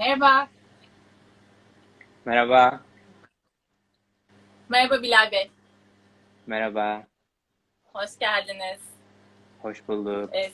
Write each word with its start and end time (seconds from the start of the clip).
Merhaba. 0.00 0.48
Merhaba. 2.24 2.80
Merhaba 4.68 5.02
Bilal 5.02 5.30
Bey. 5.32 5.50
Merhaba. 6.46 7.06
Hoş 7.92 8.18
geldiniz. 8.18 8.80
Hoş 9.62 9.88
bulduk. 9.88 10.34
Ee, 10.34 10.52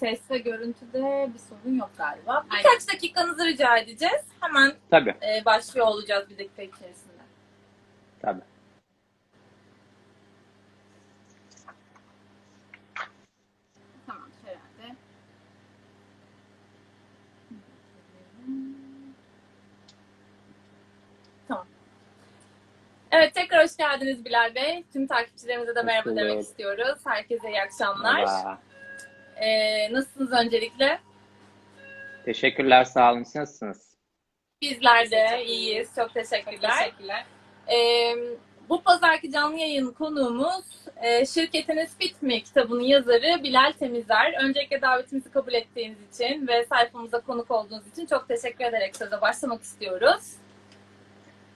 ses 0.00 0.30
ve 0.30 0.38
görüntüde 0.38 1.30
bir 1.34 1.38
sorun 1.38 1.78
yok 1.78 1.90
galiba. 1.98 2.44
Birkaç 2.58 2.88
dakikanızı 2.94 3.44
rica 3.44 3.76
edeceğiz. 3.78 4.24
Hemen 4.40 4.72
Tabii. 4.90 5.14
e, 5.22 5.44
başlıyor 5.44 5.86
olacağız 5.86 6.30
bir 6.30 6.38
dakika 6.38 6.62
içerisinde. 6.62 7.22
Tabii. 8.22 8.42
Tamam 14.06 14.30
herhalde. 14.44 14.96
Tamam. 21.48 21.66
Evet 23.10 23.34
tekrar 23.34 23.64
hoş 23.64 23.76
geldiniz 23.98 24.24
Bilal 24.24 24.54
Bey. 24.54 24.84
Tüm 24.92 25.06
takipçilerimize 25.06 25.74
de 25.74 25.82
merhaba 25.82 26.16
demek 26.16 26.40
istiyoruz. 26.40 26.98
Herkese 27.04 27.48
iyi 27.48 27.60
akşamlar. 27.62 28.14
Merhaba. 28.14 28.58
Ee, 29.36 29.92
nasılsınız 29.92 30.32
öncelikle? 30.32 30.98
Teşekkürler. 32.24 32.84
Sağ 32.84 33.12
olun. 33.12 33.22
Siz 33.22 33.36
nasılsınız? 33.36 33.96
Bizler 34.62 35.10
de 35.10 35.44
iyiyiz. 35.44 35.90
Çok 35.96 36.14
teşekkürler. 36.14 36.92
Ee, 37.72 38.14
bu 38.68 38.82
pazarki 38.82 39.32
canlı 39.32 39.58
yayın 39.58 39.92
konuğumuz 39.92 40.64
e, 41.02 41.26
Şirketiniz 41.26 41.98
Fit 41.98 42.22
Mi 42.22 42.42
kitabının 42.42 42.82
yazarı 42.82 43.42
Bilal 43.42 43.72
Temizer. 43.78 44.34
Öncelikle 44.44 44.82
davetimizi 44.82 45.30
kabul 45.30 45.52
ettiğiniz 45.52 45.98
için 46.14 46.46
ve 46.48 46.66
sayfamıza 46.66 47.20
konuk 47.20 47.50
olduğunuz 47.50 47.86
için 47.86 48.06
çok 48.06 48.28
teşekkür 48.28 48.64
ederek 48.64 48.96
söze 48.96 49.20
başlamak 49.20 49.62
istiyoruz. 49.62 50.22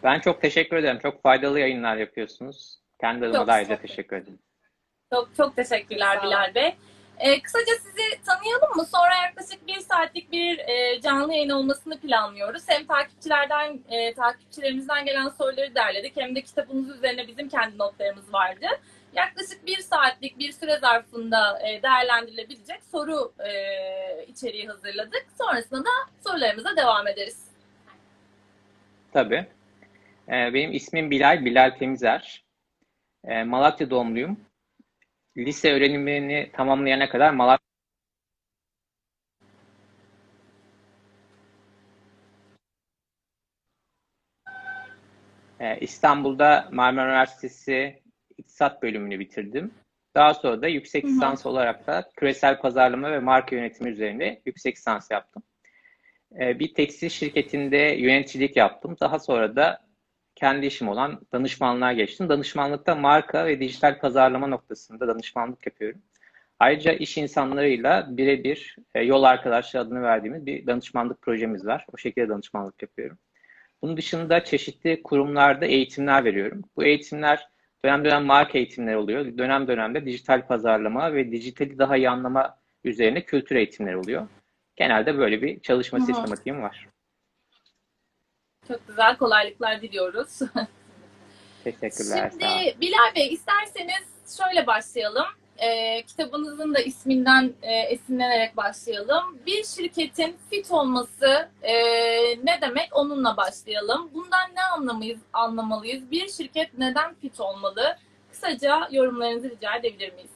Ben 0.03 0.21
çok 0.21 0.43
teşekkür 0.43 0.77
ederim. 0.77 0.99
Çok 1.03 1.23
faydalı 1.23 1.61
yayınlar 1.61 1.97
yapıyorsunuz. 1.97 2.79
Kendi 3.01 3.27
adıma 3.27 3.47
da 3.47 3.53
ayrıca 3.53 3.77
teşekkür 3.77 4.17
ederim. 4.17 4.39
Çok 5.13 5.37
çok 5.37 5.57
teşekkürler. 5.57 6.23
Bilal 6.23 6.55
Bey. 6.55 6.75
Ee, 7.19 7.43
kısaca 7.43 7.73
sizi 7.83 8.25
tanıyalım 8.27 8.77
mı? 8.77 8.85
Sonra 8.85 9.15
yaklaşık 9.27 9.67
bir 9.67 9.81
saatlik 9.81 10.33
bir 10.33 10.59
e, 10.59 11.01
canlı 11.01 11.35
yayın 11.35 11.51
olmasını 11.51 12.01
planlıyoruz. 12.01 12.63
Hem 12.67 12.87
takipçilerden, 12.87 13.81
e, 13.89 14.15
takipçilerimizden 14.15 15.05
gelen 15.05 15.29
soruları 15.29 15.75
derledik. 15.75 16.17
Hem 16.17 16.35
de 16.35 16.43
kitabınız 16.43 16.97
üzerine 16.97 17.29
bizim 17.29 17.49
kendi 17.49 17.79
notlarımız 17.79 18.33
vardı. 18.33 18.67
Yaklaşık 19.15 19.67
bir 19.67 19.79
saatlik 19.79 20.39
bir 20.39 20.53
süre 20.53 20.79
zarfında 20.79 21.69
e, 21.69 21.83
değerlendirilebilecek 21.83 22.81
soru 22.93 23.33
e, 23.39 23.53
içeriği 24.27 24.67
hazırladık. 24.67 25.27
Sonrasında 25.39 25.81
da 25.81 25.91
sorularımıza 26.27 26.77
devam 26.77 27.09
ederiz. 27.09 27.45
Tabii. 29.13 29.47
Ee, 30.29 30.55
benim 30.55 30.73
ismim 30.73 31.11
Bilal, 31.11 31.45
Bilal 31.45 31.71
Temizer. 31.71 32.45
Ee, 33.25 33.45
Malatya 33.45 33.91
doğumluyum. 33.91 34.41
Lise 35.37 35.73
öğrenimini 35.73 36.51
tamamlayana 36.53 37.09
kadar 37.09 37.31
Malatya 37.31 37.63
Ee, 45.61 45.79
İstanbul'da 45.81 46.69
Marmara 46.73 47.09
Üniversitesi 47.09 48.03
İktisat 48.39 48.83
bölümünü 48.83 49.19
bitirdim. 49.19 49.75
Daha 50.15 50.35
sonra 50.35 50.63
da 50.63 50.69
yüksek 50.69 51.05
lisans 51.05 51.47
olarak 51.47 51.87
da 51.87 52.11
küresel 52.17 52.61
pazarlama 52.61 53.13
ve 53.13 53.19
marka 53.19 53.57
yönetimi 53.57 53.91
üzerine 53.91 54.41
yüksek 54.47 54.77
lisans 54.77 55.11
yaptım. 55.11 55.43
Bir 56.33 56.75
tekstil 56.75 57.09
şirketinde 57.09 57.77
yöneticilik 57.77 58.57
yaptım. 58.57 58.97
Daha 59.01 59.19
sonra 59.19 59.57
da 59.57 59.92
kendi 60.43 60.67
işim 60.67 60.89
olan 60.89 61.21
danışmanlığa 61.33 61.93
geçtim. 61.93 62.29
Danışmanlıkta 62.29 62.95
marka 62.95 63.47
ve 63.47 63.61
dijital 63.61 63.99
pazarlama 63.99 64.47
noktasında 64.47 65.09
danışmanlık 65.09 65.67
yapıyorum. 65.67 66.01
Ayrıca 66.59 66.93
iş 66.93 67.19
insanlarıyla 67.19 68.07
birebir 68.11 68.77
e, 68.95 69.03
yol 69.03 69.23
arkadaşlığı 69.23 69.81
adını 69.81 70.03
verdiğimiz 70.03 70.47
bir 70.47 70.67
danışmanlık 70.67 71.23
projemiz 71.23 71.67
var. 71.67 71.87
O 71.95 71.99
şekilde 71.99 72.29
danışmanlık 72.29 72.83
yapıyorum. 72.83 73.19
Bunun 73.83 73.97
dışında 73.97 74.45
çeşitli 74.45 75.03
kurumlarda 75.03 75.67
eğitimler 75.67 76.25
veriyorum. 76.25 76.63
Bu 76.77 76.85
eğitimler 76.85 77.49
dönem 77.85 78.05
dönem 78.05 78.25
marka 78.25 78.59
eğitimleri 78.59 78.97
oluyor. 78.97 79.39
Dönem 79.39 79.69
dönemde 79.69 80.07
dijital 80.07 80.47
pazarlama 80.47 81.15
ve 81.15 81.33
dijitali 81.33 81.79
daha 81.79 81.97
iyi 81.97 82.11
anlama 82.11 82.59
üzerine 82.85 83.25
kültür 83.25 83.57
eğitimleri 83.57 83.97
oluyor. 83.97 84.29
Genelde 84.77 85.19
böyle 85.19 85.43
bir 85.43 85.61
çalışma 85.61 85.99
Hı 85.99 86.03
hı. 86.03 86.07
sistematiğim 86.07 86.63
var. 86.63 86.92
Çok 88.69 88.89
güzel 88.89 89.17
kolaylıklar 89.17 89.83
diliyoruz. 89.83 90.39
Teşekkürler. 91.65 92.31
Şimdi. 92.31 92.81
Bilal 92.81 93.15
Bey 93.17 93.33
isterseniz 93.33 94.37
şöyle 94.37 94.67
başlayalım. 94.67 95.27
Ee, 95.59 96.03
kitabınızın 96.03 96.75
da 96.75 96.81
isminden 96.81 97.53
e, 97.63 97.73
esinlenerek 97.75 98.57
başlayalım. 98.57 99.39
Bir 99.47 99.65
şirketin 99.65 100.37
fit 100.51 100.71
olması 100.71 101.49
e, 101.63 101.75
ne 102.45 102.61
demek? 102.61 102.89
Onunla 102.93 103.37
başlayalım. 103.37 104.11
Bundan 104.15 104.55
ne 104.55 104.63
anlamayız, 104.63 105.21
anlamalıyız? 105.33 106.11
Bir 106.11 106.29
şirket 106.29 106.79
neden 106.79 107.15
fit 107.15 107.41
olmalı? 107.41 107.97
Kısaca 108.31 108.89
yorumlarınızı 108.91 109.51
rica 109.51 109.77
edebilir 109.77 110.13
miyiz? 110.13 110.31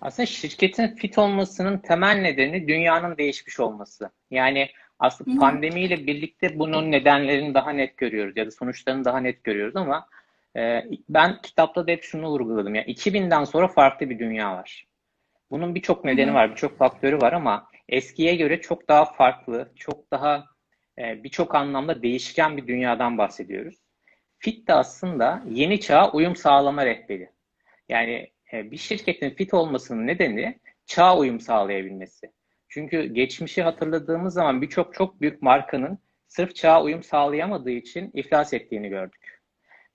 Aslında 0.00 0.26
şirketin 0.26 0.88
fit 0.88 1.18
olmasının 1.18 1.78
temel 1.78 2.16
nedeni 2.16 2.68
dünyanın 2.68 3.16
değişmiş 3.16 3.60
olması. 3.60 4.10
Yani 4.30 4.68
aslında 4.98 5.40
pandemiyle 5.40 6.06
birlikte 6.06 6.58
bunun 6.58 6.90
nedenlerini 6.90 7.54
daha 7.54 7.70
net 7.70 7.96
görüyoruz 7.96 8.36
ya 8.36 8.46
da 8.46 8.50
sonuçlarını 8.50 9.04
daha 9.04 9.20
net 9.20 9.44
görüyoruz 9.44 9.76
ama 9.76 10.08
e, 10.56 10.84
ben 11.08 11.42
kitapta 11.42 11.86
da 11.86 11.90
hep 11.90 12.02
şunu 12.02 12.28
vurguladım. 12.28 12.74
Yani 12.74 12.86
2000'den 12.86 13.44
sonra 13.44 13.68
farklı 13.68 14.10
bir 14.10 14.18
dünya 14.18 14.52
var. 14.52 14.86
Bunun 15.50 15.74
birçok 15.74 16.04
nedeni 16.04 16.34
var, 16.34 16.50
birçok 16.50 16.78
faktörü 16.78 17.20
var 17.20 17.32
ama 17.32 17.68
eskiye 17.88 18.36
göre 18.36 18.60
çok 18.60 18.88
daha 18.88 19.04
farklı, 19.04 19.72
çok 19.76 20.10
daha 20.10 20.44
e, 20.98 21.24
birçok 21.24 21.54
anlamda 21.54 22.02
değişken 22.02 22.56
bir 22.56 22.66
dünyadan 22.66 23.18
bahsediyoruz. 23.18 23.76
Fit 24.38 24.68
de 24.68 24.74
aslında 24.74 25.42
yeni 25.50 25.80
çağa 25.80 26.12
uyum 26.12 26.36
sağlama 26.36 26.86
rehberi. 26.86 27.30
Yani 27.88 28.30
bir 28.52 28.76
şirketin 28.76 29.30
fit 29.30 29.54
olmasının 29.54 30.06
nedeni 30.06 30.60
çağa 30.86 31.18
uyum 31.18 31.40
sağlayabilmesi. 31.40 32.32
Çünkü 32.68 33.02
geçmişi 33.02 33.62
hatırladığımız 33.62 34.34
zaman 34.34 34.62
birçok 34.62 34.94
çok 34.94 35.20
büyük 35.20 35.42
markanın 35.42 35.98
sırf 36.26 36.54
çağa 36.54 36.82
uyum 36.82 37.02
sağlayamadığı 37.02 37.70
için 37.70 38.10
iflas 38.14 38.52
ettiğini 38.52 38.88
gördük. 38.88 39.40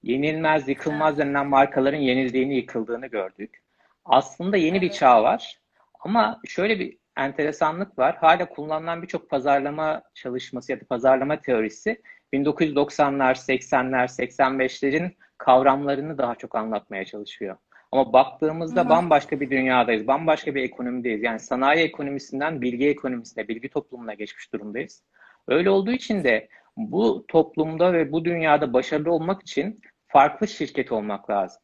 Yenilmez, 0.03 0.67
yıkılmaz 0.67 1.17
denilen 1.17 1.47
markaların 1.47 1.97
yenildiğini, 1.97 2.55
yıkıldığını 2.55 3.07
gördük. 3.07 3.63
Aslında 4.05 4.57
yeni 4.57 4.81
bir 4.81 4.91
çağ 4.91 5.23
var. 5.23 5.59
Ama 5.99 6.41
şöyle 6.47 6.79
bir 6.79 6.97
enteresanlık 7.17 7.99
var. 7.99 8.15
Hala 8.15 8.49
kullanılan 8.49 9.01
birçok 9.01 9.29
pazarlama 9.29 10.03
çalışması 10.13 10.71
ya 10.71 10.81
da 10.81 10.85
pazarlama 10.85 11.41
teorisi 11.41 12.01
1990'lar, 12.33 13.35
80'ler, 13.35 14.07
85'lerin 14.07 15.11
kavramlarını 15.37 16.17
daha 16.17 16.35
çok 16.35 16.55
anlatmaya 16.55 17.05
çalışıyor. 17.05 17.57
Ama 17.93 18.13
baktığımızda 18.13 18.85
Hı 18.85 18.89
bambaşka 18.89 19.39
bir 19.39 19.49
dünyadayız, 19.49 20.07
bambaşka 20.07 20.55
bir 20.55 20.63
ekonomideyiz. 20.63 21.23
Yani 21.23 21.39
sanayi 21.39 21.83
ekonomisinden 21.83 22.61
bilgi 22.61 22.87
ekonomisine, 22.89 23.47
bilgi 23.47 23.69
toplumuna 23.69 24.13
geçmiş 24.13 24.53
durumdayız. 24.53 25.03
Öyle 25.47 25.69
olduğu 25.69 25.91
için 25.91 26.23
de 26.23 26.47
bu 26.77 27.25
toplumda 27.27 27.93
ve 27.93 28.11
bu 28.11 28.25
dünyada 28.25 28.73
başarılı 28.73 29.11
olmak 29.11 29.41
için 29.41 29.81
farklı 30.07 30.47
şirket 30.47 30.91
olmak 30.91 31.29
lazım. 31.29 31.61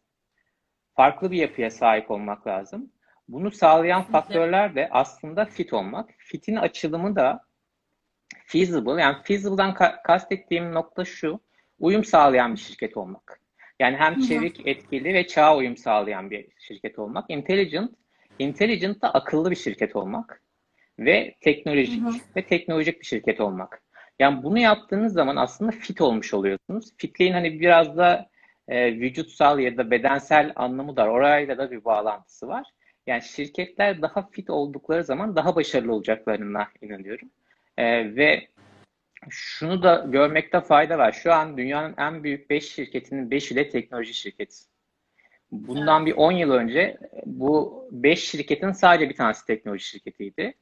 Farklı 0.95 1.31
bir 1.31 1.37
yapıya 1.37 1.71
sahip 1.71 2.11
olmak 2.11 2.47
lazım. 2.47 2.91
Bunu 3.27 3.51
sağlayan 3.51 4.01
faktörler 4.01 4.75
de 4.75 4.87
aslında 4.91 5.45
fit 5.45 5.73
olmak. 5.73 6.09
Fit'in 6.17 6.55
açılımı 6.55 7.15
da 7.15 7.45
feasible. 8.45 9.01
Yani 9.01 9.17
feasible'dan 9.23 9.71
ka- 9.71 10.03
kastettiğim 10.03 10.73
nokta 10.73 11.05
şu. 11.05 11.39
Uyum 11.79 12.03
sağlayan 12.03 12.53
bir 12.53 12.59
şirket 12.59 12.97
olmak. 12.97 13.38
Yani 13.79 13.97
hem 13.97 14.19
çevik, 14.19 14.67
etkili 14.67 15.13
ve 15.13 15.27
çağa 15.27 15.57
uyum 15.57 15.77
sağlayan 15.77 16.31
bir 16.31 16.45
şirket 16.59 16.99
olmak. 16.99 17.29
Intelligent, 17.29 17.91
intelligent 18.39 19.01
da 19.01 19.13
akıllı 19.13 19.51
bir 19.51 19.55
şirket 19.55 19.95
olmak. 19.95 20.41
Ve 20.99 21.35
teknolojik 21.41 22.03
Hı 22.03 22.09
hı. 22.09 22.13
ve 22.35 22.45
teknolojik 22.45 22.99
bir 23.01 23.05
şirket 23.05 23.41
olmak. 23.41 23.81
Yani 24.19 24.43
bunu 24.43 24.59
yaptığınız 24.59 25.13
zaman 25.13 25.35
aslında 25.35 25.71
fit 25.71 26.01
olmuş 26.01 26.33
oluyorsunuz. 26.33 26.89
Fitliğin 26.97 27.33
hani 27.33 27.59
biraz 27.59 27.97
da 27.97 28.29
e, 28.67 28.93
vücutsal 28.93 29.59
ya 29.59 29.77
da 29.77 29.91
bedensel 29.91 30.53
anlamı 30.55 30.95
da 30.95 31.03
var. 31.03 31.07
Orayla 31.07 31.57
da 31.57 31.71
bir 31.71 31.85
bağlantısı 31.85 32.47
var. 32.47 32.67
Yani 33.07 33.21
şirketler 33.21 34.01
daha 34.01 34.27
fit 34.29 34.49
oldukları 34.49 35.03
zaman 35.03 35.35
daha 35.35 35.55
başarılı 35.55 35.93
olacaklarına 35.93 36.67
inanıyorum. 36.81 37.29
E, 37.77 38.15
ve 38.15 38.47
şunu 39.29 39.83
da 39.83 40.05
görmekte 40.07 40.61
fayda 40.61 40.97
var. 40.97 41.11
Şu 41.11 41.33
an 41.33 41.57
dünyanın 41.57 41.95
en 41.97 42.23
büyük 42.23 42.49
5 42.49 42.71
şirketinin 42.71 43.29
5'i 43.29 43.55
de 43.55 43.69
teknoloji 43.69 44.13
şirketi. 44.13 44.55
Bundan 45.51 46.05
bir 46.05 46.13
10 46.13 46.31
yıl 46.31 46.51
önce 46.51 46.97
bu 47.25 47.83
5 47.91 48.29
şirketin 48.29 48.71
sadece 48.71 49.09
bir 49.09 49.15
tanesi 49.15 49.45
teknoloji 49.45 49.85
şirketiydi. 49.85 50.53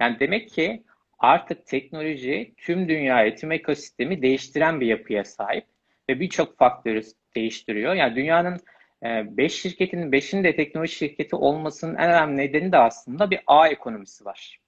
Yani 0.00 0.20
demek 0.20 0.50
ki 0.50 0.84
artık 1.18 1.66
teknoloji 1.66 2.54
tüm 2.56 2.88
dünyayı, 2.88 3.36
tüm 3.36 3.52
ekosistemi 3.52 4.22
değiştiren 4.22 4.80
bir 4.80 4.86
yapıya 4.86 5.24
sahip 5.24 5.66
ve 6.10 6.20
birçok 6.20 6.58
faktörü 6.58 7.02
değiştiriyor. 7.36 7.94
Yani 7.94 8.16
dünyanın 8.16 8.60
5 9.02 9.54
e, 9.54 9.58
şirketinin 9.58 10.12
5'inin 10.12 10.44
de 10.44 10.56
teknoloji 10.56 10.94
şirketi 10.94 11.36
olmasının 11.36 11.94
en 11.94 12.10
önemli 12.10 12.36
nedeni 12.36 12.72
de 12.72 12.78
aslında 12.78 13.30
bir 13.30 13.40
ağ 13.46 13.68
ekonomisi 13.68 14.24
var. 14.24 14.60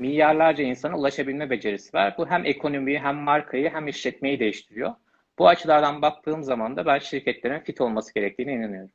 Milyarlarca 0.00 0.64
insana 0.64 0.98
ulaşabilme 0.98 1.50
becerisi 1.50 1.96
var. 1.96 2.14
Bu 2.18 2.26
hem 2.30 2.44
ekonomiyi 2.44 2.98
hem 2.98 3.16
markayı 3.16 3.70
hem 3.70 3.88
işletmeyi 3.88 4.40
değiştiriyor. 4.40 4.94
Bu 5.38 5.48
açılardan 5.48 6.02
baktığım 6.02 6.42
zaman 6.42 6.76
da 6.76 6.86
ben 6.86 6.98
şirketlerin 6.98 7.60
fit 7.60 7.80
olması 7.80 8.14
gerektiğine 8.14 8.52
inanıyorum. 8.52 8.90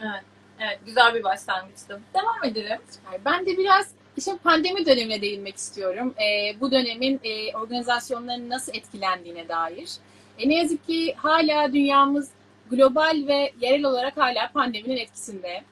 Evet, 0.00 0.24
evet 0.60 0.78
güzel 0.86 1.14
bir 1.14 1.22
başlangıçtı. 1.22 2.00
Devam 2.14 2.50
edelim. 2.52 2.78
Ben 3.24 3.46
de 3.46 3.58
biraz 3.58 3.94
işte 4.16 4.36
pandemi 4.44 4.86
dönemine 4.86 5.22
değinmek 5.22 5.56
istiyorum. 5.56 6.14
E, 6.18 6.60
bu 6.60 6.70
dönemin 6.70 7.20
e, 7.24 7.56
organizasyonların 7.56 8.50
nasıl 8.50 8.72
etkilendiğine 8.74 9.48
dair. 9.48 9.90
E, 10.38 10.48
ne 10.48 10.54
yazık 10.54 10.86
ki 10.86 11.14
hala 11.16 11.72
dünyamız 11.72 12.30
global 12.70 13.24
ve 13.28 13.52
yerel 13.60 13.84
olarak 13.84 14.16
hala 14.16 14.52
pandeminin 14.52 14.96
etkisinde. 14.96 15.62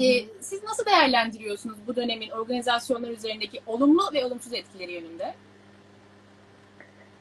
E, 0.00 0.26
siz 0.40 0.64
nasıl 0.64 0.86
değerlendiriyorsunuz 0.86 1.78
bu 1.86 1.96
dönemin 1.96 2.30
organizasyonlar 2.30 3.10
üzerindeki 3.10 3.60
olumlu 3.66 4.02
ve 4.14 4.24
olumsuz 4.24 4.52
etkileri 4.52 4.92
yönünde? 4.92 5.34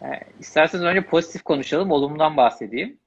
E, 0.01 0.07
isterseniz 0.39 0.83
önce 0.83 1.05
pozitif 1.05 1.43
konuşalım, 1.43 1.91
olumludan 1.91 2.37
bahsedeyim. 2.37 2.99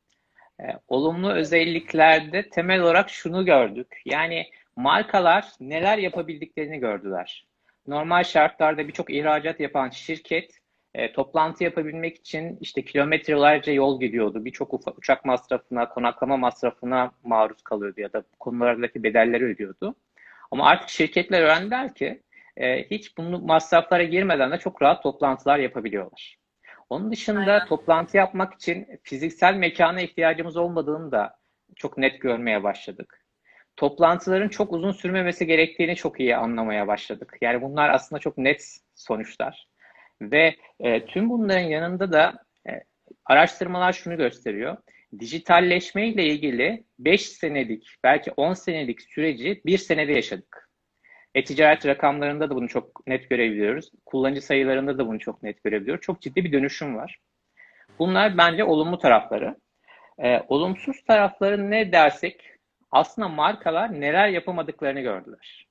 E, 0.61 0.65
olumlu 0.89 1.33
özelliklerde 1.33 2.49
temel 2.49 2.81
olarak 2.81 3.11
şunu 3.11 3.45
gördük. 3.45 4.03
Yani 4.05 4.47
markalar 4.77 5.53
neler 5.61 5.99
yapabildiklerini 5.99 6.79
gördüler. 6.79 7.47
Normal 7.87 8.25
şartlarda 8.25 8.89
birçok 8.89 9.11
ihracat 9.11 9.61
yapan 9.61 9.91
şirket 9.91 10.59
e, 10.97 11.13
toplantı 11.13 11.65
yapabilmek 11.65 12.17
için 12.17 12.59
işte 12.61 12.85
kilometrelerce 12.85 13.73
yol 13.73 14.01
gidiyordu. 14.01 14.45
Birçok 14.45 14.99
uçak 14.99 15.25
masrafına, 15.25 15.89
konaklama 15.89 16.37
masrafına 16.37 17.11
maruz 17.25 17.63
kalıyordu 17.63 18.01
ya 18.01 18.13
da 18.13 18.23
konulardaki 18.39 19.03
bedelleri 19.03 19.45
ödüyordu. 19.45 19.95
Ama 20.51 20.67
artık 20.67 20.89
şirketler 20.89 21.43
öğrendiler 21.43 21.95
ki 21.95 22.23
e, 22.57 22.85
hiç 22.91 23.17
bunu 23.19 23.39
masraflara 23.39 24.03
girmeden 24.03 24.51
de 24.51 24.59
çok 24.59 24.83
rahat 24.83 25.03
toplantılar 25.03 25.59
yapabiliyorlar. 25.59 26.37
Onun 26.91 27.13
dışında 27.13 27.53
Aynen. 27.53 27.67
toplantı 27.67 28.17
yapmak 28.17 28.55
için 28.55 28.89
fiziksel 29.03 29.55
mekana 29.55 30.01
ihtiyacımız 30.01 30.57
olmadığını 30.57 31.13
da 31.13 31.39
çok 31.77 31.99
net 31.99 32.21
görmeye 32.21 32.63
başladık. 32.63 33.25
Toplantıların 33.77 34.49
çok 34.49 34.73
uzun 34.73 34.93
sürmemesi 34.93 35.47
gerektiğini 35.47 35.97
çok 35.97 36.21
iyi 36.21 36.37
anlamaya 36.37 36.87
başladık. 36.87 37.37
Yani 37.41 37.63
bunlar 37.63 37.91
aslında 37.91 38.21
çok 38.21 38.39
net 38.39 38.79
sonuçlar. 38.95 39.69
Ve 40.23 40.57
e, 40.81 41.07
tüm 41.07 41.31
bunların 41.31 41.65
yanında 41.69 42.13
da 42.13 42.45
e, 42.69 42.71
araştırmalar 43.25 43.93
şunu 43.93 44.17
gösteriyor. 44.17 44.77
Dijitalleşme 45.19 46.09
ile 46.09 46.25
ilgili 46.25 46.85
5 46.99 47.29
senelik, 47.29 47.97
belki 48.05 48.33
10 48.37 48.53
senelik 48.53 49.03
süreci 49.03 49.63
bir 49.67 49.79
senede 49.79 50.13
yaşadık. 50.13 50.71
E-ticaret 51.35 51.87
rakamlarında 51.87 52.51
da 52.51 52.55
bunu 52.55 52.69
çok 52.69 53.07
net 53.07 53.31
görebiliyoruz. 53.31 53.91
Kullanıcı 54.07 54.43
sayılarında 54.43 54.99
da 54.99 55.07
bunu 55.07 55.19
çok 55.19 55.43
net 55.43 55.65
görebiliyoruz. 55.65 56.03
Çok 56.03 56.23
ciddi 56.23 56.45
bir 56.45 56.53
dönüşüm 56.53 56.97
var. 56.97 57.21
Bunlar 57.99 58.39
bence 58.39 58.65
olumlu 58.65 58.99
tarafları. 58.99 59.57
E, 60.19 60.41
olumsuz 60.49 61.05
tarafları 61.05 61.71
ne 61.71 61.93
dersek 61.93 62.51
aslında 62.91 63.29
markalar 63.29 64.01
neler 64.01 64.29
yapamadıklarını 64.29 65.01
gördüler. 65.01 65.67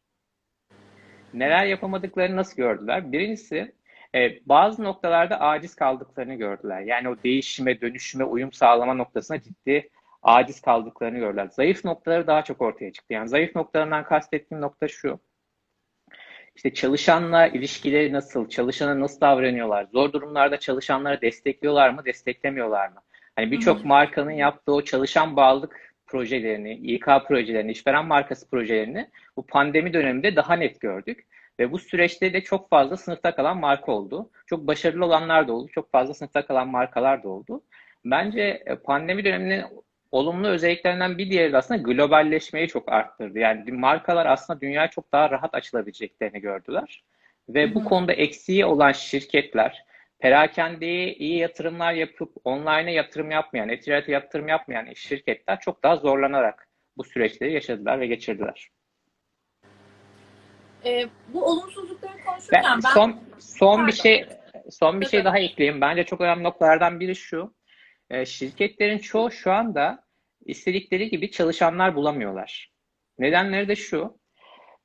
Neler 1.33 1.65
yapamadıklarını 1.65 2.35
nasıl 2.35 2.57
gördüler? 2.57 3.11
Birincisi 3.11 3.75
e, 4.15 4.39
bazı 4.45 4.83
noktalarda 4.83 5.41
aciz 5.41 5.75
kaldıklarını 5.75 6.35
gördüler. 6.35 6.81
Yani 6.81 7.09
o 7.09 7.15
değişime, 7.23 7.81
dönüşüme, 7.81 8.23
uyum 8.23 8.51
sağlama 8.51 8.93
noktasına 8.93 9.41
ciddi 9.41 9.89
aciz 10.23 10.61
kaldıklarını 10.61 11.17
gördüler. 11.17 11.47
Zayıf 11.47 11.85
noktaları 11.85 12.27
daha 12.27 12.41
çok 12.43 12.61
ortaya 12.61 12.91
çıktı. 12.91 13.13
Yani 13.13 13.29
zayıf 13.29 13.55
noktalarından 13.55 14.03
kastettiğim 14.03 14.61
nokta 14.61 14.87
şu. 14.87 15.19
İşte 16.55 16.73
çalışanla 16.73 17.47
ilişkileri 17.47 18.13
nasıl, 18.13 18.49
çalışana 18.49 18.99
nasıl 18.99 19.21
davranıyorlar, 19.21 19.83
zor 19.83 20.13
durumlarda 20.13 20.59
çalışanları 20.59 21.21
destekliyorlar 21.21 21.89
mı, 21.89 22.05
desteklemiyorlar 22.05 22.87
mı? 22.87 23.01
Hani 23.35 23.51
birçok 23.51 23.85
markanın 23.85 24.31
yaptığı 24.31 24.73
o 24.73 24.81
çalışan 24.81 25.35
bağlılık 25.35 25.93
projelerini, 26.07 26.73
İK 26.73 27.05
projelerini, 27.27 27.71
işveren 27.71 28.05
markası 28.05 28.49
projelerini 28.49 29.09
bu 29.37 29.45
pandemi 29.45 29.93
döneminde 29.93 30.35
daha 30.35 30.53
net 30.55 30.81
gördük. 30.81 31.25
Ve 31.59 31.71
bu 31.71 31.79
süreçte 31.79 32.33
de 32.33 32.41
çok 32.41 32.69
fazla 32.69 32.97
sınıfta 32.97 33.35
kalan 33.35 33.57
marka 33.57 33.91
oldu. 33.91 34.29
Çok 34.45 34.67
başarılı 34.67 35.05
olanlar 35.05 35.47
da 35.47 35.53
oldu. 35.53 35.67
Çok 35.71 35.91
fazla 35.91 36.13
sınıfta 36.13 36.45
kalan 36.45 36.67
markalar 36.67 37.23
da 37.23 37.29
oldu. 37.29 37.63
Bence 38.05 38.63
e, 38.65 38.75
pandemi 38.75 39.25
döneminin 39.25 39.63
olumlu 40.11 40.47
özelliklerinden 40.47 41.17
bir 41.17 41.29
diğeri 41.29 41.53
de 41.53 41.57
aslında 41.57 41.81
globalleşmeyi 41.81 42.67
çok 42.67 42.91
arttırdı. 42.91 43.39
Yani 43.39 43.71
markalar 43.71 44.25
aslında 44.25 44.61
dünyaya 44.61 44.89
çok 44.89 45.11
daha 45.11 45.29
rahat 45.29 45.55
açılabileceklerini 45.55 46.39
gördüler. 46.39 47.03
Ve 47.49 47.65
Hı-hı. 47.65 47.75
bu 47.75 47.83
konuda 47.83 48.13
eksiği 48.13 48.65
olan 48.65 48.91
şirketler, 48.91 49.85
perakendeye 50.19 51.13
iyi 51.13 51.37
yatırımlar 51.37 51.93
yapıp 51.93 52.31
online'a 52.43 52.89
yatırım 52.89 53.31
yapmayan, 53.31 53.69
e-ticarete 53.69 54.11
yatırım 54.11 54.47
yapmayan 54.47 54.93
şirketler 54.93 55.59
çok 55.59 55.83
daha 55.83 55.95
zorlanarak 55.95 56.67
bu 56.97 57.03
süreçleri 57.03 57.53
yaşadılar 57.53 57.99
ve 57.99 58.07
geçirdiler. 58.07 58.69
E, 60.85 61.07
bu 61.27 61.45
olumsuzlukları 61.45 62.13
konuşurken 62.25 62.63
ben, 62.63 62.79
ben 62.83 62.89
son 62.89 63.19
son 63.39 63.75
pardon. 63.75 63.87
bir 63.87 63.91
şey 63.91 64.25
son 64.69 65.01
bir 65.01 65.05
şey 65.05 65.25
daha 65.25 65.39
ekleyeyim. 65.39 65.81
Bence 65.81 66.03
çok 66.03 66.21
önemli 66.21 66.43
noktalardan 66.43 66.99
biri 66.99 67.15
şu. 67.15 67.55
E, 68.09 68.25
şirketlerin 68.25 68.97
çoğu 68.97 69.31
şu 69.31 69.51
anda 69.51 70.03
istedikleri 70.45 71.09
gibi 71.09 71.31
çalışanlar 71.31 71.95
bulamıyorlar. 71.95 72.71
Nedenleri 73.19 73.67
de 73.67 73.75
şu. 73.75 74.19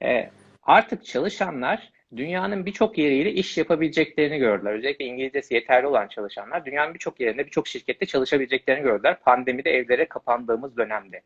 E, 0.02 0.30
artık 0.62 1.04
çalışanlar 1.04 1.90
dünyanın 2.16 2.66
birçok 2.66 2.98
yeriyle 2.98 3.32
iş 3.32 3.58
yapabileceklerini 3.58 4.38
gördüler. 4.38 4.72
Özellikle 4.72 5.04
İngilizcesi 5.04 5.54
yeterli 5.54 5.86
olan 5.86 6.08
çalışanlar 6.08 6.64
dünyanın 6.64 6.94
birçok 6.94 7.20
yerinde 7.20 7.46
birçok 7.46 7.68
şirkette 7.68 8.06
çalışabileceklerini 8.06 8.82
gördüler. 8.82 9.20
Pandemide 9.20 9.70
evlere 9.70 10.08
kapandığımız 10.08 10.76
dönemde. 10.76 11.22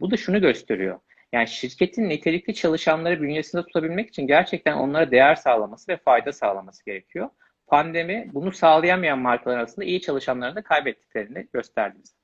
Bu 0.00 0.10
da 0.10 0.16
şunu 0.16 0.40
gösteriyor. 0.40 1.00
Yani 1.32 1.48
şirketin 1.48 2.08
nitelikli 2.08 2.54
çalışanları 2.54 3.22
bünyesinde 3.22 3.62
tutabilmek 3.62 4.08
için 4.08 4.26
gerçekten 4.26 4.74
onlara 4.74 5.10
değer 5.10 5.34
sağlaması 5.34 5.92
ve 5.92 5.96
fayda 5.96 6.32
sağlaması 6.32 6.84
gerekiyor. 6.84 7.30
Pandemi 7.66 8.30
bunu 8.34 8.52
sağlayamayan 8.52 9.18
markalar 9.18 9.56
arasında 9.56 9.84
iyi 9.84 10.00
çalışanları 10.00 10.54
da 10.54 10.62
kaybettiklerini 10.62 11.48
gösterdi 11.52 11.98
bize. 12.02 12.14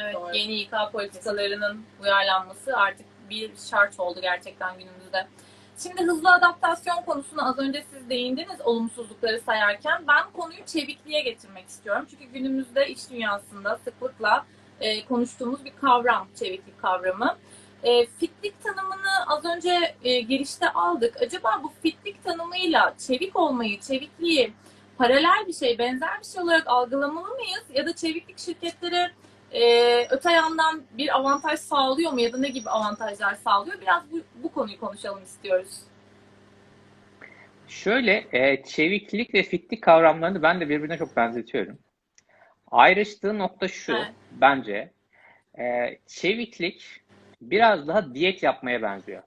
Evet, 0.00 0.16
yeni 0.32 0.60
İK 0.60 0.70
politikalarının 0.92 1.84
uyarlanması 2.02 2.76
artık 2.76 3.06
bir 3.30 3.50
şart 3.70 4.00
oldu 4.00 4.20
gerçekten 4.20 4.78
günümüzde. 4.78 5.26
Şimdi 5.78 6.02
hızlı 6.02 6.32
adaptasyon 6.32 7.02
konusuna 7.06 7.48
az 7.48 7.58
önce 7.58 7.84
siz 7.90 8.10
değindiniz 8.10 8.60
olumsuzlukları 8.60 9.40
sayarken 9.40 10.04
ben 10.08 10.30
konuyu 10.32 10.64
çevikliğe 10.66 11.20
getirmek 11.20 11.68
istiyorum. 11.68 12.06
Çünkü 12.10 12.24
günümüzde 12.24 12.88
iş 12.88 13.10
dünyasında 13.10 13.76
sıklıkla 13.76 14.46
e, 14.80 15.04
konuştuğumuz 15.04 15.64
bir 15.64 15.72
kavram, 15.80 16.28
çeviklik 16.38 16.78
kavramı. 16.78 17.36
E, 17.82 18.06
fitlik 18.06 18.62
tanımını 18.62 19.26
az 19.26 19.44
önce 19.44 19.94
e, 20.04 20.20
girişte 20.20 20.70
aldık. 20.70 21.16
Acaba 21.22 21.60
bu 21.62 21.72
fitlik 21.82 22.24
tanımıyla 22.24 22.94
çevik 23.06 23.36
olmayı, 23.36 23.80
çevikliği 23.80 24.52
paralel 24.98 25.46
bir 25.46 25.52
şey, 25.52 25.78
benzer 25.78 26.20
bir 26.20 26.26
şey 26.26 26.42
olarak 26.42 26.66
algılamalı 26.66 27.34
mıyız? 27.34 27.64
Ya 27.74 27.86
da 27.86 27.96
çeviklik 27.96 28.38
şirketlere 28.38 29.10
e, 29.52 30.06
öte 30.10 30.32
yandan 30.32 30.82
bir 30.98 31.16
avantaj 31.16 31.60
sağlıyor 31.60 32.12
mu 32.12 32.20
ya 32.20 32.32
da 32.32 32.38
ne 32.38 32.48
gibi 32.48 32.70
avantajlar 32.70 33.34
sağlıyor? 33.34 33.80
Biraz 33.80 34.02
bu, 34.12 34.20
bu 34.42 34.52
konuyu 34.52 34.80
konuşalım 34.80 35.22
istiyoruz. 35.22 35.80
Şöyle, 37.68 38.26
e, 38.32 38.62
çeviklik 38.62 39.34
ve 39.34 39.42
fitlik 39.42 39.82
kavramlarını 39.82 40.42
ben 40.42 40.60
de 40.60 40.68
birbirine 40.68 40.98
çok 40.98 41.16
benzetiyorum. 41.16 41.78
Ayrıştığı 42.70 43.38
nokta 43.38 43.68
şu, 43.68 43.92
evet. 43.92 44.12
bence. 44.32 44.92
E, 45.58 45.98
çeviklik 46.06 47.00
biraz 47.40 47.88
daha 47.88 48.14
diyet 48.14 48.42
yapmaya 48.42 48.82
benziyor. 48.82 49.22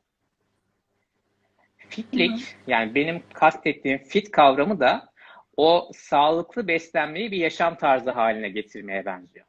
Fitlik, 1.78 2.32
Hı-hı. 2.32 2.72
yani 2.72 2.96
benim 2.96 3.24
kastettiğim 3.34 3.98
fit 3.98 4.32
kavramı 4.32 4.80
da 4.80 5.12
o 5.58 5.90
sağlıklı 5.94 6.68
beslenmeyi 6.68 7.32
bir 7.32 7.38
yaşam 7.38 7.78
tarzı 7.78 8.12
haline 8.12 8.50
getirmeye 8.50 9.06
benziyor. 9.06 9.46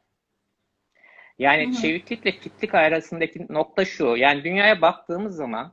Yani 1.38 1.66
Hı-hı. 1.66 1.72
çeviklikle 1.72 2.32
fitlik 2.32 2.74
arasındaki 2.74 3.46
nokta 3.48 3.84
şu. 3.84 4.04
Yani 4.16 4.44
dünyaya 4.44 4.80
baktığımız 4.80 5.36
zaman 5.36 5.72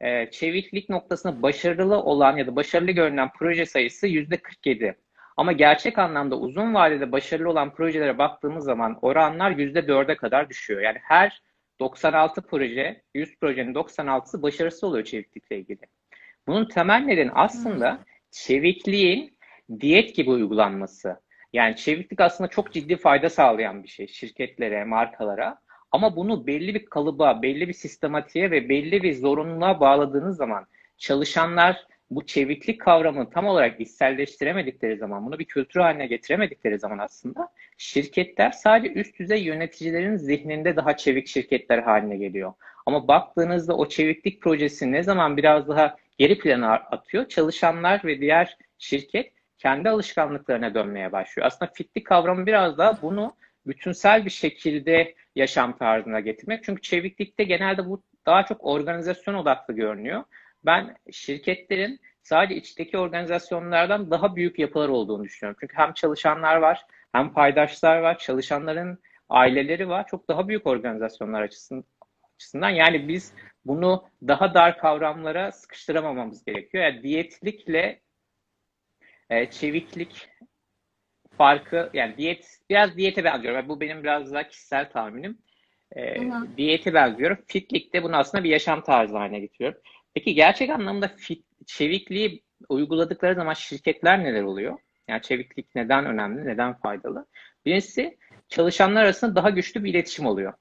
e, 0.00 0.30
çeviklik 0.30 0.88
noktasında 0.88 1.42
başarılı 1.42 1.96
olan 1.96 2.36
ya 2.36 2.46
da 2.46 2.56
başarılı 2.56 2.90
görünen 2.90 3.30
proje 3.38 3.66
sayısı 3.66 4.06
yüzde 4.06 4.36
47. 4.36 4.96
Ama 5.36 5.52
gerçek 5.52 5.98
anlamda 5.98 6.38
uzun 6.38 6.74
vadede 6.74 7.12
başarılı 7.12 7.50
olan 7.50 7.74
projelere 7.74 8.18
baktığımız 8.18 8.64
zaman 8.64 8.98
oranlar 9.02 9.50
yüzde 9.50 9.78
4'e 9.78 10.16
kadar 10.16 10.48
düşüyor. 10.48 10.80
Yani 10.80 10.98
her 11.02 11.42
96 11.80 12.42
proje, 12.42 13.02
100 13.14 13.38
projenin 13.40 13.74
96'sı 13.74 14.42
başarısız 14.42 14.84
oluyor 14.84 15.04
çeviklikle 15.04 15.58
ilgili. 15.58 15.80
Bunun 16.46 16.64
temel 16.64 17.00
nedeni 17.00 17.30
aslında 17.34 18.04
çevikliğin 18.30 19.38
diyet 19.80 20.16
gibi 20.16 20.30
uygulanması. 20.30 21.20
Yani 21.52 21.76
çeviklik 21.76 22.20
aslında 22.20 22.50
çok 22.50 22.72
ciddi 22.72 22.96
fayda 22.96 23.30
sağlayan 23.30 23.82
bir 23.82 23.88
şey 23.88 24.06
şirketlere, 24.06 24.84
markalara. 24.84 25.58
Ama 25.92 26.16
bunu 26.16 26.46
belli 26.46 26.74
bir 26.74 26.86
kalıba, 26.86 27.42
belli 27.42 27.68
bir 27.68 27.72
sistematiğe 27.72 28.50
ve 28.50 28.68
belli 28.68 29.02
bir 29.02 29.14
zorunluluğa 29.14 29.80
bağladığınız 29.80 30.36
zaman 30.36 30.66
çalışanlar 30.98 31.86
bu 32.10 32.26
çeviklik 32.26 32.80
kavramını 32.80 33.30
tam 33.30 33.46
olarak 33.46 33.80
içselleştiremedikleri 33.80 34.96
zaman, 34.96 35.26
bunu 35.26 35.38
bir 35.38 35.44
kültür 35.44 35.80
haline 35.80 36.06
getiremedikleri 36.06 36.78
zaman 36.78 36.98
aslında 36.98 37.48
şirketler 37.78 38.50
sadece 38.50 38.92
üst 38.92 39.18
düzey 39.18 39.42
yöneticilerin 39.42 40.16
zihninde 40.16 40.76
daha 40.76 40.96
çevik 40.96 41.26
şirketler 41.26 41.78
haline 41.78 42.16
geliyor. 42.16 42.52
Ama 42.86 43.08
baktığınızda 43.08 43.76
o 43.76 43.88
çeviklik 43.88 44.42
projesi 44.42 44.92
ne 44.92 45.02
zaman 45.02 45.36
biraz 45.36 45.68
daha 45.68 45.96
geri 46.18 46.38
plana 46.38 46.72
atıyor, 46.74 47.28
çalışanlar 47.28 48.04
ve 48.04 48.20
diğer 48.20 48.58
şirket 48.78 49.32
kendi 49.58 49.88
alışkanlıklarına 49.88 50.74
dönmeye 50.74 51.12
başlıyor. 51.12 51.46
Aslında 51.46 51.72
fitlik 51.74 52.06
kavramı 52.06 52.46
biraz 52.46 52.78
daha 52.78 53.02
bunu 53.02 53.36
bütünsel 53.66 54.24
bir 54.24 54.30
şekilde 54.30 55.14
yaşam 55.34 55.78
tarzına 55.78 56.20
getirmek. 56.20 56.64
Çünkü 56.64 56.82
çeviklikte 56.82 57.44
genelde 57.44 57.86
bu 57.86 58.02
daha 58.26 58.44
çok 58.44 58.64
organizasyon 58.64 59.34
odaklı 59.34 59.74
görünüyor. 59.74 60.24
Ben 60.66 60.96
şirketlerin 61.12 62.00
sadece 62.22 62.54
içteki 62.54 62.98
organizasyonlardan 62.98 64.10
daha 64.10 64.36
büyük 64.36 64.58
yapılar 64.58 64.88
olduğunu 64.88 65.24
düşünüyorum. 65.24 65.58
Çünkü 65.60 65.76
hem 65.76 65.92
çalışanlar 65.92 66.56
var, 66.56 66.86
hem 67.12 67.32
paydaşlar 67.32 67.98
var, 67.98 68.18
çalışanların 68.18 68.98
aileleri 69.28 69.88
var. 69.88 70.06
Çok 70.06 70.28
daha 70.28 70.48
büyük 70.48 70.66
organizasyonlar 70.66 71.42
açısından. 71.42 72.70
Yani 72.70 73.08
biz 73.08 73.34
bunu 73.64 74.04
daha 74.28 74.54
dar 74.54 74.78
kavramlara 74.78 75.52
sıkıştıramamamız 75.52 76.44
gerekiyor. 76.44 76.84
Yani 76.84 77.02
diyetlikle 77.02 78.00
e, 79.30 79.50
çeviklik 79.50 80.28
farkı 81.38 81.90
yani 81.94 82.16
diyet 82.16 82.58
biraz 82.70 82.96
diyete 82.96 83.24
benziyorum. 83.24 83.68
Bu 83.68 83.80
benim 83.80 84.02
biraz 84.02 84.32
daha 84.32 84.48
kişisel 84.48 84.90
tahminim. 84.90 85.38
E, 85.96 86.16
diyete 86.56 86.94
benziyorum. 86.94 87.38
Fitlik 87.46 87.92
de 87.94 88.02
bunu 88.02 88.16
aslında 88.16 88.44
bir 88.44 88.50
yaşam 88.50 88.82
tarzı 88.82 89.16
haline 89.16 89.40
getiriyorum. 89.40 89.80
Peki 90.16 90.34
gerçek 90.34 90.70
anlamda 90.70 91.08
fit, 91.08 91.44
çevikliği 91.66 92.42
uyguladıkları 92.68 93.34
zaman 93.34 93.52
şirketler 93.52 94.24
neler 94.24 94.42
oluyor? 94.42 94.78
Yani 95.08 95.22
çeviklik 95.22 95.74
neden 95.74 96.06
önemli, 96.06 96.46
neden 96.46 96.74
faydalı? 96.74 97.26
Birincisi 97.66 98.18
çalışanlar 98.48 99.04
arasında 99.04 99.34
daha 99.34 99.50
güçlü 99.50 99.84
bir 99.84 99.90
iletişim 99.90 100.26
oluyor. 100.26 100.52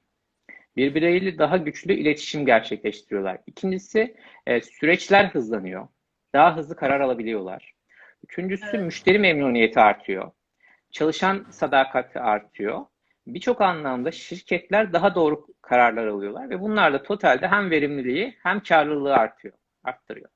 Birbirleriyle 0.75 1.37
daha 1.37 1.57
güçlü 1.57 1.93
iletişim 1.93 2.45
gerçekleştiriyorlar. 2.45 3.37
İkincisi 3.47 4.15
e, 4.47 4.61
süreçler 4.61 5.25
hızlanıyor. 5.25 5.87
Daha 6.33 6.57
hızlı 6.57 6.75
karar 6.75 6.99
alabiliyorlar. 6.99 7.73
Üçüncüsü 8.23 8.67
evet. 8.73 8.85
müşteri 8.85 9.19
memnuniyeti 9.19 9.79
artıyor. 9.79 10.31
Çalışan 10.91 11.45
sadakati 11.49 12.19
artıyor. 12.19 12.85
Birçok 13.27 13.61
anlamda 13.61 14.11
şirketler 14.11 14.93
daha 14.93 15.15
doğru 15.15 15.47
kararlar 15.61 16.07
alıyorlar 16.07 16.49
ve 16.49 16.61
bunlarla 16.61 17.03
totalde 17.03 17.47
hem 17.47 17.71
verimliliği 17.71 18.35
hem 18.43 18.63
karlılığı 18.63 19.13
artıyor, 19.13 19.53
arttırıyor. 19.83 20.29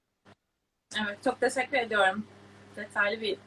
Evet, 1.05 1.24
çok 1.24 1.41
teşekkür 1.41 1.77
ediyorum. 1.77 2.25
Detaylı 2.75 3.22
bir 3.22 3.38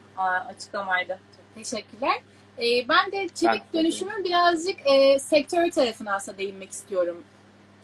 açıklamaydı. 0.49 1.19
Çok 1.37 1.55
teşekkürler. 1.55 2.15
Ee, 2.59 2.89
ben 2.89 3.13
de 3.13 3.29
çevik 3.29 3.73
dönüşümün 3.75 4.25
birazcık 4.25 4.77
e, 4.87 5.19
sektör 5.19 5.71
tarafına 5.71 6.15
aslında 6.15 6.39
değinmek 6.39 6.71
istiyorum. 6.71 7.25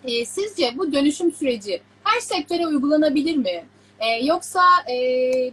E, 0.04 0.24
sizce 0.24 0.78
bu 0.78 0.92
dönüşüm 0.92 1.32
süreci 1.32 1.82
her 2.04 2.20
sektöre 2.20 2.66
uygulanabilir 2.66 3.36
mi? 3.36 3.64
E, 3.98 4.24
yoksa 4.24 4.62
e, 4.90 4.94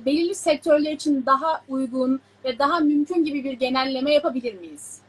belirli 0.05 0.35
sektörler 0.35 0.91
için 0.91 1.25
daha 1.25 1.61
uygun 1.67 2.21
ve 2.43 2.59
daha 2.59 2.79
mümkün 2.79 3.25
gibi 3.25 3.43
bir 3.43 3.53
genelleme 3.53 4.13
yapabilir 4.13 4.53
miyiz? 4.53 5.04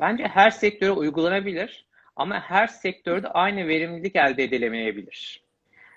Bence 0.00 0.24
her 0.24 0.50
sektöre 0.50 0.90
uygulanabilir 0.90 1.86
ama 2.16 2.40
her 2.40 2.66
sektörde 2.66 3.28
aynı 3.28 3.68
verimlilik 3.68 4.16
elde 4.16 4.44
edilemeyebilir. 4.44 5.44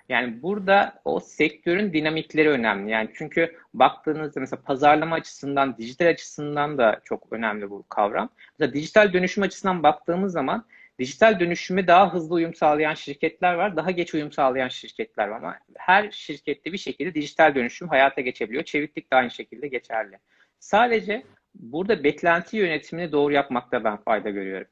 Yani 0.08 0.42
burada 0.42 1.00
o 1.04 1.20
sektörün 1.20 1.92
dinamikleri 1.92 2.48
önemli. 2.48 2.90
Yani 2.90 3.10
çünkü 3.14 3.56
baktığınızda 3.74 4.40
mesela 4.40 4.62
pazarlama 4.62 5.16
açısından, 5.16 5.78
dijital 5.78 6.06
açısından 6.06 6.78
da 6.78 7.00
çok 7.04 7.32
önemli 7.32 7.70
bu 7.70 7.84
kavram. 7.88 8.28
Mesela 8.58 8.74
dijital 8.74 9.12
dönüşüm 9.12 9.42
açısından 9.42 9.82
baktığımız 9.82 10.32
zaman 10.32 10.66
dijital 10.98 11.40
dönüşüme 11.40 11.86
daha 11.86 12.14
hızlı 12.14 12.34
uyum 12.34 12.54
sağlayan 12.54 12.94
şirketler 12.94 13.54
var, 13.54 13.76
daha 13.76 13.90
geç 13.90 14.14
uyum 14.14 14.32
sağlayan 14.32 14.68
şirketler 14.68 15.28
var 15.28 15.36
ama 15.36 15.58
her 15.76 16.10
şirkette 16.10 16.72
bir 16.72 16.78
şekilde 16.78 17.14
dijital 17.14 17.54
dönüşüm 17.54 17.88
hayata 17.88 18.20
geçebiliyor. 18.20 18.64
Çeviklik 18.64 19.12
de 19.12 19.16
aynı 19.16 19.30
şekilde 19.30 19.68
geçerli. 19.68 20.18
Sadece 20.58 21.22
burada 21.54 22.04
beklenti 22.04 22.56
yönetimini 22.56 23.12
doğru 23.12 23.32
yapmakta 23.32 23.84
ben 23.84 23.96
fayda 23.96 24.30
görüyorum. 24.30 24.68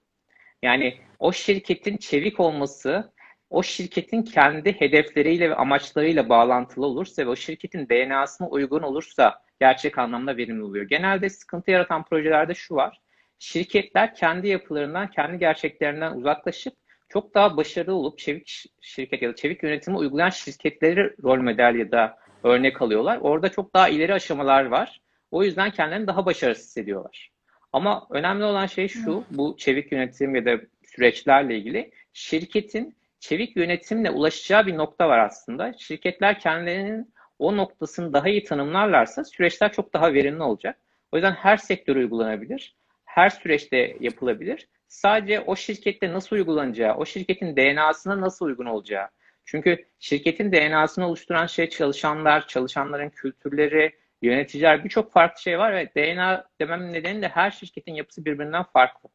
Yani 0.63 0.99
o 1.19 1.33
şirketin 1.33 1.97
çevik 1.97 2.41
olması 2.41 3.13
o 3.51 3.63
şirketin 3.63 4.23
kendi 4.23 4.81
hedefleriyle 4.81 5.51
ve 5.51 5.55
amaçlarıyla 5.55 6.29
bağlantılı 6.29 6.87
olursa 6.87 7.23
ve 7.23 7.29
o 7.29 7.37
şirketin 7.37 7.89
DNA'sına 7.89 8.49
uygun 8.49 8.83
olursa 8.83 9.43
gerçek 9.61 9.99
anlamda 9.99 10.37
verimli 10.37 10.63
oluyor. 10.63 10.89
Genelde 10.89 11.31
sıkıntı 11.31 11.71
yaratan 11.71 12.05
projelerde 12.05 12.55
şu 12.55 12.75
var. 12.75 13.01
Şirketler 13.39 14.15
kendi 14.15 14.49
yapılarından, 14.49 15.11
kendi 15.11 15.39
gerçeklerinden 15.39 16.13
uzaklaşıp 16.13 16.75
çok 17.09 17.35
daha 17.35 17.57
başarılı 17.57 17.95
olup 17.95 18.19
çevik 18.19 18.65
şirket 18.81 19.23
ya 19.23 19.31
da 19.31 19.35
çevik 19.35 19.63
yönetimi 19.63 19.97
uygulayan 19.97 20.31
şirketleri 20.31 21.15
rol 21.23 21.39
model 21.39 21.75
ya 21.75 21.93
da 21.93 22.19
örnek 22.45 22.83
alıyorlar. 22.83 23.19
Orada 23.21 23.49
çok 23.49 23.75
daha 23.75 23.89
ileri 23.89 24.15
aşamalar 24.15 24.65
var. 24.65 25.01
O 25.33 25.43
yüzden 25.43 25.71
kendilerini 25.71 26.07
daha 26.07 26.27
başarısız 26.27 26.67
hissediyorlar. 26.67 27.31
Ama 27.73 28.07
önemli 28.11 28.45
olan 28.45 28.67
şey 28.67 28.89
şu, 28.89 29.25
bu 29.31 29.57
çevik 29.59 29.93
yönetim 29.93 30.35
ya 30.35 30.45
da 30.45 30.61
süreçlerle 30.83 31.57
ilgili 31.57 31.91
şirketin 32.13 32.97
çevik 33.21 33.57
yönetimle 33.57 34.11
ulaşacağı 34.11 34.67
bir 34.67 34.77
nokta 34.77 35.09
var 35.09 35.19
aslında. 35.19 35.73
Şirketler 35.79 36.41
kendilerinin 36.41 37.15
o 37.39 37.57
noktasını 37.57 38.13
daha 38.13 38.29
iyi 38.29 38.45
tanımlarlarsa 38.45 39.25
süreçler 39.25 39.73
çok 39.73 39.93
daha 39.93 40.15
verimli 40.15 40.43
olacak. 40.43 40.79
O 41.13 41.17
yüzden 41.17 41.33
her 41.33 41.57
sektör 41.57 41.97
uygulanabilir. 41.97 42.75
Her 43.05 43.31
süreçte 43.31 43.97
yapılabilir. 44.01 44.69
Sadece 44.89 45.41
o 45.41 45.57
şirkette 45.57 46.13
nasıl 46.13 46.37
uygulanacağı, 46.37 46.95
o 46.95 47.05
şirketin 47.05 47.57
DNA'sına 47.57 48.21
nasıl 48.21 48.47
uygun 48.47 48.67
olacağı. 48.67 49.09
Çünkü 49.45 49.85
şirketin 49.99 50.53
DNA'sını 50.53 51.07
oluşturan 51.07 51.47
şey 51.47 51.69
çalışanlar, 51.69 52.47
çalışanların 52.47 53.11
kültürleri, 53.11 54.02
yöneticiler 54.23 54.85
birçok 54.85 55.13
farklı 55.13 55.43
şey 55.43 55.59
var 55.59 55.73
ve 55.73 55.91
DNA 55.97 56.45
dememin 56.61 56.93
nedeni 56.93 57.23
de 57.23 57.29
her 57.29 57.51
şirketin 57.51 57.95
yapısı 57.95 58.25
birbirinden 58.25 58.63
farklı. 58.63 59.09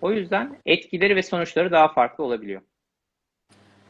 O 0.00 0.12
yüzden 0.12 0.56
etkileri 0.66 1.16
ve 1.16 1.22
sonuçları 1.22 1.72
daha 1.72 1.88
farklı 1.88 2.24
olabiliyor. 2.24 2.62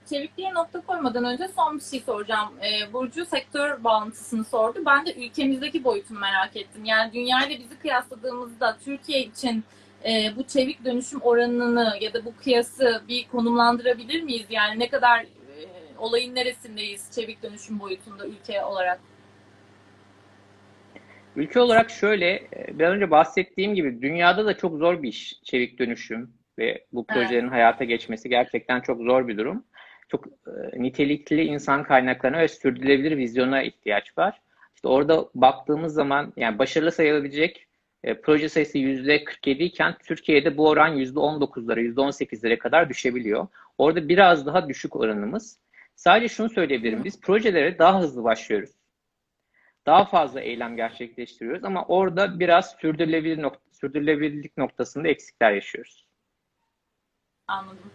Çevikliğe 0.08 0.54
nokta 0.54 0.80
koymadan 0.80 1.24
önce 1.24 1.48
son 1.48 1.76
bir 1.78 1.82
şey 1.82 2.00
soracağım. 2.00 2.48
Ee, 2.60 2.92
Burcu 2.92 3.24
sektör 3.24 3.84
bağlantısını 3.84 4.44
sordu. 4.44 4.82
Ben 4.86 5.06
de 5.06 5.14
ülkemizdeki 5.14 5.84
boyutunu 5.84 6.18
merak 6.18 6.56
ettim. 6.56 6.84
Yani 6.84 7.12
dünyayla 7.12 7.58
bizi 7.58 7.78
kıyasladığımızda 7.78 8.76
Türkiye 8.84 9.20
için 9.20 9.64
e, 10.04 10.36
bu 10.36 10.42
çevik 10.42 10.84
dönüşüm 10.84 11.20
oranını 11.20 11.96
ya 12.00 12.12
da 12.12 12.24
bu 12.24 12.36
kıyası 12.36 13.02
bir 13.08 13.28
konumlandırabilir 13.28 14.22
miyiz? 14.22 14.46
Yani 14.50 14.78
ne 14.78 14.88
kadar 14.88 15.20
e, 15.20 15.28
olayın 15.98 16.34
neresindeyiz 16.34 17.10
çevik 17.14 17.42
dönüşüm 17.42 17.80
boyutunda 17.80 18.26
ülke 18.26 18.64
olarak? 18.64 19.00
Ülke 21.36 21.60
olarak 21.60 21.90
şöyle, 21.90 22.34
e, 22.34 22.78
biraz 22.78 22.92
önce 22.94 23.10
bahsettiğim 23.10 23.74
gibi 23.74 24.02
dünyada 24.02 24.46
da 24.46 24.56
çok 24.56 24.78
zor 24.78 25.02
bir 25.02 25.08
iş 25.08 25.42
çevik 25.42 25.78
dönüşüm 25.78 26.34
ve 26.58 26.84
bu 26.92 27.06
projelerin 27.06 27.42
evet. 27.42 27.52
hayata 27.52 27.84
geçmesi 27.84 28.28
gerçekten 28.28 28.80
çok 28.80 29.02
zor 29.02 29.28
bir 29.28 29.38
durum. 29.38 29.64
Çok 30.08 30.26
e, 30.26 30.82
nitelikli 30.82 31.42
insan 31.42 31.82
kaynaklarına 31.82 32.38
ve 32.38 32.48
sürdürülebilir 32.48 33.16
vizyona 33.16 33.62
ihtiyaç 33.62 34.18
var. 34.18 34.40
İşte 34.74 34.88
orada 34.88 35.24
baktığımız 35.34 35.94
zaman 35.94 36.32
yani 36.36 36.58
başarılı 36.58 36.92
sayılabilecek 36.92 37.66
e, 38.04 38.20
proje 38.20 38.48
sayısı 38.48 38.78
%47 38.78 39.50
iken 39.50 39.94
Türkiye'de 40.06 40.56
bu 40.56 40.68
oran 40.68 40.98
%19'lara, 40.98 41.94
%18'lere 41.94 42.58
kadar 42.58 42.88
düşebiliyor. 42.88 43.46
Orada 43.78 44.08
biraz 44.08 44.46
daha 44.46 44.68
düşük 44.68 44.96
oranımız. 44.96 45.58
Sadece 45.96 46.28
şunu 46.34 46.50
söyleyebilirim. 46.50 47.04
Biz 47.04 47.20
projelere 47.20 47.78
daha 47.78 48.00
hızlı 48.00 48.24
başlıyoruz 48.24 48.81
daha 49.86 50.04
fazla 50.04 50.40
eylem 50.40 50.76
gerçekleştiriyoruz 50.76 51.64
ama 51.64 51.84
orada 51.84 52.40
biraz 52.40 52.76
sürdürülebilir 52.80 53.42
nokta, 53.42 53.60
sürdürülebilirlik 53.72 54.56
noktasında 54.56 55.08
eksikler 55.08 55.52
yaşıyoruz. 55.52 56.06
Anladım. 57.46 57.90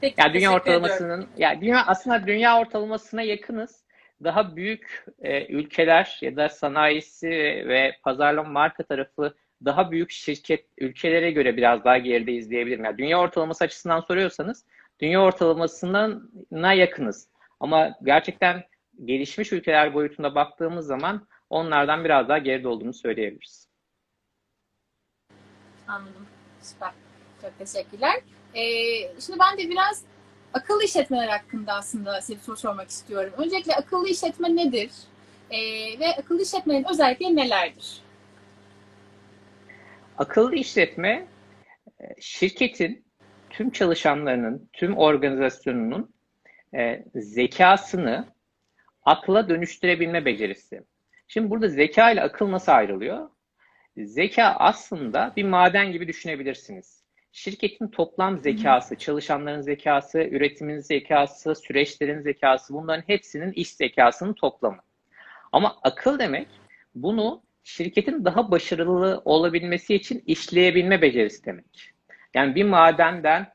Peki, 0.00 0.14
yani 0.18 0.34
dünya 0.34 0.52
ortalamasının 0.52 1.28
yani 1.36 1.60
dünya 1.60 1.86
aslında 1.86 2.26
dünya 2.26 2.60
ortalamasına 2.60 3.22
yakınız. 3.22 3.84
Daha 4.24 4.56
büyük 4.56 5.04
e, 5.22 5.46
ülkeler 5.46 6.18
ya 6.20 6.36
da 6.36 6.48
sanayisi 6.48 7.28
ve 7.68 7.96
pazarlama 8.02 8.48
marka 8.48 8.82
tarafı 8.82 9.34
daha 9.64 9.90
büyük 9.90 10.10
şirket 10.10 10.66
ülkelere 10.78 11.30
göre 11.30 11.56
biraz 11.56 11.84
daha 11.84 11.98
geride 11.98 12.32
izleyebilirim. 12.32 12.84
Yani 12.84 12.98
dünya 12.98 13.20
ortalaması 13.20 13.64
açısından 13.64 14.00
soruyorsanız 14.00 14.64
dünya 15.00 15.22
ortalamasına 15.22 16.72
yakınız. 16.72 17.28
Ama 17.60 17.98
gerçekten 18.02 18.64
gelişmiş 19.04 19.52
ülkeler 19.52 19.94
boyutunda 19.94 20.34
baktığımız 20.34 20.86
zaman 20.86 21.26
onlardan 21.50 22.04
biraz 22.04 22.28
daha 22.28 22.38
geride 22.38 22.68
olduğunu 22.68 22.94
söyleyebiliriz. 22.94 23.68
Anladım. 25.88 26.26
Süper. 26.62 26.90
Çok 27.42 27.58
teşekkürler. 27.58 28.20
Ee, 28.54 28.62
şimdi 29.20 29.38
ben 29.38 29.58
de 29.58 29.70
biraz 29.70 30.04
akıllı 30.54 30.84
işletmeler 30.84 31.28
hakkında 31.28 31.72
aslında 31.72 32.20
size 32.20 32.38
bir 32.38 32.42
soru 32.44 32.56
sormak 32.56 32.88
istiyorum. 32.88 33.32
Öncelikle 33.38 33.74
akıllı 33.74 34.08
işletme 34.08 34.56
nedir? 34.56 34.90
Ee, 35.50 35.58
ve 36.00 36.08
akıllı 36.18 36.42
işletmenin 36.42 36.84
özellikleri 36.90 37.36
nelerdir? 37.36 38.00
Akıllı 40.18 40.54
işletme 40.54 41.26
şirketin 42.20 43.04
tüm 43.50 43.70
çalışanlarının, 43.70 44.70
tüm 44.72 44.96
organizasyonunun 44.96 46.14
e, 46.74 47.04
zekasını 47.14 48.33
akla 49.04 49.48
dönüştürebilme 49.48 50.24
becerisi. 50.24 50.82
Şimdi 51.28 51.50
burada 51.50 51.68
zeka 51.68 52.10
ile 52.10 52.22
akıl 52.22 52.50
nasıl 52.50 52.72
ayrılıyor? 52.72 53.28
Zeka 53.96 54.44
aslında 54.44 55.32
bir 55.36 55.44
maden 55.44 55.92
gibi 55.92 56.08
düşünebilirsiniz. 56.08 57.04
Şirketin 57.32 57.88
toplam 57.88 58.38
zekası, 58.38 58.96
çalışanların 58.96 59.60
zekası, 59.60 60.18
üretimin 60.18 60.78
zekası, 60.78 61.54
süreçlerin 61.54 62.20
zekası 62.20 62.74
bunların 62.74 63.02
hepsinin 63.06 63.52
iş 63.52 63.70
zekasının 63.70 64.32
toplamı. 64.32 64.82
Ama 65.52 65.76
akıl 65.82 66.18
demek 66.18 66.48
bunu 66.94 67.42
şirketin 67.64 68.24
daha 68.24 68.50
başarılı 68.50 69.22
olabilmesi 69.24 69.94
için 69.94 70.22
işleyebilme 70.26 71.02
becerisi 71.02 71.44
demek. 71.44 71.92
Yani 72.34 72.54
bir 72.54 72.64
madenden 72.64 73.53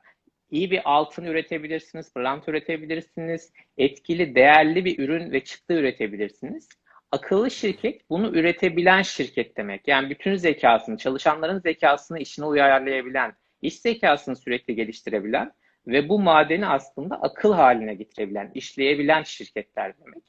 iyi 0.51 0.71
bir 0.71 0.81
altın 0.85 1.25
üretebilirsiniz, 1.25 2.13
pırlanta 2.13 2.51
üretebilirsiniz, 2.51 3.51
etkili, 3.77 4.35
değerli 4.35 4.85
bir 4.85 4.99
ürün 4.99 5.31
ve 5.31 5.43
çıktı 5.43 5.73
üretebilirsiniz. 5.73 6.69
Akıllı 7.11 7.51
şirket 7.51 8.09
bunu 8.09 8.37
üretebilen 8.37 9.01
şirket 9.01 9.57
demek. 9.57 9.87
Yani 9.87 10.09
bütün 10.09 10.35
zekasını, 10.35 10.97
çalışanların 10.97 11.59
zekasını 11.59 12.19
işine 12.19 12.45
uyarlayabilen, 12.45 13.33
iş 13.61 13.75
zekasını 13.75 14.35
sürekli 14.35 14.75
geliştirebilen 14.75 15.51
ve 15.87 16.09
bu 16.09 16.19
madeni 16.19 16.67
aslında 16.67 17.15
akıl 17.21 17.53
haline 17.53 17.93
getirebilen, 17.93 18.51
işleyebilen 18.53 19.23
şirketler 19.23 19.93
demek. 19.97 20.23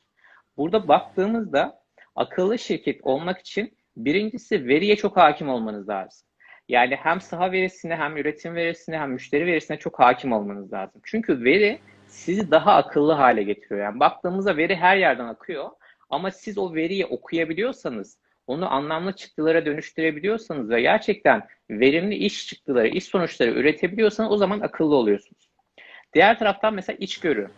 Burada 0.57 0.89
baktığımızda 0.89 1.83
akıllı 2.17 2.59
şirket 2.59 3.01
olmak 3.03 3.39
için 3.39 3.77
birincisi 3.97 4.67
veriye 4.67 4.97
çok 4.97 5.17
hakim 5.17 5.49
olmanız 5.49 5.89
lazım. 5.89 6.30
Yani 6.71 6.97
hem 6.97 7.21
saha 7.21 7.53
verisine 7.53 7.97
hem 7.97 8.17
üretim 8.17 8.55
verisine 8.55 8.99
hem 8.99 9.13
müşteri 9.13 9.47
verisine 9.47 9.79
çok 9.79 9.99
hakim 9.99 10.33
olmanız 10.33 10.73
lazım. 10.73 11.01
Çünkü 11.05 11.45
veri 11.45 11.79
sizi 12.07 12.51
daha 12.51 12.77
akıllı 12.77 13.13
hale 13.13 13.43
getiriyor. 13.43 13.81
Yani 13.81 14.01
baktığımızda 14.01 14.57
veri 14.57 14.77
her 14.77 14.97
yerden 14.97 15.25
akıyor 15.25 15.71
ama 16.11 16.31
siz 16.31 16.59
o 16.59 16.75
veriyi 16.75 17.07
okuyabiliyorsanız, 17.07 18.19
onu 18.47 18.73
anlamlı 18.73 19.13
çıktılara 19.13 19.67
dönüştürebiliyorsanız 19.67 20.71
ve 20.71 20.81
gerçekten 20.81 21.43
verimli 21.71 22.15
iş 22.15 22.47
çıktıları, 22.47 22.89
iş 22.89 23.05
sonuçları 23.05 23.51
üretebiliyorsanız 23.51 24.33
o 24.33 24.37
zaman 24.37 24.61
akıllı 24.61 24.95
oluyorsunuz. 24.95 25.51
Diğer 26.15 26.39
taraftan 26.39 26.75
mesela 26.75 26.97
içgörü. 27.01 27.49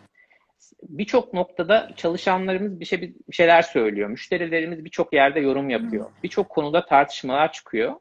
Birçok 0.83 1.33
noktada 1.33 1.89
çalışanlarımız 1.95 2.79
bir, 2.79 2.85
şey, 2.85 3.01
bir 3.01 3.35
şeyler 3.35 3.61
söylüyor. 3.61 4.09
Müşterilerimiz 4.09 4.85
birçok 4.85 5.13
yerde 5.13 5.39
yorum 5.39 5.69
yapıyor. 5.69 6.05
Birçok 6.23 6.49
konuda 6.49 6.85
tartışmalar 6.85 7.51
çıkıyor. 7.51 7.93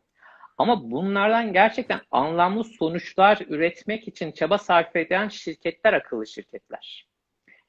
Ama 0.59 0.91
bunlardan 0.91 1.53
gerçekten 1.53 2.01
anlamlı 2.11 2.65
sonuçlar 2.65 3.39
üretmek 3.49 4.09
için 4.09 4.33
çaba 4.33 4.59
sarf 4.59 4.97
eden 4.97 5.29
şirketler 5.29 5.93
akıllı 5.93 6.27
şirketler. 6.27 7.07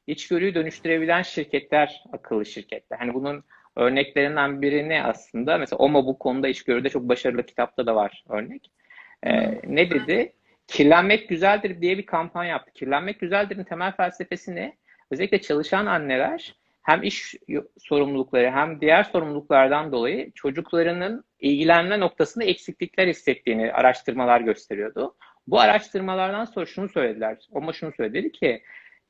İçgörüyü 0.07 0.55
dönüştürebilen 0.55 1.21
şirketler 1.21 2.03
akıllı 2.13 2.45
şirketler. 2.45 2.97
Hani 2.97 3.13
bunun 3.13 3.43
örneklerinden 3.75 4.61
birini 4.61 5.03
aslında 5.03 5.57
mesela 5.57 5.77
OMA 5.77 6.05
bu 6.05 6.19
konuda 6.19 6.47
içgörüde 6.47 6.89
çok 6.89 7.03
başarılı 7.09 7.45
kitapta 7.45 7.85
da 7.85 7.95
var 7.95 8.23
örnek. 8.29 8.71
Ee, 9.23 9.61
ne 9.67 9.89
dedi? 9.89 10.33
Kirlenmek 10.67 11.29
güzeldir 11.29 11.81
diye 11.81 11.97
bir 11.97 12.05
kampanya 12.05 12.51
yaptı. 12.51 12.71
Kirlenmek 12.73 13.19
güzeldir'in 13.19 13.63
temel 13.63 13.95
felsefesi 13.95 14.55
ne? 14.55 14.77
Özellikle 15.11 15.41
çalışan 15.41 15.85
anneler 15.85 16.55
hem 16.83 17.03
iş 17.03 17.35
sorumlulukları 17.79 18.51
hem 18.51 18.81
diğer 18.81 19.03
sorumluluklardan 19.03 19.91
dolayı 19.91 20.31
çocuklarının 20.31 21.23
ilgilenme 21.39 21.99
noktasında 21.99 22.45
eksiklikler 22.45 23.07
hissettiğini 23.07 23.73
araştırmalar 23.73 24.41
gösteriyordu. 24.41 25.15
Bu 25.47 25.59
araştırmalardan 25.59 26.45
sonra 26.45 26.65
şunu 26.65 26.89
söylediler. 26.89 27.37
Ama 27.53 27.73
şunu 27.73 27.91
söyledi 27.91 28.31
ki 28.31 28.63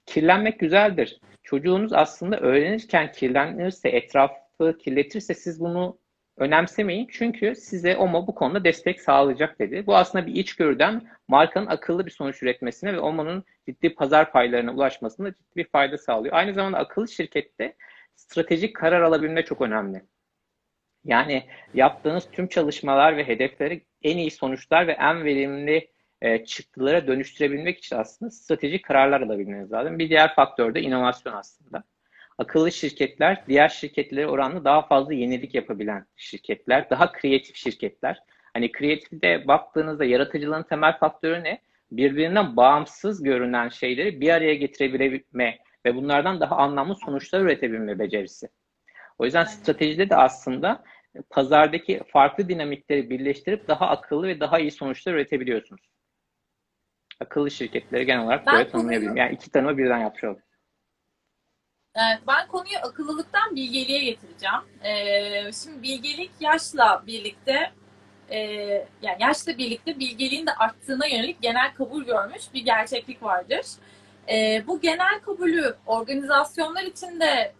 kirlenmek 0.06 0.60
güzeldir. 0.60 1.20
Çocuğunuz 1.44 1.94
aslında 1.94 2.40
öğrenirken 2.40 3.12
kirlenirse, 3.12 3.90
etrafı 3.90 4.78
kirletirse 4.78 5.34
siz 5.34 5.60
bunu 5.60 5.98
önemsemeyin. 6.38 7.08
Çünkü 7.12 7.56
size 7.56 7.98
OMA 7.98 8.28
bu 8.28 8.36
konuda 8.36 8.63
destek 8.63 9.02
sağlayacak 9.02 9.60
dedi. 9.60 9.88
Bu 9.88 9.96
aslında 9.96 10.28
bir 10.28 10.36
içgörüden 10.36 11.08
markanın 11.28 11.67
akıllı 11.67 12.06
bir 12.06 12.12
sonuç 12.12 12.43
üretmesine 12.43 12.93
ve 12.93 13.00
OMA'nın 13.00 13.43
ciddi 13.65 13.96
pazar 13.96 14.32
paylarına 14.32 14.74
ulaşmasına 14.74 15.30
ciddi 15.32 15.56
bir 15.56 15.67
fayda 15.69 15.98
sağlıyor. 15.98 16.36
Aynı 16.36 16.54
zamanda 16.54 16.78
akıllı 16.78 17.08
şirkette 17.08 17.76
stratejik 18.15 18.76
karar 18.76 19.02
alabilme 19.02 19.46
çok 19.46 19.62
önemli. 19.62 20.04
Yani 21.06 21.43
yaptığınız 21.74 22.32
tüm 22.32 22.48
çalışmalar 22.48 23.17
ve 23.17 23.28
hedefleri 23.28 23.86
en 24.02 24.17
iyi 24.17 24.32
sonuçlar 24.32 24.88
ve 24.88 24.91
en 24.91 25.26
verimli 25.26 25.91
e, 26.22 26.46
çıktılara 26.46 27.08
dönüştürebilmek 27.08 27.78
için 27.78 27.96
aslında 27.96 28.32
stratejik 28.32 28.86
kararlar 28.86 29.22
alabilmeniz 29.22 29.72
lazım. 29.72 30.00
Bir 30.00 30.10
diğer 30.10 30.36
faktör 30.36 30.76
de 30.76 30.82
inovasyon 30.82 31.34
aslında. 31.34 31.84
Akıllı 32.38 32.72
şirketler 32.72 33.43
diğer 33.48 33.69
şirketlere 33.69 34.28
oranla 34.28 34.63
daha 34.63 34.82
fazla 34.82 35.13
yenilik 35.13 35.56
yapabilen 35.56 36.06
şirketler, 36.15 36.89
daha 36.89 37.12
kreatif 37.12 37.56
şirketler. 37.56 38.19
Hani 38.54 38.72
kreatifte 38.72 39.48
baktığınızda 39.48 40.06
yaratıcılığın 40.06 40.63
temel 40.63 40.98
faktörü 40.98 41.43
ne? 41.43 41.62
Birbirinden 41.91 42.58
bağımsız 42.58 43.24
görünen 43.24 43.69
şeyleri 43.69 44.22
bir 44.22 44.30
araya 44.30 44.56
getirebilme 44.56 45.60
ve 45.86 45.96
bunlardan 45.96 46.39
daha 46.39 46.56
anlamlı 46.56 46.96
sonuçlar 46.96 47.41
üretebilme 47.41 48.00
becerisi. 48.00 48.50
O 49.17 49.26
yüzden 49.26 49.43
stratejide 49.43 50.10
de 50.10 50.15
aslında 50.15 50.84
pazardaki 51.30 52.02
farklı 52.08 52.50
dinamikleri 52.50 53.10
birleştirip 53.10 53.67
daha 53.67 53.88
akıllı 53.89 54.28
ve 54.28 54.39
daha 54.39 54.60
iyi 54.60 54.72
sonuçlar 54.72 55.13
üretebiliyorsunuz. 55.13 55.82
Akıllı 57.19 57.52
şirketleri 57.52 58.06
genel 58.06 58.24
olarak 58.24 58.48
Ben 58.48 58.56
böyle 58.56 58.69
tanımlayabilirim. 58.69 59.17
Yani 59.17 59.36
iki 59.36 59.52
tanımı 59.52 59.78
birden 59.78 60.00
yapmış 60.00 60.24
oldum. 60.24 60.41
Evet, 61.96 62.20
ben 62.28 62.48
konuyu 62.48 62.78
akıllılıktan 62.84 63.56
bilgeliğe 63.56 64.04
getireceğim. 64.04 64.62
Ee, 64.84 65.52
şimdi 65.64 65.84
bilgelik 65.84 66.32
yaşla 66.40 67.04
birlikte 67.08 67.72
e, 68.30 68.40
yani 69.02 69.18
yaşla 69.20 69.58
birlikte 69.58 70.00
bilgeliğin 70.00 70.46
de 70.46 70.54
arttığına 70.54 71.08
yönelik 71.08 71.42
genel 71.42 71.74
kabul 71.74 72.04
görmüş 72.06 72.42
bir 72.54 72.66
gerçeklik 72.66 73.24
vardır. 73.24 73.66
Ee, 74.30 74.64
bu 74.68 74.82
genel 74.82 75.20
kabulü 75.20 75.76
organizasyonlar 75.86 76.84
için 76.84 77.20
de 77.20 77.54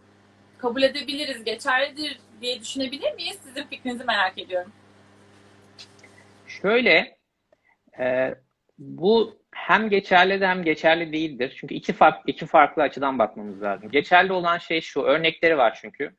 kabul 0.58 0.84
edebiliriz, 0.84 1.44
geçerlidir 1.44 2.20
diye 2.42 2.62
düşünebilir 2.62 3.14
miyiz? 3.14 3.38
Sizin 3.44 3.64
fikrinizi 3.64 4.04
merak 4.04 4.38
ediyorum. 4.38 4.72
Şöyle, 6.48 7.18
e, 8.00 8.36
bu 8.78 9.43
hem 9.54 9.90
geçerli 9.90 10.42
de 10.42 10.48
hem 10.48 10.64
geçerli 10.64 11.14
değildir. 11.14 11.56
Çünkü 11.60 11.76
iki 11.76 11.94
farklı 11.94 12.32
iki 12.32 12.46
farklı 12.46 12.82
açıdan 12.82 13.20
bakmamız 13.20 13.62
lazım. 13.62 13.92
Geçerli 13.92 14.34
olan 14.34 14.58
şey 14.58 14.82
şu, 14.82 15.02
örnekleri 15.02 15.58
var 15.58 15.78
çünkü. 15.82 16.12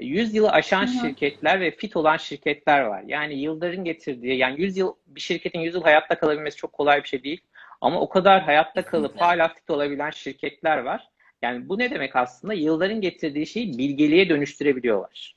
100 0.00 0.34
yılı 0.34 0.50
aşan 0.50 0.86
Hı 0.86 0.90
hı. 0.90 1.06
şirketler 1.06 1.60
ve 1.60 1.70
fit 1.70 1.96
olan 1.96 2.16
şirketler 2.16 2.80
var. 2.80 3.02
Yani 3.06 3.34
yılların 3.34 3.84
getirdiği, 3.84 4.36
yani 4.36 4.60
100 4.60 4.76
yıl 4.76 4.94
bir 5.06 5.20
şirketin 5.20 5.60
100 5.60 5.74
yıl 5.74 5.82
hayatta 5.82 6.18
kalabilmesi 6.18 6.56
çok 6.56 6.72
kolay 6.72 7.02
bir 7.02 7.08
şey 7.08 7.24
değil. 7.24 7.40
Ama 7.80 8.00
o 8.00 8.08
kadar 8.08 8.42
hayatta 8.42 8.84
kalıp 8.84 9.12
Kesinlikle. 9.12 9.26
hala 9.26 9.48
fit 9.48 9.70
olabilen 9.70 10.10
şirketler 10.10 10.78
var. 10.78 11.08
Yani 11.42 11.68
bu 11.68 11.78
ne 11.78 11.90
demek 11.90 12.16
aslında? 12.16 12.54
Yılların 12.54 13.00
getirdiği 13.00 13.46
şeyi 13.46 13.78
bilgeliğe 13.78 14.28
dönüştürebiliyorlar. 14.28 15.36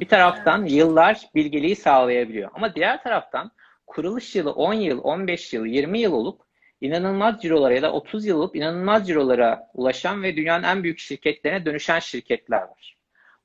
Bir 0.00 0.08
taraftan 0.08 0.64
yıllar 0.64 1.20
bilgeliği 1.34 1.76
sağlayabiliyor. 1.76 2.50
Ama 2.54 2.74
diğer 2.74 3.02
taraftan 3.02 3.50
kuruluş 3.86 4.36
yılı 4.36 4.52
10 4.52 4.74
yıl, 4.74 5.00
15 5.04 5.52
yıl, 5.52 5.66
20 5.66 5.98
yıl 5.98 6.12
olup 6.12 6.40
inanılmaz 6.80 7.42
cirolara 7.42 7.74
ya 7.74 7.82
da 7.82 7.92
30 7.92 8.26
yıl 8.26 8.38
olup 8.38 8.56
inanılmaz 8.56 9.06
cirolara 9.06 9.70
ulaşan 9.74 10.22
ve 10.22 10.36
dünyanın 10.36 10.62
en 10.62 10.82
büyük 10.82 10.98
şirketlerine 10.98 11.64
dönüşen 11.66 11.98
şirketler 11.98 12.62
var. 12.62 12.96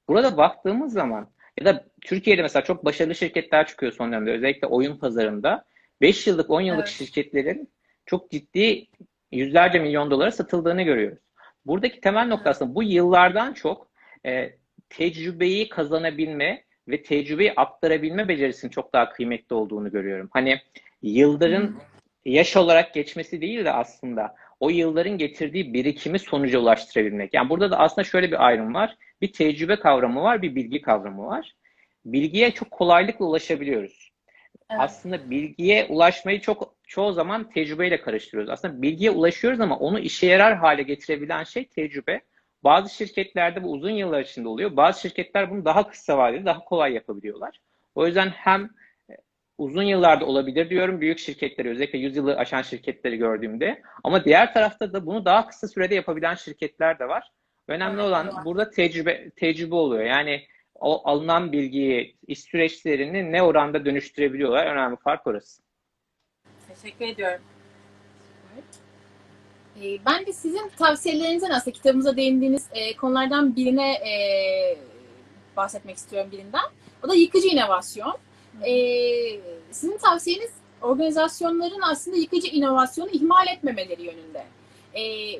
Burada 0.07 0.37
baktığımız 0.37 0.93
zaman 0.93 1.29
ya 1.59 1.65
da 1.65 1.85
Türkiye'de 2.01 2.41
mesela 2.41 2.63
çok 2.63 2.85
başarılı 2.85 3.15
şirketler 3.15 3.67
çıkıyor 3.67 3.91
son 3.91 4.11
dönemde 4.11 4.31
özellikle 4.31 4.67
oyun 4.67 4.97
pazarında 4.97 5.65
5 6.01 6.27
yıllık 6.27 6.49
10 6.49 6.61
yıllık 6.61 6.87
Evet. 6.87 6.97
şirketlerin 6.97 7.69
çok 8.05 8.31
ciddi 8.31 8.87
yüzlerce 9.31 9.79
milyon 9.79 10.11
dolara 10.11 10.31
satıldığını 10.31 10.81
görüyoruz. 10.81 11.19
Buradaki 11.65 12.01
temel 12.01 12.27
nokta 12.27 12.49
aslında 12.49 12.75
bu 12.75 12.83
yıllardan 12.83 13.53
çok 13.53 13.87
e, 14.25 14.55
tecrübeyi 14.89 15.69
kazanabilme 15.69 16.63
ve 16.87 17.03
tecrübeyi 17.03 17.53
aktarabilme 17.55 18.27
becerisinin 18.27 18.71
çok 18.71 18.93
daha 18.93 19.09
kıymetli 19.09 19.53
olduğunu 19.55 19.91
görüyorum. 19.91 20.29
Hani 20.33 20.61
yılların 21.01 21.75
yaş 22.25 22.57
olarak 22.57 22.93
geçmesi 22.93 23.41
değil 23.41 23.65
de 23.65 23.71
aslında 23.71 24.35
o 24.59 24.69
yılların 24.69 25.17
getirdiği 25.17 25.73
birikimi 25.73 26.19
sonuca 26.19 26.59
ulaştırabilmek. 26.59 27.33
Yani 27.33 27.49
burada 27.49 27.71
da 27.71 27.79
aslında 27.79 28.03
şöyle 28.03 28.31
bir 28.31 28.45
ayrım 28.45 28.73
var. 28.73 28.97
Bir 29.21 29.33
tecrübe 29.33 29.75
kavramı 29.75 30.21
var, 30.21 30.41
bir 30.41 30.55
bilgi 30.55 30.81
kavramı 30.81 31.25
var. 31.25 31.55
Bilgiye 32.05 32.51
çok 32.51 32.71
kolaylıkla 32.71 33.25
ulaşabiliyoruz. 33.25 34.11
Evet. 34.69 34.81
Aslında 34.81 35.29
bilgiye 35.29 35.85
ulaşmayı 35.85 36.41
çok 36.41 36.75
çoğu 36.87 37.13
zaman 37.13 37.49
tecrübeyle 37.49 38.01
karıştırıyoruz. 38.01 38.49
Aslında 38.49 38.81
bilgiye 38.81 39.11
ulaşıyoruz 39.11 39.59
ama 39.59 39.77
onu 39.77 39.99
işe 39.99 40.27
yarar 40.27 40.55
hale 40.57 40.83
getirebilen 40.83 41.43
şey 41.43 41.65
tecrübe. 41.65 42.21
Bazı 42.63 42.95
şirketlerde 42.95 43.63
bu 43.63 43.71
uzun 43.71 43.89
yıllar 43.89 44.21
içinde 44.21 44.47
oluyor. 44.47 44.75
Bazı 44.75 45.01
şirketler 45.01 45.51
bunu 45.51 45.65
daha 45.65 45.89
kısa 45.89 46.17
vadede 46.17 46.45
daha 46.45 46.65
kolay 46.65 46.93
yapabiliyorlar. 46.93 47.59
O 47.95 48.07
yüzden 48.07 48.29
hem 48.29 48.69
uzun 49.57 49.83
yıllarda 49.83 50.25
olabilir 50.25 50.69
diyorum 50.69 51.01
büyük 51.01 51.19
şirketleri 51.19 51.69
özellikle 51.69 51.99
100 51.99 52.15
yılı 52.15 52.37
aşan 52.37 52.61
şirketleri 52.61 53.17
gördüğümde. 53.17 53.81
Ama 54.03 54.25
diğer 54.25 54.53
tarafta 54.53 54.93
da 54.93 55.05
bunu 55.05 55.25
daha 55.25 55.47
kısa 55.47 55.67
sürede 55.67 55.95
yapabilen 55.95 56.35
şirketler 56.35 56.99
de 56.99 57.07
var. 57.07 57.31
Önemli 57.67 58.01
olan 58.01 58.31
burada 58.45 58.69
tecrübe 58.69 59.29
tecrübe 59.29 59.75
oluyor. 59.75 60.03
Yani 60.03 60.41
o 60.75 61.09
alınan 61.09 61.51
bilgiyi, 61.51 62.15
iş 62.27 62.39
süreçlerini 62.39 63.31
ne 63.31 63.43
oranda 63.43 63.85
dönüştürebiliyorlar. 63.85 64.65
Önemli 64.65 64.95
fark 64.95 65.27
orası. 65.27 65.61
Teşekkür 66.67 67.05
ediyorum. 67.05 67.41
Ee, 69.79 69.97
Ben 70.05 70.25
de 70.25 70.33
sizin 70.33 70.69
tavsiyelerinizden 70.77 71.49
aslında 71.49 71.73
kitabımıza 71.73 72.17
değindiğiniz 72.17 72.67
e, 72.71 72.95
konulardan 72.95 73.55
birine 73.55 73.91
e, 73.91 74.13
bahsetmek 75.57 75.97
istiyorum 75.97 76.31
birinden. 76.31 76.65
O 77.05 77.09
da 77.09 77.15
yıkıcı 77.15 77.47
inovasyon. 77.47 78.13
Ee, 78.67 79.39
sizin 79.71 79.97
tavsiyeniz 79.97 80.51
organizasyonların 80.81 81.81
aslında 81.81 82.17
yıkıcı 82.17 82.47
inovasyonu 82.47 83.09
ihmal 83.09 83.47
etmemeleri 83.47 84.03
yönünde. 84.03 84.43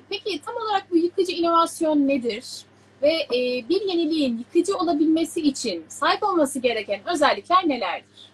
Peki 0.09 0.41
tam 0.41 0.55
olarak 0.55 0.91
bu 0.91 0.97
yıkıcı 0.97 1.31
inovasyon 1.31 2.07
nedir? 2.07 2.45
Ve 3.01 3.13
e, 3.13 3.69
bir 3.69 3.81
yeniliğin 3.81 4.37
yıkıcı 4.37 4.77
olabilmesi 4.77 5.41
için 5.41 5.85
sahip 5.87 6.23
olması 6.23 6.59
gereken 6.59 6.99
özellikler 7.13 7.69
nelerdir? 7.69 8.30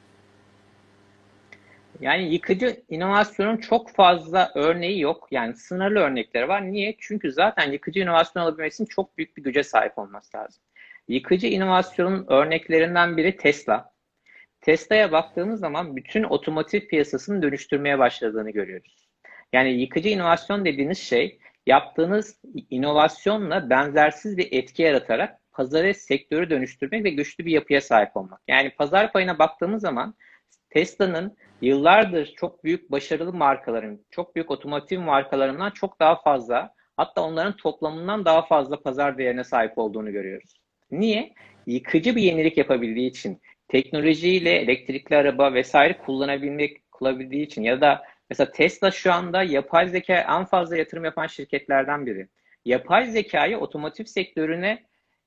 Yani 2.01 2.33
yıkıcı 2.33 2.83
inovasyonun 2.89 3.57
çok 3.57 3.91
fazla 3.91 4.51
örneği 4.55 4.99
yok. 4.99 5.27
Yani 5.31 5.55
sınırlı 5.55 5.99
örnekleri 5.99 6.47
var. 6.47 6.71
Niye? 6.71 6.95
Çünkü 6.99 7.31
zaten 7.31 7.71
yıkıcı 7.71 7.99
inovasyon 7.99 8.43
olabilmesi 8.43 8.83
için 8.83 8.85
çok 8.95 9.17
büyük 9.17 9.37
bir 9.37 9.43
güce 9.43 9.63
sahip 9.63 9.97
olması 9.97 10.37
lazım. 10.37 10.63
Yıkıcı 11.07 11.47
inovasyonun 11.47 12.25
örneklerinden 12.27 13.17
biri 13.17 13.37
Tesla. 13.37 13.91
Tesla'ya 14.61 15.11
baktığımız 15.11 15.59
zaman 15.59 15.95
bütün 15.95 16.23
otomotiv 16.23 16.79
piyasasını 16.79 17.41
dönüştürmeye 17.41 17.99
başladığını 17.99 18.51
görüyoruz. 18.51 19.07
Yani 19.53 19.69
yıkıcı 19.69 20.09
inovasyon 20.09 20.65
dediğiniz 20.65 20.97
şey 20.97 21.39
yaptığınız 21.65 22.39
inovasyonla 22.69 23.69
benzersiz 23.69 24.37
bir 24.37 24.47
etki 24.51 24.81
yaratarak 24.81 25.39
pazarı, 25.51 25.93
sektörü 25.93 26.49
dönüştürmek 26.49 27.03
ve 27.03 27.09
güçlü 27.09 27.45
bir 27.45 27.51
yapıya 27.51 27.81
sahip 27.81 28.17
olmak. 28.17 28.41
Yani 28.47 28.69
pazar 28.69 29.11
payına 29.11 29.39
baktığımız 29.39 29.81
zaman 29.81 30.15
Tesla'nın 30.77 31.37
yıllardır 31.61 32.25
çok 32.25 32.63
büyük 32.63 32.91
başarılı 32.91 33.33
markaların, 33.33 33.99
çok 34.11 34.35
büyük 34.35 34.51
otomotiv 34.51 34.99
markalarından 34.99 35.71
çok 35.71 35.99
daha 35.99 36.21
fazla, 36.21 36.73
hatta 36.97 37.21
onların 37.21 37.57
toplamından 37.57 38.25
daha 38.25 38.41
fazla 38.41 38.81
pazar 38.81 39.17
değerine 39.17 39.43
sahip 39.43 39.77
olduğunu 39.77 40.11
görüyoruz. 40.11 40.53
Niye? 40.91 41.33
Yıkıcı 41.67 42.15
bir 42.15 42.21
yenilik 42.21 42.57
yapabildiği 42.57 43.09
için, 43.09 43.41
teknolojiyle 43.67 44.51
elektrikli 44.51 45.15
araba 45.15 45.53
vesaire 45.53 45.97
kullanabilmek 45.97 46.91
kullanabildiği 46.91 47.45
için 47.45 47.63
ya 47.63 47.81
da 47.81 48.03
mesela 48.29 48.51
Tesla 48.51 48.91
şu 48.91 49.13
anda 49.13 49.43
yapay 49.43 49.87
zeka 49.87 50.13
en 50.13 50.45
fazla 50.45 50.77
yatırım 50.77 51.05
yapan 51.05 51.27
şirketlerden 51.27 52.05
biri. 52.05 52.27
Yapay 52.65 53.05
zekayı 53.05 53.57
otomotiv 53.57 54.05
sektörüne 54.05 54.83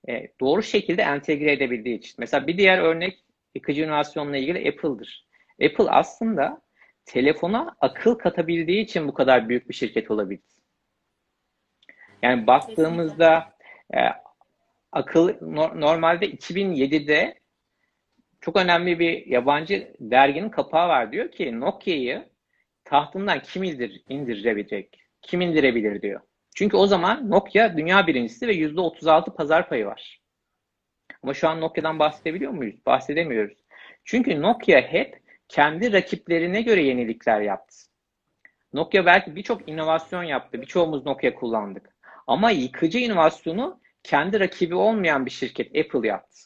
e, 0.09 0.29
doğru 0.41 0.63
şekilde 0.63 1.03
entegre 1.03 1.53
edebildiği 1.53 1.99
için. 1.99 2.15
Mesela 2.19 2.47
bir 2.47 2.59
diğer 2.59 2.79
örnek 2.79 3.25
yıkıcı 3.55 3.83
inovasyonla 3.83 4.37
ilgili 4.37 4.69
Apple'dır. 4.69 5.30
Apple 5.65 5.91
aslında 5.91 6.63
telefona 7.05 7.77
akıl 7.81 8.15
katabildiği 8.15 8.85
için 8.85 9.09
bu 9.09 9.15
kadar 9.15 9.49
büyük 9.49 9.69
bir 9.69 9.75
şirket 9.75 10.11
olabildi. 10.11 10.43
Yani 12.23 12.47
baktığımızda 12.47 13.53
e, 13.95 13.99
akıl 14.93 15.35
no- 15.41 15.81
normalde 15.81 16.27
2007'de 16.31 17.41
çok 18.41 18.57
önemli 18.57 18.99
bir 18.99 19.27
yabancı 19.27 19.97
derginin 20.01 20.49
kapağı 20.49 20.89
var 20.89 21.13
diyor 21.13 21.31
ki 21.31 21.61
Nokia'yı 21.61 22.29
tahtından 22.85 23.43
kim 23.43 23.63
indir, 23.63 24.03
indirebilecek? 24.09 25.01
Kim 25.23 25.41
indirebilir 25.41 26.03
diyor. 26.03 26.21
Çünkü 26.55 26.77
o 26.77 26.87
zaman 26.87 27.31
Nokia 27.31 27.77
dünya 27.77 28.07
birincisi 28.07 28.49
ve 28.49 28.53
%36 28.53 29.35
pazar 29.35 29.69
payı 29.69 29.87
var. 29.87 30.21
Ama 31.23 31.35
şu 31.35 31.49
an 31.49 31.61
Nokia'dan 31.61 31.99
bahsedebiliyor 31.99 32.53
muyuz? 32.53 32.87
Bahsedemiyoruz. 32.87 33.59
Çünkü 34.05 34.43
Nokia 34.43 34.81
hep 34.81 35.21
kendi 35.51 35.93
rakiplerine 35.93 36.63
göre 36.63 36.83
yenilikler 36.83 37.41
yaptı. 37.41 37.77
Nokia 38.73 39.07
belki 39.07 39.37
birçok 39.37 39.69
inovasyon 39.69 40.23
yaptı. 40.23 40.63
Birçoğumuz 40.63 41.07
Nokia 41.07 41.35
kullandık. 41.35 41.91
Ama 42.27 42.51
yıkıcı 42.51 42.99
inovasyonu 42.99 43.81
kendi 44.03 44.41
rakibi 44.41 44.75
olmayan 44.75 45.27
bir 45.27 45.31
şirket 45.31 45.67
Apple 45.67 46.09
yaptı. 46.09 46.41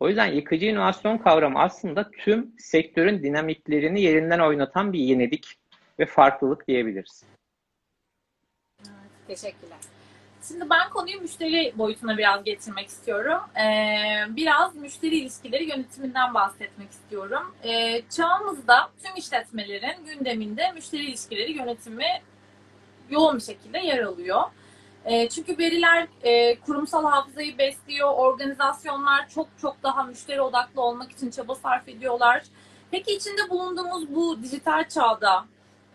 O 0.00 0.08
yüzden 0.08 0.26
yıkıcı 0.26 0.66
inovasyon 0.66 1.18
kavramı 1.18 1.58
aslında 1.58 2.10
tüm 2.10 2.54
sektörün 2.58 3.22
dinamiklerini 3.22 4.00
yerinden 4.02 4.38
oynatan 4.38 4.92
bir 4.92 4.98
yenilik 4.98 5.58
ve 5.98 6.06
farklılık 6.06 6.68
diyebiliriz. 6.68 7.24
Teşekkürler. 9.26 9.78
Şimdi 10.48 10.70
ben 10.70 10.90
konuyu 10.90 11.20
müşteri 11.20 11.72
boyutuna 11.78 12.18
biraz 12.18 12.44
getirmek 12.44 12.88
istiyorum. 12.88 13.40
Ee, 13.56 14.36
biraz 14.36 14.74
müşteri 14.74 15.16
ilişkileri 15.16 15.64
yönetiminden 15.64 16.34
bahsetmek 16.34 16.90
istiyorum. 16.90 17.54
Ee, 17.64 18.02
çağımızda 18.16 18.90
tüm 19.04 19.16
işletmelerin 19.16 20.04
gündeminde 20.04 20.72
müşteri 20.72 21.04
ilişkileri 21.04 21.52
yönetimi 21.52 22.06
yoğun 23.10 23.36
bir 23.36 23.42
şekilde 23.42 23.78
yer 23.78 24.02
alıyor. 24.02 24.42
Ee, 25.04 25.28
çünkü 25.28 25.58
veriler 25.58 26.08
e, 26.22 26.60
kurumsal 26.60 27.04
hafızayı 27.04 27.58
besliyor, 27.58 28.14
organizasyonlar 28.14 29.28
çok 29.28 29.48
çok 29.60 29.82
daha 29.82 30.02
müşteri 30.02 30.40
odaklı 30.40 30.82
olmak 30.82 31.12
için 31.12 31.30
çaba 31.30 31.54
sarf 31.54 31.88
ediyorlar. 31.88 32.42
Peki 32.90 33.14
içinde 33.14 33.50
bulunduğumuz 33.50 34.14
bu 34.14 34.42
dijital 34.42 34.88
çağda 34.88 35.44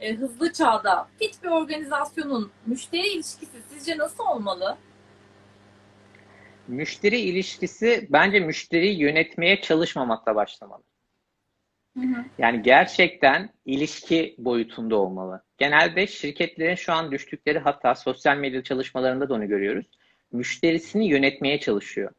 e, 0.03 0.13
hızlı 0.13 0.53
çağda 0.53 1.07
fit 1.19 1.43
bir 1.43 1.47
organizasyonun 1.47 2.51
müşteri 2.65 3.07
ilişkisi 3.07 3.61
sizce 3.69 3.97
nasıl 3.97 4.23
olmalı? 4.23 4.77
Müşteri 6.67 7.19
ilişkisi 7.19 8.07
bence 8.09 8.39
müşteriyi 8.39 8.99
yönetmeye 8.99 9.61
çalışmamakla 9.61 10.35
başlamalı. 10.35 10.83
Hı 11.97 12.03
hı. 12.03 12.25
Yani 12.37 12.61
gerçekten 12.61 13.49
ilişki 13.65 14.35
boyutunda 14.37 14.95
olmalı. 14.95 15.43
Genelde 15.57 16.07
şirketlerin 16.07 16.75
şu 16.75 16.93
an 16.93 17.11
düştükleri 17.11 17.59
hatta 17.59 17.95
sosyal 17.95 18.37
medya 18.37 18.63
çalışmalarında 18.63 19.29
da 19.29 19.33
onu 19.33 19.47
görüyoruz. 19.47 19.85
Müşterisini 20.31 21.07
yönetmeye 21.07 21.59
çalışıyor. 21.59 22.11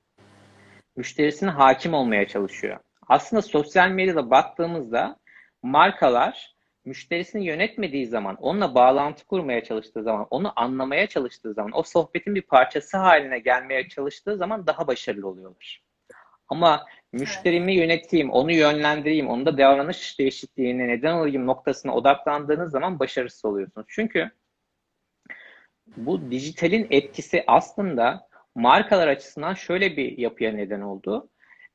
Müşterisine 0.96 1.50
hakim 1.50 1.94
olmaya 1.94 2.28
çalışıyor. 2.28 2.78
Aslında 3.08 3.42
sosyal 3.42 3.88
medyada 3.88 4.30
baktığımızda 4.30 5.16
markalar 5.62 6.53
müşterisini 6.84 7.46
yönetmediği 7.46 8.06
zaman, 8.06 8.36
onunla 8.36 8.74
bağlantı 8.74 9.26
kurmaya 9.26 9.64
çalıştığı 9.64 10.02
zaman, 10.02 10.26
onu 10.30 10.52
anlamaya 10.56 11.06
çalıştığı 11.06 11.54
zaman, 11.54 11.70
o 11.74 11.82
sohbetin 11.82 12.34
bir 12.34 12.42
parçası 12.42 12.96
haline 12.96 13.38
gelmeye 13.38 13.88
çalıştığı 13.88 14.36
zaman 14.36 14.66
daha 14.66 14.86
başarılı 14.86 15.28
oluyorlar. 15.28 15.82
Ama 16.48 16.86
müşterimi 17.12 17.74
yöneteyim, 17.74 18.30
onu 18.30 18.52
yönlendireyim, 18.52 19.28
onda 19.28 19.58
davranış 19.58 20.18
değişikliğine 20.18 20.88
neden 20.88 21.14
olayım 21.14 21.46
noktasına 21.46 21.94
odaklandığınız 21.94 22.70
zaman 22.70 22.98
başarısız 22.98 23.44
oluyorsunuz. 23.44 23.86
Çünkü 23.90 24.30
bu 25.96 26.30
dijitalin 26.30 26.86
etkisi 26.90 27.44
aslında 27.46 28.28
markalar 28.54 29.08
açısından 29.08 29.54
şöyle 29.54 29.96
bir 29.96 30.18
yapıya 30.18 30.52
neden 30.52 30.80
oldu. 30.80 31.28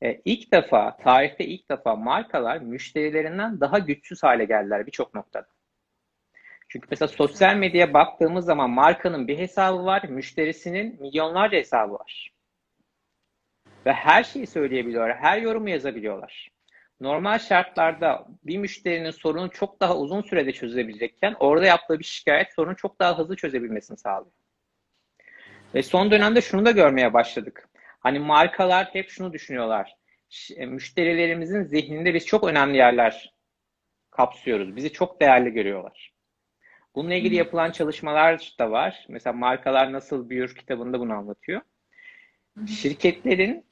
E, 0.03 0.21
ilk 0.25 0.51
defa, 0.51 0.97
tarihte 0.97 1.45
ilk 1.45 1.69
defa 1.69 1.95
markalar 1.95 2.57
müşterilerinden 2.57 3.59
daha 3.59 3.79
güçsüz 3.79 4.23
hale 4.23 4.45
geldiler 4.45 4.85
birçok 4.85 5.13
noktada. 5.15 5.47
Çünkü 6.69 6.87
mesela 6.91 7.07
sosyal 7.07 7.55
medyaya 7.55 7.93
baktığımız 7.93 8.45
zaman 8.45 8.69
markanın 8.69 9.27
bir 9.27 9.37
hesabı 9.37 9.85
var, 9.85 10.03
müşterisinin 10.03 11.01
milyonlarca 11.01 11.57
hesabı 11.57 11.93
var. 11.93 12.31
Ve 13.85 13.93
her 13.93 14.23
şeyi 14.23 14.47
söyleyebiliyorlar, 14.47 15.17
her 15.17 15.41
yorumu 15.41 15.69
yazabiliyorlar. 15.69 16.49
Normal 17.01 17.39
şartlarda 17.39 18.27
bir 18.43 18.57
müşterinin 18.57 19.11
sorunu 19.11 19.51
çok 19.51 19.79
daha 19.79 19.97
uzun 19.97 20.21
sürede 20.21 20.51
çözebilecekken 20.51 21.35
orada 21.39 21.65
yaptığı 21.65 21.99
bir 21.99 22.03
şikayet 22.03 22.53
sorunu 22.53 22.75
çok 22.75 22.99
daha 22.99 23.17
hızlı 23.17 23.35
çözebilmesini 23.35 23.97
sağlıyor. 23.97 24.31
Ve 25.75 25.83
son 25.83 26.11
dönemde 26.11 26.41
şunu 26.41 26.65
da 26.65 26.71
görmeye 26.71 27.13
başladık. 27.13 27.69
Hani 27.99 28.19
markalar 28.19 28.85
hep 28.93 29.09
şunu 29.09 29.33
düşünüyorlar. 29.33 29.95
Ş- 30.29 30.65
Müşterilerimizin 30.65 31.63
zihninde 31.63 32.13
biz 32.13 32.25
çok 32.25 32.43
önemli 32.43 32.77
yerler 32.77 33.33
kapsıyoruz. 34.11 34.75
Bizi 34.75 34.93
çok 34.93 35.21
değerli 35.21 35.49
görüyorlar. 35.53 36.13
Bununla 36.95 37.13
ilgili 37.13 37.35
yapılan 37.35 37.71
çalışmalar 37.71 38.53
da 38.59 38.71
var. 38.71 39.05
Mesela 39.09 39.33
Markalar 39.33 39.93
Nasıl 39.93 40.29
Büyür 40.29 40.55
kitabında 40.55 40.99
bunu 40.99 41.13
anlatıyor. 41.13 41.61
Şirketlerin 42.67 43.65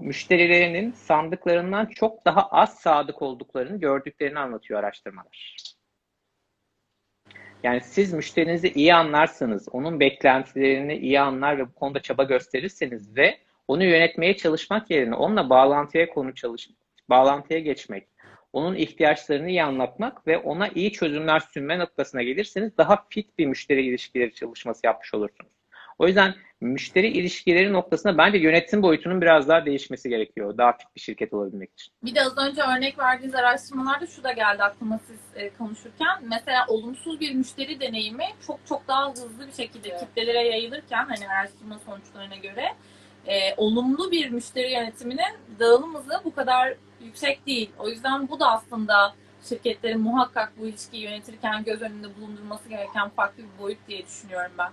müşterilerinin 0.00 0.92
sandıklarından 0.92 1.86
çok 1.86 2.24
daha 2.24 2.48
az 2.48 2.78
sadık 2.80 3.22
olduklarını 3.22 3.80
gördüklerini 3.80 4.38
anlatıyor 4.38 4.80
araştırmalar. 4.80 5.71
Yani 7.62 7.80
siz 7.80 8.12
müşterinizi 8.12 8.68
iyi 8.72 8.94
anlarsanız, 8.94 9.68
onun 9.72 10.00
beklentilerini 10.00 10.96
iyi 10.96 11.20
anlar 11.20 11.58
ve 11.58 11.66
bu 11.68 11.74
konuda 11.74 12.00
çaba 12.00 12.22
gösterirseniz 12.22 13.16
ve 13.16 13.38
onu 13.68 13.84
yönetmeye 13.84 14.36
çalışmak 14.36 14.90
yerine 14.90 15.14
onunla 15.14 15.50
bağlantıya 15.50 16.08
konu 16.08 16.34
çalış, 16.34 16.68
bağlantıya 17.10 17.58
geçmek, 17.58 18.06
onun 18.52 18.74
ihtiyaçlarını 18.74 19.50
iyi 19.50 19.62
anlatmak 19.62 20.26
ve 20.26 20.38
ona 20.38 20.68
iyi 20.68 20.92
çözümler 20.92 21.40
sunma 21.40 21.76
noktasına 21.76 22.22
gelirseniz 22.22 22.78
daha 22.78 23.04
fit 23.10 23.38
bir 23.38 23.46
müşteri 23.46 23.86
ilişkileri 23.86 24.34
çalışması 24.34 24.86
yapmış 24.86 25.14
olursunuz. 25.14 25.61
O 26.02 26.06
yüzden 26.06 26.34
müşteri 26.60 27.06
ilişkileri 27.06 27.72
noktasında 27.72 28.18
bence 28.18 28.38
yönetim 28.38 28.82
boyutunun 28.82 29.20
biraz 29.20 29.48
daha 29.48 29.66
değişmesi 29.66 30.08
gerekiyor. 30.08 30.58
Daha 30.58 30.72
fit 30.72 30.86
bir 30.96 31.00
şirket 31.00 31.32
olabilmek 31.32 31.72
için. 31.72 31.94
Bir 32.02 32.14
de 32.14 32.22
az 32.22 32.38
önce 32.38 32.62
örnek 32.62 32.98
verdiğiniz 32.98 33.34
araştırmalarda 33.34 34.06
şu 34.06 34.24
da 34.24 34.32
geldi 34.32 34.62
aklıma 34.62 35.00
siz 35.06 35.18
e, 35.34 35.50
konuşurken. 35.50 36.18
Mesela 36.30 36.66
olumsuz 36.68 37.20
bir 37.20 37.34
müşteri 37.34 37.80
deneyimi 37.80 38.24
çok 38.46 38.66
çok 38.66 38.88
daha 38.88 39.10
hızlı 39.10 39.46
bir 39.46 39.52
şekilde 39.52 39.88
Evet. 39.88 40.00
kitlelere 40.00 40.48
yayılırken 40.48 41.04
hani 41.04 41.28
araştırma 41.28 41.78
sonuçlarına 41.78 42.36
göre 42.36 42.64
e, 43.26 43.54
olumlu 43.56 44.10
bir 44.10 44.30
müşteri 44.30 44.72
yönetiminin 44.72 45.34
dağılım 45.58 45.94
hızı 45.94 46.20
bu 46.24 46.34
kadar 46.34 46.74
yüksek 47.04 47.46
değil. 47.46 47.70
O 47.78 47.88
yüzden 47.88 48.28
bu 48.28 48.40
da 48.40 48.50
aslında 48.50 49.14
şirketlerin 49.48 50.00
muhakkak 50.00 50.52
bu 50.58 50.66
ilişkiyi 50.66 51.02
yönetirken 51.02 51.64
göz 51.64 51.82
önünde 51.82 52.16
bulundurması 52.16 52.68
gereken 52.68 53.08
farklı 53.08 53.42
bir 53.42 53.62
boyut 53.62 53.78
diye 53.88 54.06
düşünüyorum 54.06 54.52
ben. 54.58 54.72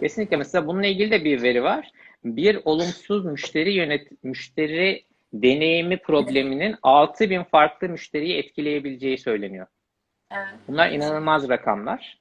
Kesinlikle 0.00 0.36
mesela 0.36 0.66
bununla 0.66 0.86
ilgili 0.86 1.10
de 1.10 1.24
bir 1.24 1.42
veri 1.42 1.62
var. 1.62 1.90
Bir 2.24 2.60
olumsuz 2.64 3.24
müşteri 3.24 3.72
yönet 3.72 4.24
müşteri 4.24 5.04
deneyimi 5.32 5.98
probleminin 5.98 6.76
6000 6.82 7.42
farklı 7.42 7.88
müşteriyi 7.88 8.36
etkileyebileceği 8.36 9.18
söyleniyor. 9.18 9.66
Evet. 10.32 10.54
Bunlar 10.68 10.90
inanılmaz 10.90 11.48
rakamlar. 11.48 12.18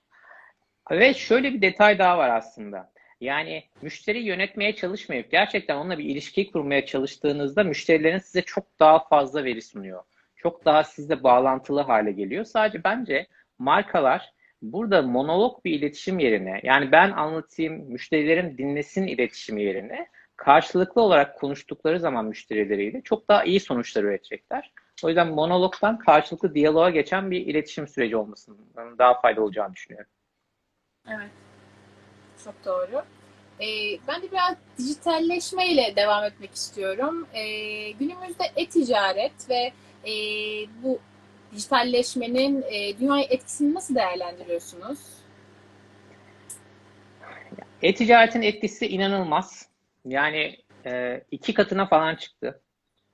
Ve 0.91 1.13
şöyle 1.13 1.53
bir 1.53 1.61
detay 1.61 1.99
daha 1.99 2.17
var 2.17 2.29
aslında. 2.29 2.93
Yani 3.21 3.63
müşteri 3.81 4.19
yönetmeye 4.19 4.75
çalışmayıp 4.75 5.31
gerçekten 5.31 5.75
onunla 5.75 5.97
bir 5.97 6.03
ilişki 6.03 6.51
kurmaya 6.51 6.85
çalıştığınızda 6.85 7.63
müşterilerin 7.63 8.17
size 8.17 8.41
çok 8.41 8.79
daha 8.79 9.07
fazla 9.07 9.43
veri 9.43 9.61
sunuyor. 9.61 10.03
Çok 10.35 10.65
daha 10.65 10.83
sizle 10.83 11.23
bağlantılı 11.23 11.81
hale 11.81 12.11
geliyor. 12.11 12.45
Sadece 12.45 12.83
bence 12.83 13.27
markalar 13.59 14.33
burada 14.63 15.01
monolog 15.01 15.65
bir 15.65 15.71
iletişim 15.71 16.19
yerine 16.19 16.59
yani 16.63 16.91
ben 16.91 17.11
anlatayım 17.11 17.73
müşterilerim 17.73 18.57
dinlesin 18.57 19.07
iletişimi 19.07 19.63
yerine 19.63 20.07
karşılıklı 20.35 21.01
olarak 21.01 21.39
konuştukları 21.39 21.99
zaman 21.99 22.25
müşterileriyle 22.25 23.01
çok 23.01 23.29
daha 23.29 23.43
iyi 23.43 23.59
sonuçlar 23.59 24.03
üretecekler. 24.03 24.71
O 25.03 25.07
yüzden 25.07 25.27
monologdan 25.27 25.99
karşılıklı 25.99 26.55
diyaloğa 26.55 26.89
geçen 26.89 27.31
bir 27.31 27.45
iletişim 27.45 27.87
süreci 27.87 28.17
olmasının 28.17 28.57
daha 28.97 29.21
faydalı 29.21 29.45
olacağını 29.45 29.73
düşünüyorum. 29.73 30.09
Evet. 31.07 31.29
Çok 32.43 32.65
doğru. 32.65 33.03
Ee, 33.59 33.99
ben 34.07 34.21
de 34.21 34.31
biraz 34.31 34.55
dijitalleşmeyle 34.77 35.93
devam 35.95 36.23
etmek 36.23 36.55
istiyorum. 36.55 37.27
Ee, 37.33 37.91
günümüzde 37.91 38.43
e-ticaret 38.55 39.49
ve 39.49 39.71
e, 40.09 40.13
bu 40.83 40.99
dijitalleşmenin 41.55 42.61
e, 42.61 42.99
dünyaya 42.99 43.23
etkisini 43.23 43.73
nasıl 43.73 43.95
değerlendiriyorsunuz? 43.95 44.99
E-ticaretin 47.81 48.41
etkisi 48.41 48.87
inanılmaz. 48.87 49.69
Yani 50.05 50.57
e, 50.85 51.21
iki 51.31 51.53
katına 51.53 51.85
falan 51.85 52.15
çıktı. 52.15 52.61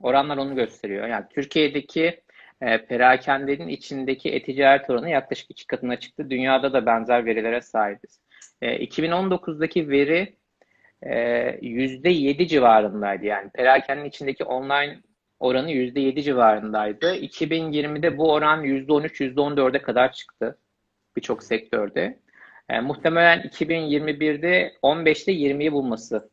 Oranlar 0.02 0.38
onu 0.38 0.56
gösteriyor. 0.56 1.08
Yani 1.08 1.25
Türkiye'deki 1.30 2.21
e, 2.62 2.86
perakendenin 2.86 3.67
içindeki 3.67 4.30
e-ticaret 4.30 4.89
oranı 4.89 5.10
yaklaşık 5.10 5.52
iki 5.52 5.67
katına 5.67 5.99
çıktı. 5.99 6.30
Dünyada 6.30 6.73
da 6.73 6.86
benzer 6.86 7.25
verilere 7.25 7.62
sahibiz. 7.62 8.19
E, 8.62 8.86
2019'daki 8.86 9.89
veri 9.89 10.36
e, 11.04 11.13
%7 11.62 12.47
civarındaydı. 12.47 13.25
Yani 13.25 13.49
perakendenin 13.49 14.10
içindeki 14.10 14.43
online 14.43 14.99
oranı 15.39 15.71
%7 15.71 16.23
civarındaydı. 16.23 17.15
2020'de 17.15 18.17
bu 18.17 18.34
oran 18.34 18.63
%13, 18.63 19.21
%14'e 19.21 19.82
kadar 19.82 20.13
çıktı 20.13 20.58
birçok 21.15 21.43
sektörde. 21.43 22.19
E, 22.69 22.80
muhtemelen 22.80 23.41
2021'de 23.41 24.73
15'te 24.84 25.32
20'yi 25.32 25.73
bulması 25.73 26.30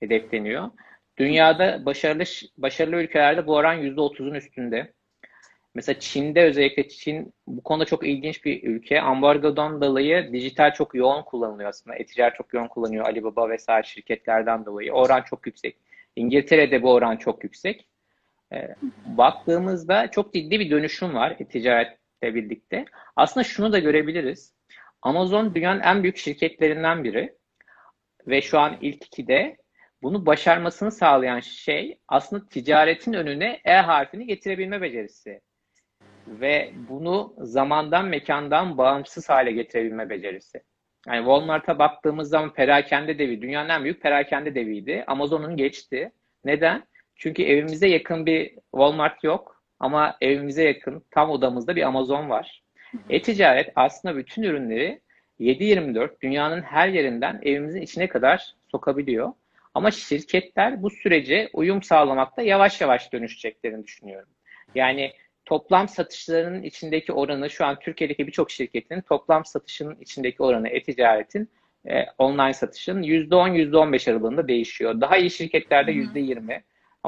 hedefleniyor. 0.00 0.70
Dünyada 1.18 1.86
başarılı 1.86 2.24
başarılı 2.58 2.96
ülkelerde 2.96 3.46
bu 3.46 3.54
oran 3.54 3.82
%30'un 3.82 4.34
üstünde. 4.34 4.92
Mesela 5.74 6.00
Çin'de 6.00 6.42
özellikle 6.42 6.88
Çin 6.88 7.34
bu 7.46 7.62
konuda 7.62 7.84
çok 7.84 8.06
ilginç 8.06 8.44
bir 8.44 8.62
ülke. 8.62 9.00
Ambargodan 9.00 9.80
dolayı 9.82 10.32
dijital 10.32 10.74
çok 10.74 10.94
yoğun 10.94 11.22
kullanılıyor 11.22 11.68
aslında. 11.68 11.96
E-ticaret 11.96 12.36
çok 12.36 12.54
yoğun 12.54 12.68
kullanıyor 12.68 13.04
Alibaba 13.04 13.48
vesaire 13.48 13.86
şirketlerden 13.86 14.66
dolayı. 14.66 14.92
Oran 14.92 15.22
çok 15.22 15.46
yüksek. 15.46 15.76
İngiltere'de 16.16 16.82
bu 16.82 16.92
oran 16.92 17.16
çok 17.16 17.44
yüksek. 17.44 17.87
E, 18.52 18.74
baktığımızda 19.06 20.10
çok 20.10 20.34
ciddi 20.34 20.60
bir 20.60 20.70
dönüşüm 20.70 21.14
var 21.14 21.36
e-ticaretle 21.38 22.34
birlikte. 22.34 22.84
Aslında 23.16 23.44
şunu 23.44 23.72
da 23.72 23.78
görebiliriz. 23.78 24.54
Amazon 25.02 25.54
dünyanın 25.54 25.80
en 25.80 26.02
büyük 26.02 26.16
şirketlerinden 26.16 27.04
biri 27.04 27.36
ve 28.26 28.42
şu 28.42 28.58
an 28.58 28.76
ilk 28.80 29.06
ikide 29.06 29.56
bunu 30.02 30.26
başarmasını 30.26 30.90
sağlayan 30.90 31.40
şey 31.40 31.98
aslında 32.08 32.46
ticaretin 32.46 33.12
önüne 33.12 33.60
E 33.64 33.74
harfini 33.74 34.26
getirebilme 34.26 34.82
becerisi 34.82 35.40
ve 36.28 36.72
bunu 36.88 37.34
zamandan 37.38 38.06
mekandan 38.06 38.78
bağımsız 38.78 39.28
hale 39.28 39.52
getirebilme 39.52 40.10
becerisi. 40.10 40.62
Yani 41.06 41.18
Walmart'a 41.18 41.78
baktığımız 41.78 42.28
zaman 42.28 42.54
perakende 42.54 43.18
devi, 43.18 43.42
dünyanın 43.42 43.68
en 43.68 43.84
büyük 43.84 44.02
perakende 44.02 44.54
deviydi. 44.54 45.04
Amazon'un 45.06 45.56
geçti. 45.56 46.12
Neden? 46.44 46.84
Çünkü 47.18 47.42
evimize 47.42 47.88
yakın 47.88 48.26
bir 48.26 48.54
Walmart 48.70 49.24
yok 49.24 49.62
ama 49.80 50.16
evimize 50.20 50.64
yakın 50.64 51.04
tam 51.10 51.30
odamızda 51.30 51.76
bir 51.76 51.82
Amazon 51.82 52.30
var. 52.30 52.62
E-ticaret 53.10 53.72
aslında 53.74 54.16
bütün 54.16 54.42
ürünleri 54.42 55.00
7-24 55.40 56.20
dünyanın 56.20 56.62
her 56.62 56.88
yerinden 56.88 57.40
evimizin 57.42 57.82
içine 57.82 58.08
kadar 58.08 58.54
sokabiliyor. 58.68 59.32
Ama 59.74 59.90
şirketler 59.90 60.82
bu 60.82 60.90
sürece 60.90 61.50
uyum 61.52 61.82
sağlamakta 61.82 62.42
yavaş 62.42 62.80
yavaş 62.80 63.12
dönüşeceklerini 63.12 63.84
düşünüyorum. 63.84 64.28
Yani 64.74 65.12
toplam 65.44 65.88
satışlarının 65.88 66.62
içindeki 66.62 67.12
oranı 67.12 67.50
şu 67.50 67.66
an 67.66 67.78
Türkiye'deki 67.78 68.26
birçok 68.26 68.50
şirketin 68.50 69.00
toplam 69.00 69.44
satışının 69.44 69.96
içindeki 70.00 70.42
oranı 70.42 70.68
e-ticaretin 70.68 71.48
e, 71.88 72.04
online 72.18 72.54
satışın 72.54 73.02
%10-15 73.02 74.10
aralığında 74.10 74.48
değişiyor. 74.48 75.00
Daha 75.00 75.16
iyi 75.16 75.30
şirketlerde 75.30 75.92
%20 75.92 76.62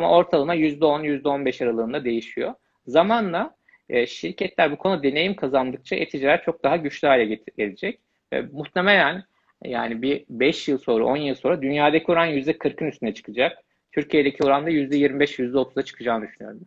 ama 0.05 0.17
ortalama 0.17 0.57
%10-15 0.57 1.65
aralığında 1.65 2.05
değişiyor. 2.05 2.55
Zamanla 2.87 3.55
e, 3.89 4.07
şirketler 4.07 4.73
bu 4.73 4.77
konuda 4.77 5.03
deneyim 5.03 5.37
kazandıkça 5.37 5.97
e-ticaret 5.97 6.45
çok 6.45 6.65
daha 6.65 6.77
güçlü 6.77 7.09
hale 7.09 7.41
gelecek. 7.59 8.01
E, 8.33 8.41
muhtemelen 8.41 9.25
yani 9.65 10.03
bir 10.03 10.25
5 10.29 10.69
yıl 10.69 10.79
sonra, 10.79 11.05
10 11.05 11.17
yıl 11.17 11.35
sonra 11.35 11.63
dünyadaki 11.63 12.13
oran 12.13 12.29
%40'ın 12.29 12.89
üstüne 12.89 13.15
çıkacak. 13.15 13.59
Türkiye'deki 13.93 14.45
oran 14.45 14.67
da 14.67 14.71
%25-%30'a 14.71 15.83
çıkacağını 15.83 16.29
düşünüyorum. 16.29 16.61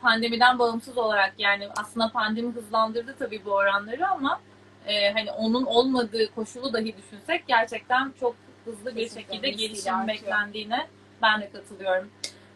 Pandemiden 0.00 0.58
bağımsız 0.58 0.98
olarak 0.98 1.34
yani 1.38 1.68
aslında 1.76 2.08
pandemi 2.08 2.52
hızlandırdı 2.52 3.14
tabii 3.18 3.40
bu 3.44 3.50
oranları 3.50 4.08
ama 4.08 4.40
e, 4.86 5.10
hani 5.12 5.32
onun 5.32 5.64
olmadığı 5.64 6.34
koşulu 6.34 6.72
dahi 6.72 6.94
düşünsek 6.96 7.46
gerçekten 7.46 8.12
çok 8.20 8.36
hızlı 8.64 8.96
bir 8.96 9.02
Kesinlikle 9.02 9.32
şekilde 9.32 9.50
gelişim 9.50 9.94
artıyor. 9.94 10.16
beklendiğine 10.16 10.86
ben 11.22 11.40
de 11.40 11.50
katılıyorum. 11.50 12.10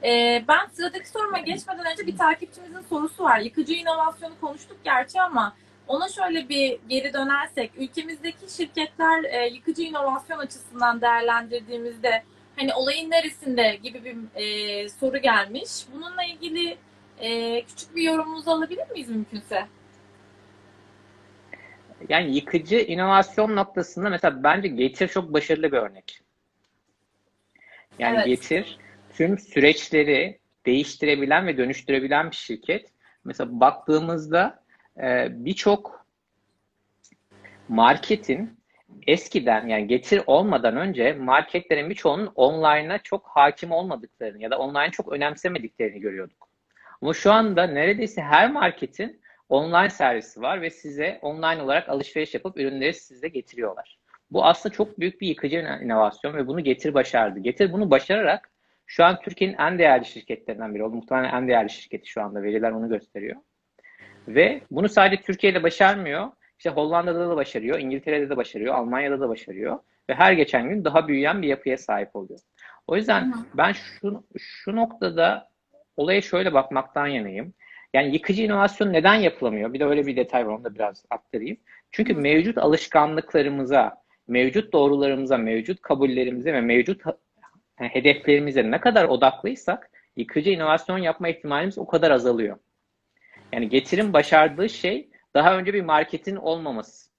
E, 0.04 0.44
ben 0.48 0.66
sıradaki 0.72 1.08
soruma 1.08 1.38
geçmeden 1.38 1.92
önce 1.92 2.06
bir 2.06 2.16
takipçimizin 2.16 2.80
sorusu 2.80 3.24
var. 3.24 3.40
Yıkıcı 3.40 3.72
inovasyonu 3.72 4.40
konuştuk 4.40 4.76
gerçi 4.84 5.20
ama 5.20 5.56
ona 5.88 6.08
şöyle 6.08 6.48
bir 6.48 6.78
geri 6.88 7.12
dönersek, 7.12 7.70
ülkemizdeki 7.76 8.56
şirketler 8.56 9.24
e, 9.24 9.46
yıkıcı 9.46 9.82
inovasyon 9.82 10.38
açısından 10.38 11.00
değerlendirdiğimizde 11.00 12.22
hani 12.56 12.74
olayın 12.74 13.10
neresinde 13.10 13.78
gibi 13.82 14.04
bir 14.04 14.16
e, 14.34 14.88
soru 14.88 15.18
gelmiş. 15.18 15.70
Bununla 15.94 16.24
ilgili 16.24 16.76
e, 17.18 17.62
küçük 17.62 17.96
bir 17.96 18.02
yorumunuzu 18.02 18.50
alabilir 18.50 18.90
miyiz 18.90 19.08
mümkünse? 19.08 19.66
Yani 22.08 22.36
yıkıcı 22.36 22.76
inovasyon 22.76 23.56
noktasında 23.56 24.08
mesela 24.08 24.42
bence 24.44 24.68
Getir 24.68 25.08
çok 25.08 25.32
başarılı 25.32 25.72
bir 25.72 25.76
örnek. 25.76 26.23
Yani 27.98 28.16
Evet. 28.16 28.26
Getir 28.26 28.78
tüm 29.10 29.38
süreçleri 29.38 30.38
değiştirebilen 30.66 31.46
ve 31.46 31.56
dönüştürebilen 31.56 32.30
bir 32.30 32.36
şirket. 32.36 32.92
Mesela 33.24 33.60
baktığımızda 33.60 34.62
e, 35.02 35.26
birçok 35.30 36.06
marketin 37.68 38.60
eskiden 39.06 39.68
yani 39.68 39.86
getir 39.86 40.22
olmadan 40.26 40.76
önce 40.76 41.12
marketlerin 41.12 41.90
birçoğunun 41.90 42.32
online'a 42.34 42.98
çok 42.98 43.26
hakim 43.26 43.70
olmadıklarını 43.70 44.42
ya 44.42 44.50
da 44.50 44.58
online 44.58 44.90
çok 44.90 45.12
önemsemediklerini 45.12 46.00
görüyorduk. 46.00 46.48
Ama 47.02 47.14
şu 47.14 47.32
anda 47.32 47.66
neredeyse 47.66 48.22
her 48.22 48.50
marketin 48.50 49.20
online 49.48 49.90
servisi 49.90 50.42
var 50.42 50.62
ve 50.62 50.70
size 50.70 51.18
online 51.22 51.62
olarak 51.62 51.88
alışveriş 51.88 52.34
yapıp 52.34 52.56
ürünleri 52.56 52.94
size 52.94 53.28
getiriyorlar. 53.28 53.98
Bu 54.30 54.44
aslında 54.44 54.74
çok 54.74 55.00
büyük 55.00 55.20
bir 55.20 55.28
yıkıcı 55.28 55.78
inovasyon 55.82 56.34
ve 56.34 56.46
bunu 56.46 56.60
Getir 56.60 56.94
başardı. 56.94 57.38
Getir 57.40 57.72
bunu 57.72 57.90
başararak 57.90 58.50
şu 58.86 59.04
an 59.04 59.20
Türkiye'nin 59.20 59.56
en 59.58 59.78
değerli 59.78 60.04
şirketlerinden 60.04 60.74
biri 60.74 60.84
oldu. 60.84 60.94
Muhtemelen 60.94 61.34
en 61.34 61.48
değerli 61.48 61.70
şirketi 61.70 62.08
şu 62.08 62.22
anda. 62.22 62.42
Veriler 62.42 62.70
onu 62.70 62.88
gösteriyor. 62.88 63.36
Ve 64.28 64.60
bunu 64.70 64.88
sadece 64.88 65.22
Türkiye'de 65.22 65.62
başarmıyor. 65.62 66.28
İşte 66.58 66.70
Hollanda'da 66.70 67.30
da 67.30 67.36
başarıyor, 67.36 67.78
İngiltere'de 67.78 68.30
de 68.30 68.36
başarıyor, 68.36 68.74
Almanya'da 68.74 69.20
da 69.20 69.28
başarıyor. 69.28 69.78
Ve 70.10 70.14
her 70.14 70.32
geçen 70.32 70.68
gün 70.68 70.84
daha 70.84 71.08
büyüyen 71.08 71.42
bir 71.42 71.48
yapıya 71.48 71.78
sahip 71.78 72.16
oluyor. 72.16 72.40
O 72.86 72.96
yüzden 72.96 73.34
ben 73.54 73.72
şu, 73.72 74.24
şu 74.38 74.76
noktada 74.76 75.48
olaya 75.96 76.20
şöyle 76.20 76.52
bakmaktan 76.52 77.06
yanayım. 77.06 77.54
Yani 77.94 78.14
yıkıcı 78.14 78.42
inovasyon 78.42 78.92
neden 78.92 79.14
yapılamıyor? 79.14 79.72
Bir 79.72 79.80
de 79.80 79.84
öyle 79.84 80.06
bir 80.06 80.16
detay 80.16 80.46
var 80.46 80.52
onu 80.52 80.64
da 80.64 80.74
biraz 80.74 81.04
aktarayım. 81.10 81.56
Çünkü 81.90 82.14
mevcut 82.14 82.58
alışkanlıklarımıza, 82.58 84.03
mevcut 84.28 84.72
doğrularımıza, 84.72 85.38
mevcut 85.38 85.82
kabullerimize 85.82 86.52
ve 86.52 86.60
mevcut 86.60 87.02
hedeflerimize 87.76 88.70
ne 88.70 88.80
kadar 88.80 89.04
odaklıysak 89.04 89.90
yıkıcı 90.16 90.50
inovasyon 90.50 90.98
yapma 90.98 91.28
ihtimalimiz 91.28 91.78
o 91.78 91.86
kadar 91.86 92.10
azalıyor. 92.10 92.58
Yani 93.52 93.68
getirin 93.68 94.12
başardığı 94.12 94.68
şey 94.68 95.10
daha 95.34 95.58
önce 95.58 95.74
bir 95.74 95.82
marketin 95.82 96.36
olmaması. 96.36 97.10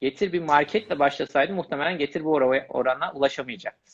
Getir 0.00 0.32
bir 0.32 0.42
marketle 0.42 0.98
başlasaydı 0.98 1.52
muhtemelen 1.52 1.98
Getir 1.98 2.24
bu 2.24 2.32
orana 2.68 3.12
ulaşamayacaktı. 3.12 3.92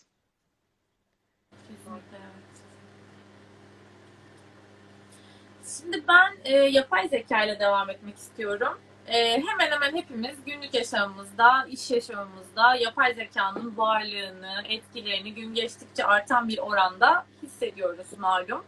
Şimdi 5.64 6.02
ben 6.08 6.36
e, 6.44 6.52
yapay 6.52 7.08
zeka 7.08 7.44
ile 7.44 7.60
devam 7.60 7.90
etmek 7.90 8.16
istiyorum. 8.16 8.78
E, 9.08 9.42
hemen 9.46 9.70
hemen 9.70 9.96
hepimiz 9.96 10.36
günlük 10.46 10.74
yaşamımızda, 10.74 11.66
iş 11.70 11.90
yaşamımızda 11.90 12.74
yapay 12.74 13.14
zekanın 13.14 13.76
varlığını, 13.76 14.62
etkilerini 14.68 15.34
gün 15.34 15.54
geçtikçe 15.54 16.04
artan 16.04 16.48
bir 16.48 16.58
oranda 16.58 17.26
hissediyoruz 17.42 18.06
malum. 18.18 18.64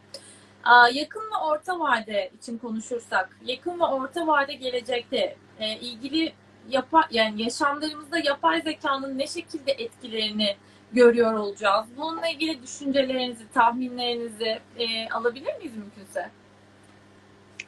Yakın 0.92 1.20
ve 1.20 1.36
orta 1.44 1.80
vade 1.80 2.30
için 2.38 2.58
konuşursak, 2.58 3.36
yakın 3.44 3.80
ve 3.80 3.84
orta 3.84 4.26
vade 4.26 4.52
gelecekte 4.52 5.36
e, 5.60 5.76
ilgili 5.76 6.32
yapa, 6.68 7.04
yani 7.10 7.42
yaşamlarımızda 7.42 8.18
yapay 8.18 8.62
zekanın 8.62 9.18
ne 9.18 9.26
şekilde 9.26 9.72
etkilerini 9.72 10.56
görüyor 10.92 11.32
olacağız? 11.32 11.86
Bununla 11.96 12.28
ilgili 12.28 12.62
düşüncelerinizi, 12.62 13.52
tahminlerinizi 13.54 14.60
e, 14.78 15.08
alabilir 15.08 15.56
miyiz 15.56 15.76
mümkünse? 15.76 16.30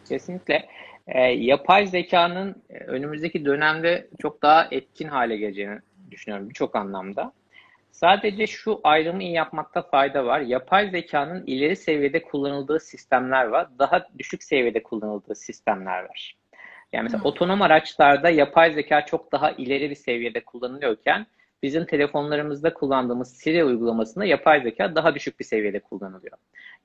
Kesinlikle. 0.09 0.69
E, 1.11 1.21
yapay 1.21 1.87
zekanın 1.87 2.63
e, 2.71 2.79
önümüzdeki 2.79 3.45
dönemde 3.45 4.09
çok 4.23 4.43
daha 4.43 4.69
etkin 4.71 5.09
hale 5.09 5.37
geleceğini 5.37 5.79
düşünüyorum 6.11 6.49
birçok 6.49 6.77
anlamda. 6.77 7.33
Sadece 7.91 8.47
şu 8.47 8.81
ayrımı 8.85 9.23
iyi 9.23 9.33
yapmakta 9.33 9.83
fayda 9.83 10.27
var. 10.27 10.41
Yapay 10.41 10.91
zekanın 10.91 11.45
ileri 11.47 11.77
seviyede 11.77 12.23
kullanıldığı 12.23 12.81
sistemler 12.81 13.45
var. 13.45 13.69
Daha 13.79 14.09
düşük 14.19 14.43
seviyede 14.43 14.83
kullanıldığı 14.83 15.35
sistemler 15.35 16.03
var. 16.03 16.37
Yani 16.93 17.03
mesela 17.03 17.23
hmm. 17.23 17.31
otonom 17.31 17.63
araçlarda 17.63 18.31
yapay 18.31 18.73
zeka 18.73 19.07
çok 19.07 19.33
daha 19.33 19.51
ileri 19.51 19.91
bir 19.91 19.95
seviyede 19.95 20.45
kullanılıyorken 20.45 21.27
bizim 21.63 21.87
telefonlarımızda 21.87 22.75
kullandığımız 22.75 23.37
Siri 23.37 23.65
uygulamasında 23.65 24.25
yapay 24.25 24.63
zeka 24.63 24.95
daha 24.95 25.15
düşük 25.15 25.41
bir 25.41 25.45
seviyede 25.45 25.81
kullanılıyor. 25.81 26.37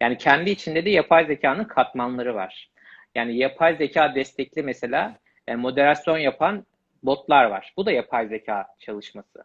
Yani 0.02 0.18
kendi 0.18 0.50
içinde 0.50 0.86
de 0.86 0.90
yapay 0.90 1.26
zekanın 1.26 1.64
katmanları 1.64 2.36
var. 2.36 2.70
Yani 3.16 3.38
yapay 3.38 3.76
zeka 3.76 4.16
destekli 4.16 4.64
mesela 4.64 5.18
e, 5.48 5.56
moderasyon 5.56 6.18
yapan 6.18 6.66
botlar 7.04 7.46
var. 7.46 7.74
Bu 7.78 7.86
da 7.86 7.92
yapay 7.92 8.28
zeka 8.28 8.68
çalışması. 8.80 9.44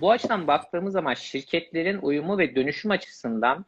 Bu 0.00 0.10
açıdan 0.10 0.46
baktığımız 0.46 0.92
zaman 0.92 1.14
şirketlerin 1.14 1.98
uyumu 1.98 2.38
ve 2.38 2.56
dönüşüm 2.56 2.90
açısından 2.90 3.64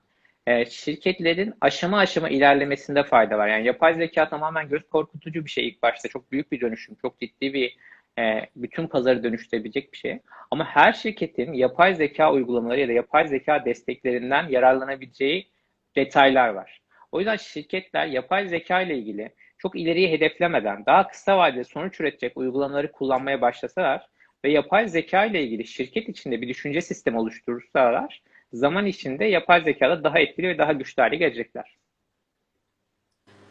e, 0.46 0.64
şirketlerin 0.66 1.55
aşama 1.61 1.98
aşama 1.98 2.29
ilerlemesinde 2.29 3.02
fayda 3.02 3.38
var. 3.38 3.48
Yani 3.48 3.66
yapay 3.66 3.94
zeka 3.94 4.29
tamamen 4.29 4.68
göz 4.68 4.88
korkutucu 4.88 5.44
bir 5.44 5.50
şey 5.50 5.68
ilk 5.68 5.83
başta. 5.83 6.09
Çok 6.09 6.33
büyük 6.33 6.52
bir 6.52 6.61
dönüşüm, 6.61 6.94
çok 6.94 7.20
ciddi 7.20 7.55
bir 7.55 7.76
e, 8.18 8.46
bütün 8.57 8.87
pazarı 8.87 9.22
dönüştürebilecek 9.22 9.92
bir 9.92 9.98
şey. 9.98 10.18
Ama 10.50 10.64
her 10.64 10.92
şirketin 10.92 11.52
yapay 11.52 11.94
zeka 11.94 12.33
uygulamaları 12.33 12.81
ya 12.81 12.88
da 12.88 12.92
yapay 12.92 13.29
zeka 13.29 13.64
desteklerinden 13.64 14.48
yararlanabileceği 14.48 15.48
detaylar 15.96 16.48
var. 16.48 16.81
O 17.16 17.18
yüzden 17.18 17.37
şirketler 17.37 18.07
yapay 18.07 18.48
zeka 18.48 18.81
ile 18.81 18.98
ilgili 18.98 19.35
çok 19.59 19.76
ileriye 19.76 20.11
hedeflemeden 20.11 20.87
daha 20.87 21.09
kısa 21.09 21.38
vadede 21.38 21.64
sonuç 21.64 22.00
üretecek 22.00 22.37
uygulamaları 22.37 22.92
kullanmaya 22.92 23.40
başlasalar 23.40 24.09
ve 24.44 24.50
yapay 24.50 24.88
zeka 24.88 25.24
ile 25.24 25.42
ilgili 25.42 25.66
şirket 25.66 26.09
içinde 26.09 26.40
bir 26.40 26.48
düşünce 26.48 26.81
sistemi 26.81 27.18
oluşturursalar 27.18 28.22
zaman 28.52 28.87
içinde 28.87 29.24
yapay 29.24 29.64
zekada 29.64 30.05
daha 30.05 30.18
etkili 30.18 30.48
ve 30.48 30.59
daha 30.59 30.72
güçlü 30.72 31.02
hale 31.02 31.16
gelecekler. 31.16 31.76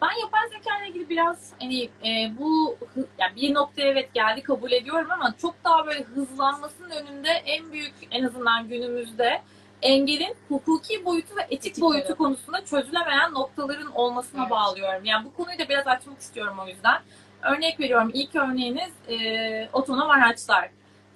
Ben 0.01 0.21
yapay 0.21 0.49
zeka 0.49 0.80
ile 0.80 0.89
ilgili 0.89 1.10
biraz 1.10 1.54
hani 1.60 1.84
e, 1.84 2.32
bu 2.39 2.78
yani 3.19 3.36
bir 3.36 3.54
noktaya 3.54 3.88
evet 3.88 4.13
geldi 4.13 4.43
kabul 4.43 4.71
ediyorum 4.71 5.12
ama 5.12 5.36
çok 5.41 5.56
daha 5.63 5.86
böyle 5.86 6.04
hızlanmasının 6.04 6.89
önünde 6.89 7.30
en 7.30 7.71
büyük 7.71 7.93
en 8.12 8.23
azından 8.23 8.67
günümüzde 8.67 9.41
engelin 9.81 10.35
hukuki 10.49 11.05
boyutu 11.05 11.35
ve 11.35 11.41
etik, 11.41 11.71
etik 11.71 11.81
boyutu 11.81 12.07
evet. 12.07 12.17
konusunda 12.17 12.65
çözülemeyen 12.65 13.33
noktaların 13.33 13.91
olmasına 13.91 14.41
evet. 14.41 14.51
bağlıyorum. 14.51 15.05
Yani 15.05 15.25
bu 15.25 15.33
konuyu 15.33 15.59
da 15.59 15.69
biraz 15.69 15.88
açmak 15.88 16.19
istiyorum 16.19 16.55
o 16.65 16.67
yüzden. 16.67 17.01
Örnek 17.41 17.79
veriyorum. 17.79 18.11
İlk 18.13 18.35
örneğiniz 18.35 18.91
e, 19.09 19.69
otonom 19.73 20.09
araçlar. 20.09 20.69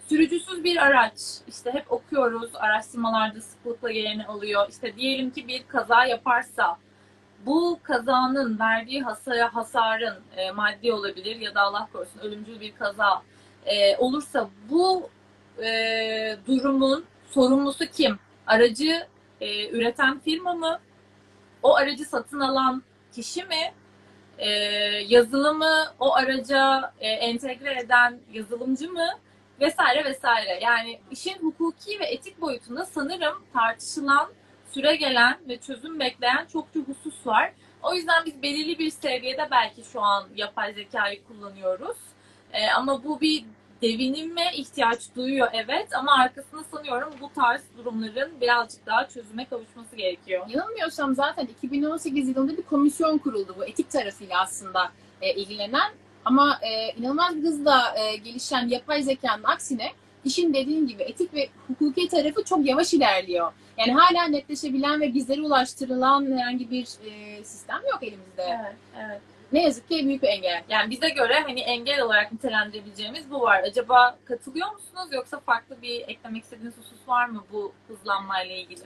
Sürücüsüz 0.09 0.63
bir 0.63 0.77
araç. 0.77 1.19
İşte 1.47 1.71
hep 1.71 1.91
okuyoruz. 1.91 2.49
Araştırmalarda 2.55 3.41
sıklıkla 3.41 3.91
geleni 3.91 4.25
alıyor. 4.25 4.67
İşte 4.69 4.95
diyelim 4.95 5.31
ki 5.31 5.47
bir 5.47 5.67
kaza 5.67 6.05
yaparsa 6.05 6.77
bu 7.45 7.79
kazanın 7.83 8.59
verdiği 8.59 9.01
hasara, 9.01 9.55
hasarın 9.55 10.15
e, 10.37 10.51
maddi 10.51 10.93
olabilir 10.93 11.35
ya 11.35 11.55
da 11.55 11.61
Allah 11.61 11.87
korusun 11.93 12.19
ölümcül 12.19 12.59
bir 12.59 12.75
kaza 12.75 13.21
e, 13.65 13.97
olursa 13.97 14.49
bu 14.69 15.09
e, 15.63 16.37
durumun 16.47 17.05
sorumlusu 17.31 17.85
kim? 17.85 18.19
Aracı 18.49 19.07
e, 19.41 19.69
üreten 19.69 20.19
firma 20.19 20.53
mı? 20.53 20.79
O 21.63 21.75
aracı 21.75 22.05
satın 22.05 22.39
alan 22.39 22.83
kişi 23.15 23.43
mi? 23.43 23.73
E, 24.37 24.49
yazılımı 25.07 25.93
o 25.99 26.15
araca 26.15 26.93
e, 26.99 27.07
entegre 27.09 27.79
eden 27.79 28.19
yazılımcı 28.33 28.91
mı? 28.91 29.07
Vesaire 29.59 30.05
vesaire. 30.05 30.59
Yani 30.61 30.99
işin 31.11 31.37
hukuki 31.41 31.99
ve 31.99 32.05
etik 32.05 32.41
boyutunda 32.41 32.85
sanırım 32.85 33.43
tartışılan, 33.53 34.29
süre 34.71 34.95
gelen 34.95 35.39
ve 35.47 35.57
çözüm 35.57 35.99
bekleyen 35.99 36.45
çokça 36.45 36.79
husus 36.79 37.27
var. 37.27 37.53
O 37.83 37.93
yüzden 37.93 38.25
biz 38.25 38.41
belirli 38.41 38.79
bir 38.79 38.89
seviyede 38.89 39.47
belki 39.51 39.83
şu 39.83 40.01
an 40.01 40.27
yapay 40.35 40.73
zekayı 40.73 41.23
kullanıyoruz. 41.23 41.97
E, 42.53 42.69
ama 42.69 43.03
bu 43.03 43.21
bir 43.21 43.45
devinime 43.81 44.53
ihtiyaç 44.53 45.15
duyuyor 45.15 45.47
evet 45.53 45.95
ama 45.95 46.11
arkasında 46.13 46.63
sanıyorum 46.63 47.13
bu 47.21 47.31
tarz 47.35 47.61
durumların 47.77 48.41
birazcık 48.41 48.85
daha 48.85 49.07
çözüme 49.07 49.45
kavuşması 49.45 49.95
gerekiyor. 49.95 50.45
Yanılmıyorsam 50.49 51.15
zaten 51.15 51.45
2018 51.45 52.29
yılında 52.29 52.57
bir 52.57 52.63
komisyon 52.63 53.17
kuruldu 53.17 53.55
bu 53.59 53.65
etik 53.65 53.89
tarafıyla 53.89 54.41
aslında 54.41 54.91
e, 55.21 55.33
ilgilenen 55.33 55.91
ama 56.25 56.59
e, 56.61 56.99
inanılmaz 56.99 57.33
hızla 57.33 57.95
e, 57.97 58.15
gelişen 58.15 58.67
yapay 58.67 59.03
zekanın 59.03 59.43
aksine 59.43 59.91
işin 60.25 60.53
dediğim 60.53 60.87
gibi 60.87 61.03
etik 61.03 61.33
ve 61.33 61.49
hukuki 61.67 62.07
tarafı 62.07 62.43
çok 62.43 62.65
yavaş 62.65 62.93
ilerliyor. 62.93 63.51
Yani 63.77 63.93
hala 63.93 64.27
netleşebilen 64.27 65.01
ve 65.01 65.13
bizlere 65.13 65.41
ulaştırılan 65.41 66.37
herhangi 66.37 66.71
bir 66.71 66.83
e, 66.83 67.43
sistem 67.43 67.81
yok 67.91 68.03
elimizde. 68.03 68.59
Evet, 68.61 68.75
evet 68.97 69.21
ne 69.51 69.63
yazık 69.63 69.89
ki 69.89 70.05
büyük 70.05 70.23
bir 70.23 70.27
engel. 70.27 70.63
Yani 70.69 70.89
bize 70.89 71.09
göre 71.09 71.33
hani 71.33 71.59
engel 71.59 72.01
olarak 72.01 72.31
nitelendirebileceğimiz 72.31 73.31
bu 73.31 73.41
var. 73.41 73.63
Acaba 73.63 74.17
katılıyor 74.25 74.71
musunuz 74.71 75.09
yoksa 75.11 75.39
farklı 75.39 75.81
bir 75.81 76.01
eklemek 76.07 76.43
istediğiniz 76.43 76.77
husus 76.77 77.07
var 77.07 77.25
mı 77.25 77.43
bu 77.51 77.73
hızlanmayla 77.87 78.55
ilgili? 78.55 78.83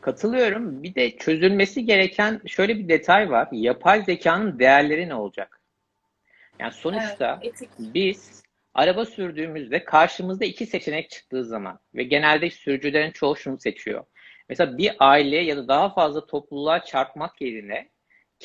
Katılıyorum. 0.00 0.82
Bir 0.82 0.94
de 0.94 1.16
çözülmesi 1.16 1.84
gereken 1.84 2.40
şöyle 2.46 2.78
bir 2.78 2.88
detay 2.88 3.30
var. 3.30 3.48
Yapay 3.52 4.04
zekanın 4.04 4.58
değerleri 4.58 5.08
ne 5.08 5.14
olacak? 5.14 5.60
Yani 6.58 6.72
sonuçta 6.72 7.40
evet, 7.42 7.68
biz 7.78 8.42
araba 8.74 9.04
sürdüğümüzde 9.04 9.84
karşımızda 9.84 10.44
iki 10.44 10.66
seçenek 10.66 11.10
çıktığı 11.10 11.44
zaman 11.44 11.78
ve 11.94 12.02
genelde 12.02 12.50
sürücülerin 12.50 13.10
çoğu 13.10 13.36
şunu 13.36 13.58
seçiyor. 13.58 14.04
Mesela 14.48 14.78
bir 14.78 14.92
aile 14.98 15.36
ya 15.36 15.56
da 15.56 15.68
daha 15.68 15.94
fazla 15.94 16.26
topluluğa 16.26 16.84
çarpmak 16.84 17.40
yerine 17.40 17.90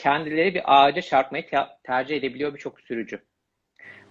kendileri 0.02 0.56
bir 0.56 0.62
ağaca 0.66 1.02
çarpmayı 1.02 1.46
tercih 1.84 2.16
edebiliyor 2.16 2.54
birçok 2.54 2.80
sürücü. 2.80 3.22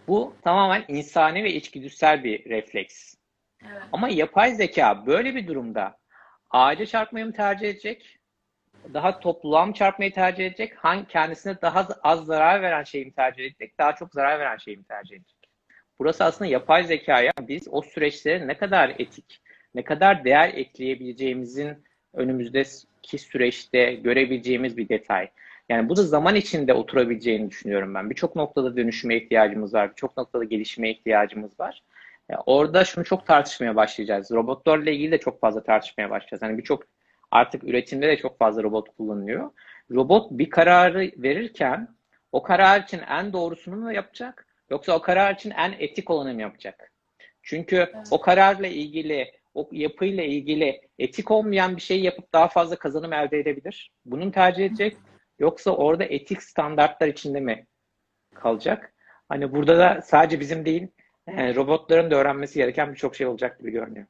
Bu 0.08 0.36
tamamen 0.42 0.84
insani 0.88 1.44
ve 1.44 1.52
içgüdüsel 1.54 2.24
bir 2.24 2.50
refleks. 2.50 3.14
Evet. 3.70 3.82
Ama 3.92 4.08
yapay 4.08 4.54
zeka 4.54 5.06
böyle 5.06 5.34
bir 5.34 5.46
durumda 5.46 5.98
ağaca 6.50 6.86
çarpmayı 6.86 7.26
mı 7.26 7.32
tercih 7.32 7.68
edecek? 7.68 8.18
Daha 8.94 9.20
topluluğa 9.20 9.66
mı 9.66 9.72
çarpmayı 9.72 10.12
tercih 10.12 10.46
edecek? 10.46 10.72
Hangi 10.76 11.06
kendisine 11.06 11.60
daha 11.62 11.88
az 12.02 12.26
zarar 12.26 12.62
veren 12.62 12.84
şeyi 12.84 13.04
mi 13.04 13.12
tercih 13.12 13.44
edecek? 13.44 13.78
Daha 13.78 13.94
çok 13.94 14.14
zarar 14.14 14.40
veren 14.40 14.56
şeyi 14.56 14.76
mi 14.76 14.84
tercih 14.84 15.16
edecek? 15.16 15.38
Burası 15.98 16.24
aslında 16.24 16.50
yapay 16.50 16.84
zekaya 16.84 17.32
biz 17.40 17.68
o 17.70 17.82
süreçlere 17.82 18.46
ne 18.46 18.56
kadar 18.56 18.94
etik, 18.98 19.40
ne 19.74 19.84
kadar 19.84 20.24
değer 20.24 20.48
ekleyebileceğimizin 20.54 21.84
önümüzdeki 22.14 23.18
süreçte 23.18 23.94
görebileceğimiz 23.94 24.76
bir 24.76 24.88
detay. 24.88 25.30
Yani 25.68 25.88
bu 25.88 25.96
da 25.96 26.02
zaman 26.02 26.34
içinde 26.34 26.74
oturabileceğini 26.74 27.50
düşünüyorum 27.50 27.94
ben. 27.94 28.10
Birçok 28.10 28.36
noktada 28.36 28.76
dönüşüme 28.76 29.16
ihtiyacımız 29.16 29.74
var, 29.74 29.90
birçok 29.90 30.16
noktada 30.16 30.44
gelişime 30.44 30.90
ihtiyacımız 30.90 31.60
var. 31.60 31.82
Yani 32.30 32.40
orada 32.46 32.84
şunu 32.84 33.04
çok 33.04 33.26
tartışmaya 33.26 33.76
başlayacağız. 33.76 34.30
Robotlarla 34.30 34.90
ilgili 34.90 35.12
de 35.12 35.18
çok 35.18 35.40
fazla 35.40 35.62
tartışmaya 35.62 36.10
başlayacağız. 36.10 36.42
Yani 36.42 36.58
birçok 36.58 36.82
artık 37.30 37.64
üretimde 37.64 38.08
de 38.08 38.16
çok 38.16 38.38
fazla 38.38 38.62
robot 38.62 38.96
kullanılıyor. 38.96 39.50
Robot 39.90 40.30
bir 40.30 40.50
kararı 40.50 41.10
verirken 41.16 41.88
o 42.32 42.42
karar 42.42 42.80
için 42.80 43.00
en 43.08 43.32
doğrusunu 43.32 43.76
mu 43.76 43.92
yapacak? 43.92 44.46
Yoksa 44.70 44.92
o 44.92 45.02
karar 45.02 45.34
için 45.34 45.50
en 45.50 45.74
etik 45.78 46.10
olanı 46.10 46.34
mı 46.34 46.40
yapacak? 46.40 46.92
Çünkü 47.42 47.76
evet. 47.76 48.08
o 48.10 48.20
kararla 48.20 48.66
ilgili, 48.66 49.32
o 49.54 49.68
yapıyla 49.72 50.24
ilgili 50.24 50.80
etik 50.98 51.30
olmayan 51.30 51.76
bir 51.76 51.82
şey 51.82 52.00
yapıp 52.00 52.32
daha 52.32 52.48
fazla 52.48 52.76
kazanım 52.76 53.12
elde 53.12 53.38
edebilir. 53.38 53.90
Bunun 54.04 54.30
tercih 54.30 54.64
edecek. 54.64 54.96
Yoksa 55.38 55.70
orada 55.70 56.04
etik 56.04 56.42
standartlar 56.42 57.08
içinde 57.08 57.40
mi 57.40 57.66
kalacak? 58.34 58.92
Hani 59.28 59.52
burada 59.52 59.78
da 59.78 60.02
sadece 60.02 60.40
bizim 60.40 60.64
değil, 60.64 60.88
yani 61.26 61.56
robotların 61.56 62.10
da 62.10 62.16
öğrenmesi 62.16 62.54
gereken 62.54 62.92
birçok 62.92 63.16
şey 63.16 63.26
olacak 63.26 63.58
gibi 63.58 63.70
görünüyor. 63.70 64.06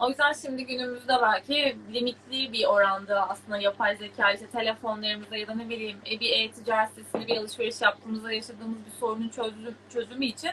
O 0.00 0.08
yüzden 0.08 0.32
şimdi 0.32 0.66
günümüzde 0.66 1.12
belki 1.22 1.76
limitli 1.92 2.52
bir 2.52 2.64
oranda 2.66 3.28
aslında 3.28 3.58
yapay 3.58 3.96
zeka 3.96 4.32
işte 4.32 4.46
telefonlarımızda 4.46 5.36
ya 5.36 5.46
da 5.46 5.54
ne 5.54 5.68
bileyim 5.68 5.98
e, 6.10 6.20
bir 6.20 6.30
e-ticaret 6.30 6.88
sitesinde 6.88 7.26
bir 7.26 7.36
alışveriş 7.36 7.80
yaptığımızda 7.82 8.32
yaşadığımız 8.32 8.86
bir 8.86 8.90
sorunun 8.90 9.28
çözüm, 9.28 9.74
çözümü 9.92 10.24
için 10.24 10.50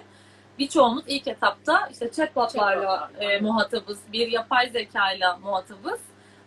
birçoğumuz 0.60 1.04
ilk 1.08 1.28
etapta 1.28 1.88
işte 1.92 2.12
chatbotlarla 2.12 3.12
e, 3.20 3.40
muhatabız, 3.40 4.00
bir 4.14 4.28
yapay 4.28 4.70
zekayla 4.70 5.38
muhatabız. 5.38 6.00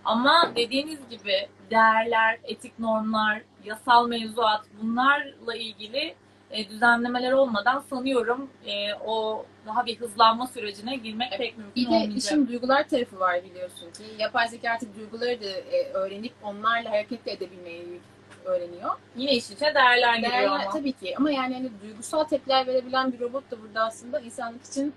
Ama 0.07 0.52
dediğiniz 0.57 0.98
gibi 1.11 1.48
değerler, 1.70 2.38
etik 2.44 2.78
normlar, 2.78 3.42
yasal 3.64 4.09
mevzuat 4.09 4.64
bunlarla 4.82 5.54
ilgili 5.54 6.14
e, 6.50 6.68
düzenlemeler 6.68 7.32
olmadan 7.32 7.84
sanıyorum 7.90 8.50
e, 8.66 8.94
o 8.94 9.46
daha 9.66 9.86
bir 9.86 10.00
hızlanma 10.00 10.46
sürecine 10.46 10.96
girmek 10.96 11.30
pek 11.30 11.59
mümkün 11.59 11.74
bir 11.76 11.86
olmayacak. 11.86 12.09
Bir 12.09 12.14
de 12.14 12.18
işin 12.18 12.48
duygular 12.48 12.88
tarafı 12.88 13.20
var 13.20 13.44
biliyorsun 13.44 13.90
ki. 13.90 14.02
Yapay 14.18 14.48
zeka 14.48 14.70
artık 14.70 14.96
duyguları 14.96 15.40
da 15.40 15.46
e, 15.46 15.92
öğrenip 15.92 16.32
onlarla 16.42 16.90
hareket 16.90 17.28
edebilmeyi 17.28 18.00
öğreniyor. 18.44 18.90
Yine 19.16 19.32
iş 19.32 19.50
içine 19.50 19.74
değerler 19.74 20.16
giriyor 20.16 20.32
değerler, 20.32 20.46
ama. 20.46 20.70
Tabii 20.70 20.92
ki 20.92 21.14
ama 21.18 21.30
yani 21.30 21.54
hani 21.54 21.70
duygusal 21.82 22.24
tepkiler 22.24 22.66
verebilen 22.66 23.12
bir 23.12 23.20
robot 23.20 23.50
da 23.50 23.62
burada 23.62 23.84
aslında 23.84 24.20
insanlık 24.20 24.64
için 24.64 24.94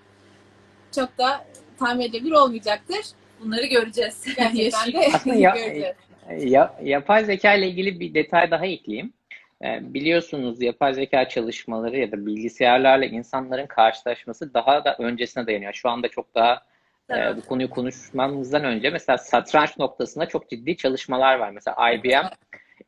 çok 0.95 1.18
da 1.18 1.45
tahmin 1.80 2.01
edilebilir 2.01 2.32
olmayacaktır. 2.32 3.05
Bunları 3.42 3.66
göreceğiz. 3.66 4.26
Gerçekten 4.38 5.34
de 5.34 5.38
ya, 5.40 5.56
ya, 6.38 6.76
yapay 6.84 7.26
zeka 7.26 7.54
ile 7.54 7.68
ilgili 7.68 8.00
bir 8.00 8.14
detay 8.14 8.52
daha 8.52 8.66
ekleyeyim. 8.66 9.14
Ee, 9.64 9.80
biliyorsunuz 9.82 10.62
yapay 10.62 10.94
zeka 10.94 11.30
çalışmaları 11.30 11.98
ya 11.98 12.12
da 12.12 12.26
bilgisayarlarla 12.26 13.06
insanların 13.06 13.68
karşılaşması 13.68 14.54
daha 14.54 14.86
da 14.86 14.96
öncesine 15.00 15.48
dayanıyor. 15.48 15.74
Şu 15.74 15.90
anda 15.90 16.08
çok 16.08 16.36
daha 16.36 16.62
evet. 17.10 17.34
e, 17.34 17.38
bu 17.38 17.42
konuyu 17.42 17.70
konuşmamızdan 17.70 18.64
önce 18.64 18.90
mesela 18.90 19.18
satranç 19.18 19.78
noktasında 19.78 20.26
çok 20.26 20.50
ciddi 20.50 20.78
çalışmalar 20.78 21.36
var. 21.36 21.52
Mesela 21.52 21.92
IBM 21.92 22.28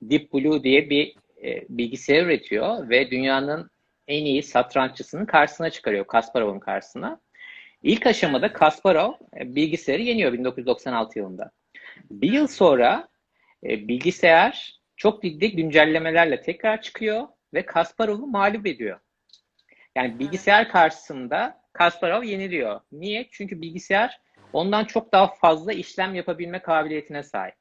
Deep 0.01 0.33
Blue 0.33 0.63
diye 0.63 0.89
bir 0.89 1.15
e, 1.43 1.63
bilgisayar 1.69 2.25
üretiyor 2.25 2.89
ve 2.89 3.11
dünyanın 3.11 3.69
en 4.07 4.25
iyi 4.25 4.43
satranççısının 4.43 5.25
karşısına 5.25 5.69
çıkarıyor. 5.69 6.07
Kasparov'un 6.07 6.59
karşısına. 6.59 7.19
İlk 7.83 8.07
aşamada 8.07 8.53
Kasparov 8.53 9.13
e, 9.39 9.55
bilgisayarı 9.55 10.01
yeniyor 10.01 10.33
1996 10.33 11.19
yılında. 11.19 11.51
Bir 12.11 12.31
yıl 12.31 12.47
sonra 12.47 13.07
e, 13.63 13.87
bilgisayar 13.87 14.79
çok 14.97 15.23
ciddi 15.23 15.55
güncellemelerle 15.55 16.41
tekrar 16.41 16.81
çıkıyor 16.81 17.27
ve 17.53 17.65
Kasparov'u 17.65 18.27
mağlup 18.27 18.67
ediyor. 18.67 18.99
Yani 19.95 20.19
bilgisayar 20.19 20.69
karşısında 20.69 21.61
Kasparov 21.73 22.23
yeniliyor. 22.23 22.81
Niye? 22.91 23.27
Çünkü 23.31 23.61
bilgisayar 23.61 24.21
ondan 24.53 24.85
çok 24.85 25.11
daha 25.11 25.27
fazla 25.27 25.73
işlem 25.73 26.15
yapabilme 26.15 26.61
kabiliyetine 26.61 27.23
sahip. 27.23 27.55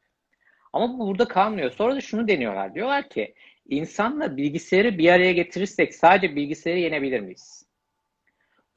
Ama 0.72 0.98
bu 0.98 1.06
burada 1.06 1.28
kalmıyor. 1.28 1.70
Sonra 1.70 1.94
da 1.94 2.00
şunu 2.00 2.28
deniyorlar. 2.28 2.74
Diyorlar 2.74 3.08
ki 3.08 3.34
insanla 3.68 4.36
bilgisayarı 4.36 4.98
bir 4.98 5.12
araya 5.12 5.32
getirirsek 5.32 5.94
sadece 5.94 6.36
bilgisayarı 6.36 6.78
yenebilir 6.78 7.20
miyiz? 7.20 7.69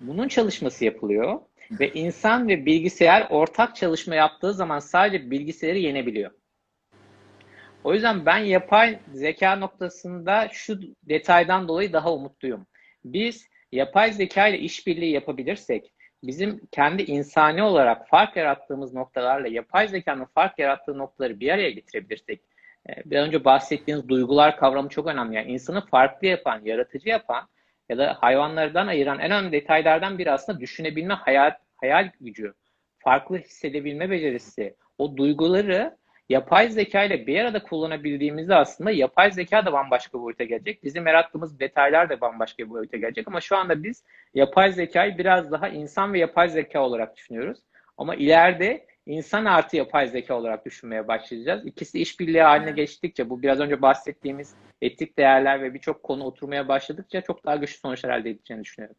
Bunun 0.04 0.28
çalışması 0.28 0.86
yapılıyor 0.86 1.40
ve 1.72 1.92
insan 1.94 2.48
ve 2.48 2.66
bilgisayar 2.66 3.28
ortak 3.30 3.76
çalışma 3.76 4.16
yaptığı 4.16 4.54
zaman 4.54 4.80
sadece 4.80 5.32
bilgisayarı 5.32 5.78
yenebiliyor. 5.78 6.32
O 7.84 7.94
yüzden 7.94 8.26
ben 8.26 8.38
yapay 8.38 9.00
zeka 9.14 9.56
noktasında 9.56 10.50
şu 10.52 10.80
detaydan 11.04 11.68
dolayı 11.68 11.94
daha 11.94 12.14
umutluyum. 12.14 12.68
Biz 13.06 13.48
yapay 13.72 14.12
zeka 14.12 14.48
ile 14.48 14.60
işbirliği 14.60 15.12
yapabilirsek, 15.12 15.94
bizim 16.24 16.62
kendi 16.72 17.04
insani 17.04 17.64
olarak 17.64 18.08
fark 18.08 18.36
yarattığımız 18.38 18.94
noktalarla 18.94 19.48
yapay 19.48 19.88
zekanın 19.88 20.26
fark 20.26 20.60
yarattığı 20.60 20.98
noktaları 20.98 21.40
bir 21.40 21.50
araya 21.50 21.70
getirebilirsek, 21.70 22.42
e, 22.90 22.92
bir 23.06 23.18
önce 23.18 23.46
bahsettiğiniz 23.46 24.10
duygular 24.10 24.58
kavramı 24.58 24.90
çok 24.90 25.08
önemli. 25.08 25.36
Yani 25.36 25.52
insanı 25.52 25.86
farklı 25.86 26.28
yapan, 26.28 26.62
yaratıcı 26.66 27.10
yapan 27.10 27.48
ya 27.90 27.98
da 27.98 28.18
hayvanlardan 28.22 28.88
ayıran 28.88 29.20
en 29.20 29.32
önemli 29.32 29.52
detaylardan 29.52 30.18
biri 30.18 30.32
aslında 30.32 30.60
düşünebilme, 30.60 31.14
hayal, 31.14 31.52
hayal 31.76 32.12
gücü, 32.22 32.54
farklı 33.00 33.38
hissedebilme 33.38 34.10
becerisi, 34.10 34.76
o 34.98 35.18
duyguları 35.18 35.98
yapay 36.30 36.70
zeka 36.70 37.04
ile 37.04 37.28
bir 37.28 37.40
arada 37.40 37.64
kullanabildiğimizde 37.64 38.56
aslında 38.56 38.92
yapay 38.92 39.32
zeka 39.32 39.66
da 39.66 39.74
bambaşka 39.74 40.18
bir 40.18 40.24
boyuta 40.24 40.44
gelecek. 40.44 40.84
Bizim 40.84 41.08
yarattığımız 41.08 41.60
detaylar 41.60 42.10
da 42.10 42.22
bambaşka 42.22 42.64
bir 42.64 42.70
boyuta 42.70 42.98
gelecek. 42.98 43.28
Ama 43.28 43.42
şu 43.42 43.58
anda 43.58 43.84
biz 43.84 44.04
yapay 44.34 44.72
zekayı 44.72 45.18
biraz 45.18 45.52
daha 45.52 45.70
insan 45.70 46.14
ve 46.14 46.20
yapay 46.20 46.50
zeka 46.50 46.82
olarak 46.82 47.18
düşünüyoruz. 47.18 47.60
Ama 47.98 48.16
ileride 48.16 48.86
insan 49.06 49.46
artı 49.46 49.78
yapay 49.78 50.08
zeka 50.08 50.36
olarak 50.36 50.66
düşünmeye 50.66 51.08
başlayacağız. 51.08 51.66
İkisi 51.66 52.00
işbirliği 52.00 52.42
haline 52.42 52.72
geçtikçe 52.72 53.30
bu 53.30 53.42
biraz 53.42 53.60
önce 53.60 53.82
bahsettiğimiz 53.82 54.56
etik 54.82 55.18
değerler 55.18 55.62
ve 55.62 55.74
birçok 55.74 56.04
konu 56.04 56.24
oturmaya 56.24 56.68
başladıkça 56.68 57.22
çok 57.22 57.46
daha 57.46 57.56
güçlü 57.56 57.80
sonuçlar 57.80 58.20
elde 58.20 58.30
edeceğini 58.30 58.64
düşünüyorum. 58.64 58.96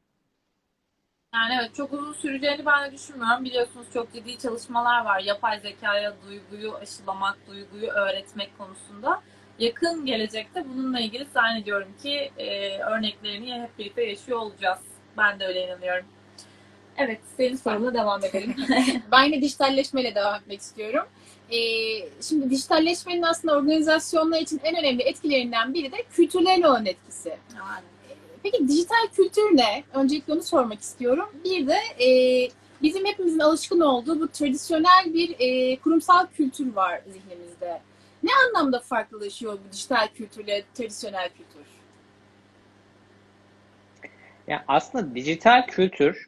Yani 1.35 1.55
evet 1.61 1.75
çok 1.75 1.93
uzun 1.93 2.13
süreceğini 2.13 2.67
ben 2.67 2.91
de 2.91 2.95
düşünmüyorum. 2.95 3.45
Biliyorsunuz 3.45 3.87
çok 3.93 4.13
ciddi 4.13 4.39
çalışmalar 4.39 5.05
var. 5.05 5.21
Yapay 5.21 5.61
zekaya 5.61 6.15
duyguyu 6.27 6.75
aşılamak, 6.75 7.39
duyguyu 7.47 7.91
öğretmek 7.91 8.59
konusunda. 8.59 9.23
Yakın 9.59 10.07
gelecekte 10.07 10.65
bununla 10.69 11.01
ilgili 11.01 11.25
zannediyorum 11.25 11.97
ki 12.03 12.33
e, 12.37 12.79
örneklerini 12.79 13.63
hep 13.63 13.79
birlikte 13.79 14.05
yaşıyor 14.05 14.39
olacağız. 14.39 14.79
Ben 15.17 15.41
de 15.41 15.47
öyle 15.47 15.67
inanıyorum. 15.67 16.07
Evet, 16.97 17.21
senin 17.37 17.57
soruna 17.57 17.95
devam 17.95 18.25
edelim. 18.25 18.55
ben 19.13 19.25
yine 19.25 19.43
dijitalleşmeyle 19.43 20.15
devam 20.15 20.35
etmek 20.35 20.61
istiyorum. 20.61 21.07
Ee, 21.51 21.57
şimdi 22.21 22.51
dijitalleşmenin 22.51 23.23
aslında 23.23 23.57
organizasyonlar 23.57 24.41
için 24.41 24.61
en 24.65 24.77
önemli 24.77 25.03
etkilerinden 25.03 25.75
biri 25.75 25.93
de 25.93 25.97
kültürlerin 26.11 26.63
olan 26.63 26.87
etkisi. 26.87 27.29
Yani 27.29 27.85
Peki 28.45 28.69
dijital 28.69 29.07
kültür 29.17 29.57
ne? 29.57 29.85
Öncelikle 29.95 30.33
onu 30.33 30.43
sormak 30.43 30.81
istiyorum. 30.81 31.29
Bir 31.45 31.67
de 31.67 31.77
e, 32.05 32.09
bizim 32.83 33.07
hepimizin 33.07 33.39
alışkın 33.39 33.81
olduğu 33.81 34.21
bu 34.21 34.29
tradisyonel 34.29 35.15
bir 35.15 35.35
e, 35.39 35.77
kurumsal 35.77 36.27
kültür 36.27 36.75
var 36.75 37.01
zihnimizde. 37.07 37.81
Ne 38.23 38.31
anlamda 38.47 38.81
farklılaşıyor 38.81 39.53
bu 39.53 39.73
dijital 39.73 40.09
kültürle 40.15 40.65
tradisyonel 40.75 41.29
kültür? 41.29 41.67
Yani 44.47 44.63
aslında 44.69 45.15
dijital 45.15 45.67
kültür 45.67 46.27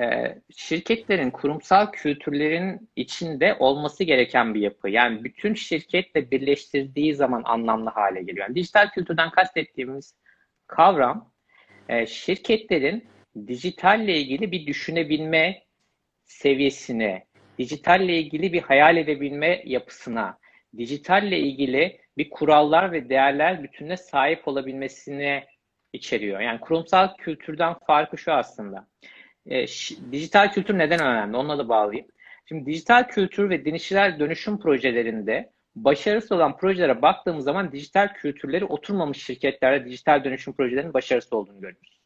e, 0.00 0.38
şirketlerin 0.56 1.30
kurumsal 1.30 1.92
kültürlerin 1.92 2.90
içinde 2.96 3.56
olması 3.58 4.04
gereken 4.04 4.54
bir 4.54 4.60
yapı. 4.60 4.88
Yani 4.88 5.24
bütün 5.24 5.54
şirketle 5.54 6.30
birleştirdiği 6.30 7.14
zaman 7.14 7.42
anlamlı 7.44 7.90
hale 7.90 8.22
geliyor. 8.22 8.46
Yani 8.46 8.54
dijital 8.54 8.90
kültürden 8.90 9.30
kastettiğimiz 9.30 10.14
kavram 10.66 11.32
e, 11.88 12.06
şirketlerin 12.06 13.04
dijitalle 13.46 14.16
ilgili 14.16 14.52
bir 14.52 14.66
düşünebilme 14.66 15.62
seviyesine, 16.24 17.26
dijitalle 17.58 18.18
ilgili 18.18 18.52
bir 18.52 18.62
hayal 18.62 18.96
edebilme 18.96 19.62
yapısına, 19.64 20.38
dijitalle 20.76 21.38
ilgili 21.38 22.00
bir 22.18 22.30
kurallar 22.30 22.92
ve 22.92 23.08
değerler 23.08 23.62
bütününe 23.62 23.96
sahip 23.96 24.48
olabilmesini 24.48 25.44
içeriyor. 25.92 26.40
Yani 26.40 26.60
kurumsal 26.60 27.16
kültürden 27.16 27.74
farkı 27.86 28.18
şu 28.18 28.32
aslında. 28.32 28.86
E, 29.46 29.66
dijital 30.12 30.52
kültür 30.52 30.78
neden 30.78 31.00
önemli? 31.00 31.36
Onunla 31.36 31.58
da 31.58 31.68
bağlayayım. 31.68 32.06
Şimdi 32.48 32.66
dijital 32.66 33.08
kültür 33.08 33.50
ve 33.50 33.64
dijital 33.64 34.18
dönüşüm 34.18 34.58
projelerinde 34.58 35.50
başarısız 35.76 36.32
olan 36.32 36.56
projelere 36.56 37.02
baktığımız 37.02 37.44
zaman 37.44 37.72
dijital 37.72 38.14
kültürleri 38.14 38.64
oturmamış 38.64 39.24
şirketlerde 39.24 39.84
dijital 39.84 40.24
dönüşüm 40.24 40.54
projelerinin 40.54 40.94
başarısız 40.94 41.32
olduğunu 41.32 41.60
görüyoruz. 41.60 42.00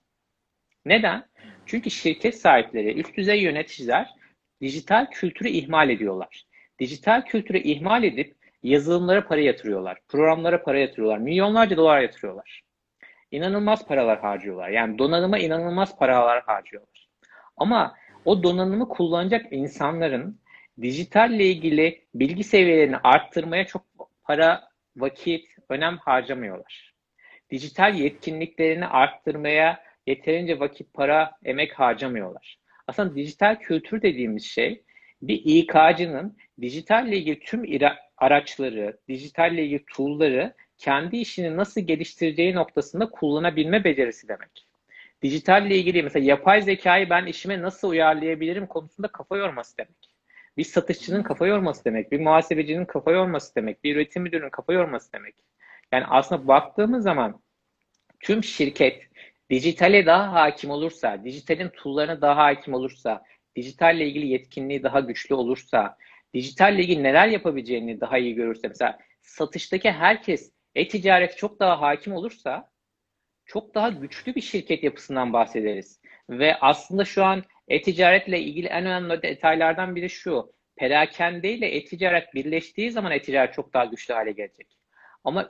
Neden? 0.84 1.26
Çünkü 1.66 1.90
şirket 1.90 2.40
sahipleri, 2.40 3.00
üst 3.00 3.16
düzey 3.16 3.42
yöneticiler 3.42 4.08
dijital 4.60 5.06
kültürü 5.10 5.48
ihmal 5.48 5.90
ediyorlar. 5.90 6.44
Dijital 6.78 7.24
kültürü 7.24 7.58
ihmal 7.58 8.04
edip 8.04 8.36
yazılımlara 8.62 9.26
para 9.26 9.40
yatırıyorlar, 9.40 9.98
programlara 10.08 10.62
para 10.62 10.78
yatırıyorlar, 10.78 11.18
milyonlarca 11.18 11.76
dolar 11.76 12.00
yatırıyorlar. 12.00 12.62
İnanılmaz 13.30 13.86
paralar 13.86 14.20
harcıyorlar. 14.20 14.68
Yani 14.68 14.98
donanıma 14.98 15.38
inanılmaz 15.38 15.98
paralar 15.98 16.42
harcıyorlar. 16.42 16.97
Ama 17.58 17.94
o 18.24 18.42
donanımı 18.42 18.88
kullanacak 18.88 19.46
insanların 19.52 20.40
dijitalle 20.80 21.44
ilgili 21.44 22.04
bilgi 22.14 22.44
seviyelerini 22.44 22.96
arttırmaya 22.96 23.66
çok 23.66 23.82
para, 24.22 24.68
vakit, 24.96 25.46
önem 25.68 25.98
harcamıyorlar. 25.98 26.94
Dijital 27.50 27.94
yetkinliklerini 27.94 28.86
arttırmaya 28.86 29.82
yeterince 30.06 30.60
vakit, 30.60 30.94
para, 30.94 31.32
emek 31.44 31.78
harcamıyorlar. 31.78 32.58
Aslında 32.86 33.14
dijital 33.14 33.56
kültür 33.56 34.02
dediğimiz 34.02 34.44
şey 34.44 34.82
bir 35.22 35.42
İK'cının 35.44 36.36
dijitalle 36.60 37.16
ilgili 37.16 37.40
tüm 37.40 37.64
araçları, 38.16 38.98
dijitalle 39.08 39.64
ilgili 39.64 39.84
tool'ları 39.96 40.54
kendi 40.78 41.16
işini 41.16 41.56
nasıl 41.56 41.80
geliştireceği 41.80 42.54
noktasında 42.54 43.10
kullanabilme 43.10 43.84
becerisi 43.84 44.28
demek. 44.28 44.67
Dijitalle 45.22 45.76
ilgili 45.76 46.02
mesela 46.02 46.24
yapay 46.24 46.62
zekayı 46.62 47.10
ben 47.10 47.26
işime 47.26 47.62
nasıl 47.62 47.88
uyarlayabilirim 47.88 48.66
konusunda 48.66 49.08
kafa 49.08 49.36
yorması 49.36 49.78
demek. 49.78 50.10
Bir 50.56 50.64
satışçının 50.64 51.22
kafa 51.22 51.46
yorması 51.46 51.84
demek, 51.84 52.12
bir 52.12 52.20
muhasebecinin 52.20 52.84
kafa 52.84 53.10
yorması 53.10 53.54
demek, 53.54 53.84
bir 53.84 53.96
üretim 53.96 54.22
müdürünün 54.22 54.50
kafa 54.50 54.72
yorması 54.72 55.12
demek. 55.12 55.34
Yani 55.92 56.04
aslında 56.06 56.48
baktığımız 56.48 57.02
zaman 57.02 57.40
tüm 58.20 58.44
şirket 58.44 59.02
dijitale 59.50 60.06
daha 60.06 60.32
hakim 60.32 60.70
olursa, 60.70 61.24
dijitalin 61.24 61.68
tool'larına 61.68 62.20
daha 62.20 62.36
hakim 62.36 62.74
olursa, 62.74 63.22
dijitalle 63.56 64.06
ilgili 64.06 64.26
yetkinliği 64.26 64.82
daha 64.82 65.00
güçlü 65.00 65.34
olursa, 65.34 65.96
dijitalle 66.34 66.82
ilgili 66.82 67.02
neler 67.02 67.28
yapabileceğini 67.28 68.00
daha 68.00 68.18
iyi 68.18 68.34
görürse, 68.34 68.68
mesela 68.68 68.98
satıştaki 69.22 69.90
herkes 69.90 70.52
e-ticaret 70.74 71.36
çok 71.36 71.60
daha 71.60 71.80
hakim 71.80 72.12
olursa 72.12 72.70
çok 73.48 73.74
daha 73.74 73.88
güçlü 73.88 74.34
bir 74.34 74.40
şirket 74.40 74.82
yapısından 74.82 75.32
bahsederiz. 75.32 76.00
Ve 76.30 76.56
aslında 76.60 77.04
şu 77.04 77.24
an 77.24 77.44
e-ticaretle 77.68 78.40
ilgili 78.40 78.66
en 78.66 78.86
önemli 78.86 79.22
detaylardan 79.22 79.96
biri 79.96 80.10
şu. 80.10 80.52
Perakende 80.76 81.52
ile 81.52 81.66
e-ticaret 81.66 82.34
birleştiği 82.34 82.90
zaman 82.90 83.12
e-ticaret 83.12 83.54
çok 83.54 83.74
daha 83.74 83.84
güçlü 83.84 84.14
hale 84.14 84.32
gelecek. 84.32 84.78
Ama 85.24 85.48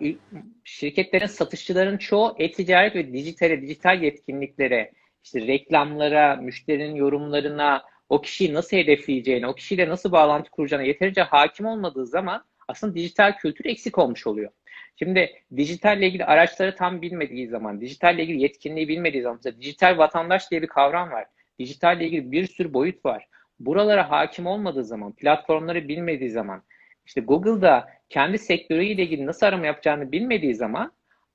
şirketlerin, 0.64 1.26
satışçıların 1.26 1.98
çoğu 1.98 2.36
e-ticaret 2.38 2.94
ve 2.94 3.12
dijitale, 3.12 3.62
dijital 3.62 4.02
yetkinliklere, 4.02 4.92
işte 5.24 5.46
reklamlara, 5.46 6.36
müşterinin 6.36 6.94
yorumlarına, 6.94 7.82
o 8.08 8.20
kişiyi 8.20 8.54
nasıl 8.54 8.76
hedefleyeceğine, 8.76 9.46
o 9.46 9.54
kişiyle 9.54 9.88
nasıl 9.88 10.12
bağlantı 10.12 10.50
kuracağına 10.50 10.84
yeterince 10.84 11.22
hakim 11.22 11.66
olmadığı 11.66 12.06
zaman 12.06 12.44
aslında 12.68 12.94
dijital 12.94 13.36
kültür 13.36 13.64
eksik 13.64 13.98
olmuş 13.98 14.26
oluyor. 14.26 14.50
Şimdi 14.98 15.32
dijitalle 15.56 16.06
ilgili 16.06 16.24
araçları 16.24 16.76
tam 16.76 17.02
bilmediği 17.02 17.48
zaman, 17.48 17.80
dijitalle 17.80 18.22
ilgili 18.22 18.42
yetkinliği 18.42 18.88
bilmediği 18.88 19.22
zaman, 19.22 19.36
mesela 19.36 19.60
dijital 19.60 19.98
vatandaş 19.98 20.50
diye 20.50 20.62
bir 20.62 20.66
kavram 20.66 21.10
var. 21.10 21.26
Dijitalle 21.58 22.06
ilgili 22.06 22.32
bir 22.32 22.46
sürü 22.46 22.74
boyut 22.74 23.04
var. 23.04 23.28
Buralara 23.60 24.10
hakim 24.10 24.46
olmadığı 24.46 24.84
zaman, 24.84 25.12
platformları 25.12 25.88
bilmediği 25.88 26.30
zaman, 26.30 26.62
işte 27.06 27.20
Google'da 27.20 27.88
kendi 28.08 28.38
sektörüyle 28.38 29.02
ilgili 29.02 29.26
nasıl 29.26 29.46
arama 29.46 29.66
yapacağını 29.66 30.12
bilmediği 30.12 30.54
zaman 30.54 30.92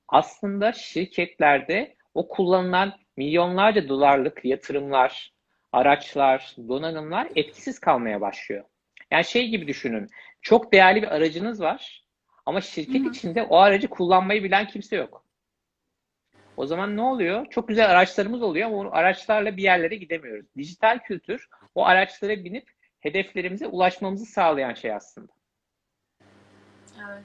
aslında 0.08 0.72
şirketlerde 0.72 1.96
o 2.14 2.28
kullanılan 2.28 2.94
milyonlarca 3.18 3.90
dolarlık 3.90 4.46
yatırımlar, 4.46 5.34
araçlar, 5.72 6.56
donanımlar 6.68 7.28
etkisiz 7.36 7.80
kalmaya 7.80 8.22
başlıyor. 8.22 8.64
Yani 9.12 9.26
şey 9.26 9.48
gibi 9.48 9.68
düşünün. 9.68 10.10
Çok 10.42 10.74
değerli 10.74 11.02
bir 11.02 11.16
aracınız 11.16 11.62
var 11.62 12.03
ama 12.46 12.62
şirket 12.62 13.02
Hı-hı. 13.02 13.12
içinde 13.12 13.44
o 13.44 13.58
aracı 13.58 13.88
kullanmayı 13.88 14.44
bilen 14.44 14.68
kimse 14.68 14.96
yok. 14.96 15.26
O 16.58 16.66
zaman 16.66 16.98
ne 16.98 17.02
oluyor? 17.02 17.46
Çok 17.50 17.68
güzel 17.68 17.92
araçlarımız 17.92 18.42
oluyor 18.42 18.68
ama 18.68 18.78
o 18.78 18.90
araçlarla 18.92 19.58
bir 19.58 19.64
yerlere 19.64 19.96
gidemiyoruz. 19.96 20.46
Dijital 20.58 21.00
kültür 21.00 21.50
o 21.76 21.86
araçlara 21.86 22.44
binip 22.44 22.70
hedeflerimize 23.00 23.68
ulaşmamızı 23.68 24.26
sağlayan 24.26 24.74
şey 24.74 24.94
aslında. 24.94 25.32
Evet. 26.98 27.24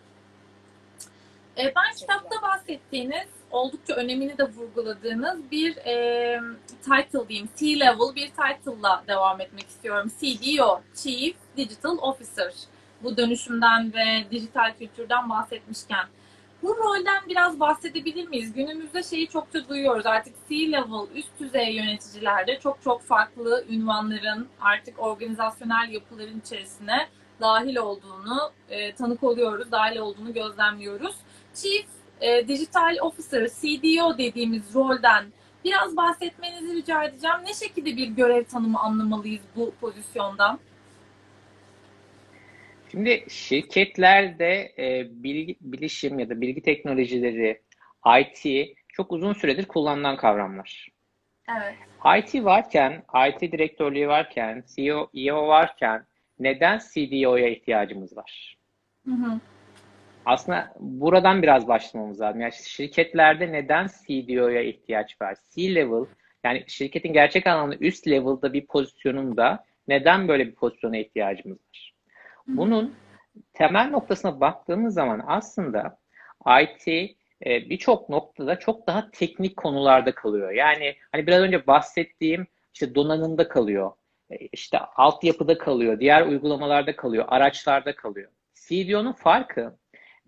E, 1.59 1.73
ben 1.77 1.95
kitapta 1.97 2.43
bahsettiğiniz, 2.43 3.29
oldukça 3.51 3.95
önemini 3.95 4.39
de 4.39 4.45
vurguladığınız 4.45 5.51
bir 5.51 5.77
e, 5.77 6.41
title 6.83 7.29
diyeyim, 7.29 7.49
C-level 7.57 8.15
bir 8.15 8.29
title'la 8.29 9.05
devam 9.09 9.41
etmek 9.41 9.69
istiyorum. 9.69 10.13
CDO, 10.21 10.83
Chief 10.95 11.37
Digital 11.57 11.99
Officer. 11.99 12.53
Bu 13.03 13.17
dönüşümden 13.17 13.93
ve 13.95 14.31
dijital 14.31 14.75
kültürden 14.79 15.31
bahsetmişken. 15.31 16.07
Bu 16.63 16.77
rolden 16.77 17.23
biraz 17.29 17.61
bahsedebilir 17.61 18.29
miyiz? 18.29 18.53
Günümüzde 18.53 19.03
şeyi 19.03 19.29
çokça 19.29 19.69
duyuyoruz. 19.69 20.07
Artık 20.07 20.35
C-level, 20.49 21.07
üst 21.15 21.41
düzey 21.41 21.75
yöneticilerde 21.75 22.59
çok 22.61 22.83
çok 22.83 23.03
farklı 23.03 23.65
ünvanların 23.69 24.49
artık 24.61 24.99
organizasyonel 24.99 25.89
yapıların 25.91 26.41
içerisine 26.41 27.09
dahil 27.41 27.77
olduğunu 27.77 28.53
e, 28.71 28.95
tanık 28.95 29.23
oluyoruz, 29.23 29.73
dahil 29.73 29.99
olduğunu 29.99 30.33
gözlemliyoruz. 30.33 31.17
Chief 31.55 31.87
e, 32.21 32.49
Digital 32.49 32.97
Officer, 33.01 33.49
CDO 33.49 34.19
dediğimiz 34.19 34.75
rolden 34.75 35.25
biraz 35.65 35.97
bahsetmenizi 35.97 36.75
rica 36.75 37.05
edeceğim. 37.05 37.37
Ne 37.45 37.55
şekilde 37.55 37.97
bir 37.97 38.09
görev 38.09 38.45
tanımı 38.45 38.79
anlamalıyız 38.81 39.43
bu 39.57 39.75
pozisyondan? 39.81 40.59
Şimdi 42.91 43.25
şirketlerde 43.29 44.73
e, 44.79 45.07
bilgi, 45.11 45.57
bilişim 45.61 46.19
ya 46.19 46.29
da 46.29 46.41
bilgi 46.41 46.63
teknolojileri, 46.63 47.63
IT 48.21 48.69
çok 48.89 49.13
uzun 49.13 49.33
süredir 49.33 49.65
kullanılan 49.65 50.17
kavramlar. 50.17 50.89
Evet. 51.51 51.75
IT 52.19 52.45
varken, 52.45 53.03
IT 53.29 53.53
direktörlüğü 53.53 54.09
varken, 54.09 54.65
CEO, 54.77 55.11
EO 55.15 55.49
varken 55.49 56.05
neden 56.39 56.79
CDO'ya 56.79 57.49
ihtiyacımız 57.49 58.17
var? 58.17 58.57
Hı 59.05 59.11
hı. 59.11 59.41
Aslında 60.27 60.75
buradan 60.81 61.43
biraz 61.43 61.69
başlamamız 61.69 62.21
lazım. 62.21 62.41
Yani 62.41 62.53
şirketlerde 62.53 63.53
neden 63.53 63.87
CDO'ya 63.87 64.63
ihtiyaç 64.63 65.21
var? 65.21 65.37
C-level 65.55 66.07
yani 66.45 66.65
şirketin 66.67 67.13
gerçek 67.13 67.47
anlamda 67.47 67.77
üst 67.77 68.09
level'da 68.09 68.53
bir 68.53 68.67
pozisyonunda 68.67 69.65
neden 69.89 70.29
böyle 70.29 70.47
bir 70.47 70.55
pozisyona 70.55 70.97
ihtiyacımız 70.97 71.59
var? 71.59 71.98
Bunun 72.49 72.95
temel 73.53 73.91
noktasına 73.91 74.41
baktığımız 74.41 74.95
zaman 74.95 75.23
aslında 75.27 75.99
IT 76.63 76.89
e, 77.47 77.71
birçok 77.71 78.09
noktada 78.09 78.59
çok 78.59 78.87
daha 78.87 79.11
teknik 79.11 79.57
konularda 79.57 80.15
kalıyor. 80.15 80.51
Yani 80.51 80.97
hani 81.13 81.27
biraz 81.27 81.43
önce 81.43 81.67
bahsettiğim 81.67 82.47
işte 82.75 82.95
donanımda 82.95 83.49
kalıyor. 83.49 83.93
E, 84.31 84.37
işte 84.37 84.79
altyapıda 84.79 85.59
kalıyor, 85.59 86.01
diğer 86.01 86.27
uygulamalarda 86.27 86.97
kalıyor, 86.97 87.25
araçlarda 87.29 87.97
kalıyor. 87.97 88.31
CDO'nun 88.55 89.13
farkı 89.13 89.79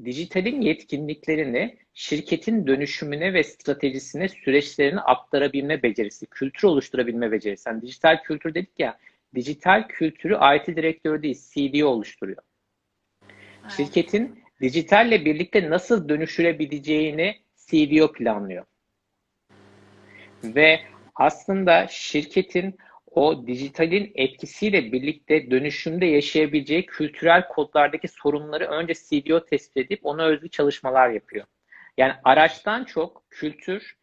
dijitalin 0.05 0.61
yetkinliklerini 0.61 1.79
şirketin 1.95 2.67
dönüşümüne 2.67 3.35
ve 3.35 3.45
stratejisine 3.45 4.29
süreçlerini 4.29 5.01
aktarabilme 5.01 5.83
becerisi, 5.83 6.27
kültür 6.27 6.69
oluşturabilme 6.69 7.33
becerisi. 7.33 7.69
Yani 7.69 7.83
dijital 7.83 8.23
kültür 8.23 8.55
dedik 8.55 8.79
ya, 8.81 8.99
dijital 9.35 9.89
kültürü 9.89 10.35
IT 10.57 10.77
direktörü 10.77 11.23
değil, 11.23 11.39
CDO 11.53 11.87
oluşturuyor. 11.87 12.43
Evet. 13.63 13.73
Şirketin 13.77 14.43
dijitalle 14.61 15.25
birlikte 15.25 15.71
nasıl 15.71 16.09
dönüşülebileceğini 16.09 17.37
CDO 17.57 18.13
planlıyor. 18.13 18.65
Ve 20.45 20.81
aslında 21.15 21.87
şirketin 21.87 22.77
o 23.11 23.47
dijitalin 23.47 24.13
etkisiyle 24.15 24.93
birlikte 24.93 25.51
dönüşümde 25.51 26.07
yaşayabileceği 26.07 26.87
kültürel 26.87 27.49
kodlardaki 27.49 28.09
sorunları 28.09 28.65
önce 28.67 28.95
CDO 28.95 29.45
tespit 29.45 29.77
edip 29.77 30.01
ona 30.03 30.25
özgü 30.25 30.49
çalışmalar 30.49 31.11
yapıyor. 31.11 31.47
Yani 31.97 32.13
araçtan 32.25 32.85
çok 32.85 33.23
kültür, 33.31 33.97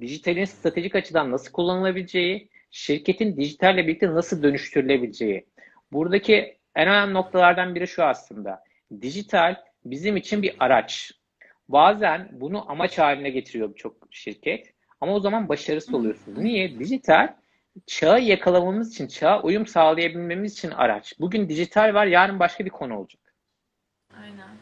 dijitalin 0.00 0.44
stratejik 0.44 0.94
açıdan 0.94 1.30
nasıl 1.30 1.52
kullanılabileceği, 1.52 2.49
şirketin 2.70 3.36
dijitalle 3.36 3.86
birlikte 3.86 4.06
nasıl 4.06 4.42
dönüştürülebileceği. 4.42 5.46
Buradaki 5.92 6.58
en 6.76 6.88
önemli 6.88 7.14
noktalardan 7.14 7.74
biri 7.74 7.88
şu 7.88 8.04
aslında. 8.04 8.64
Dijital 9.00 9.56
bizim 9.84 10.16
için 10.16 10.42
bir 10.42 10.56
araç. 10.58 11.12
Bazen 11.68 12.28
bunu 12.32 12.70
amaç 12.70 12.98
haline 12.98 13.30
getiriyor 13.30 13.74
birçok 13.74 13.96
şirket. 14.10 14.74
Ama 15.00 15.14
o 15.14 15.20
zaman 15.20 15.48
başarısız 15.48 15.94
oluyorsunuz. 15.94 16.38
Niye? 16.38 16.78
Dijital 16.78 17.34
çağı 17.86 18.20
yakalamamız 18.20 18.92
için, 18.94 19.06
çağa 19.06 19.42
uyum 19.42 19.66
sağlayabilmemiz 19.66 20.52
için 20.52 20.70
araç. 20.70 21.14
Bugün 21.20 21.48
dijital 21.48 21.94
var, 21.94 22.06
yarın 22.06 22.38
başka 22.38 22.64
bir 22.64 22.70
konu 22.70 22.98
olacak. 22.98 23.34
Aynen. 24.22 24.56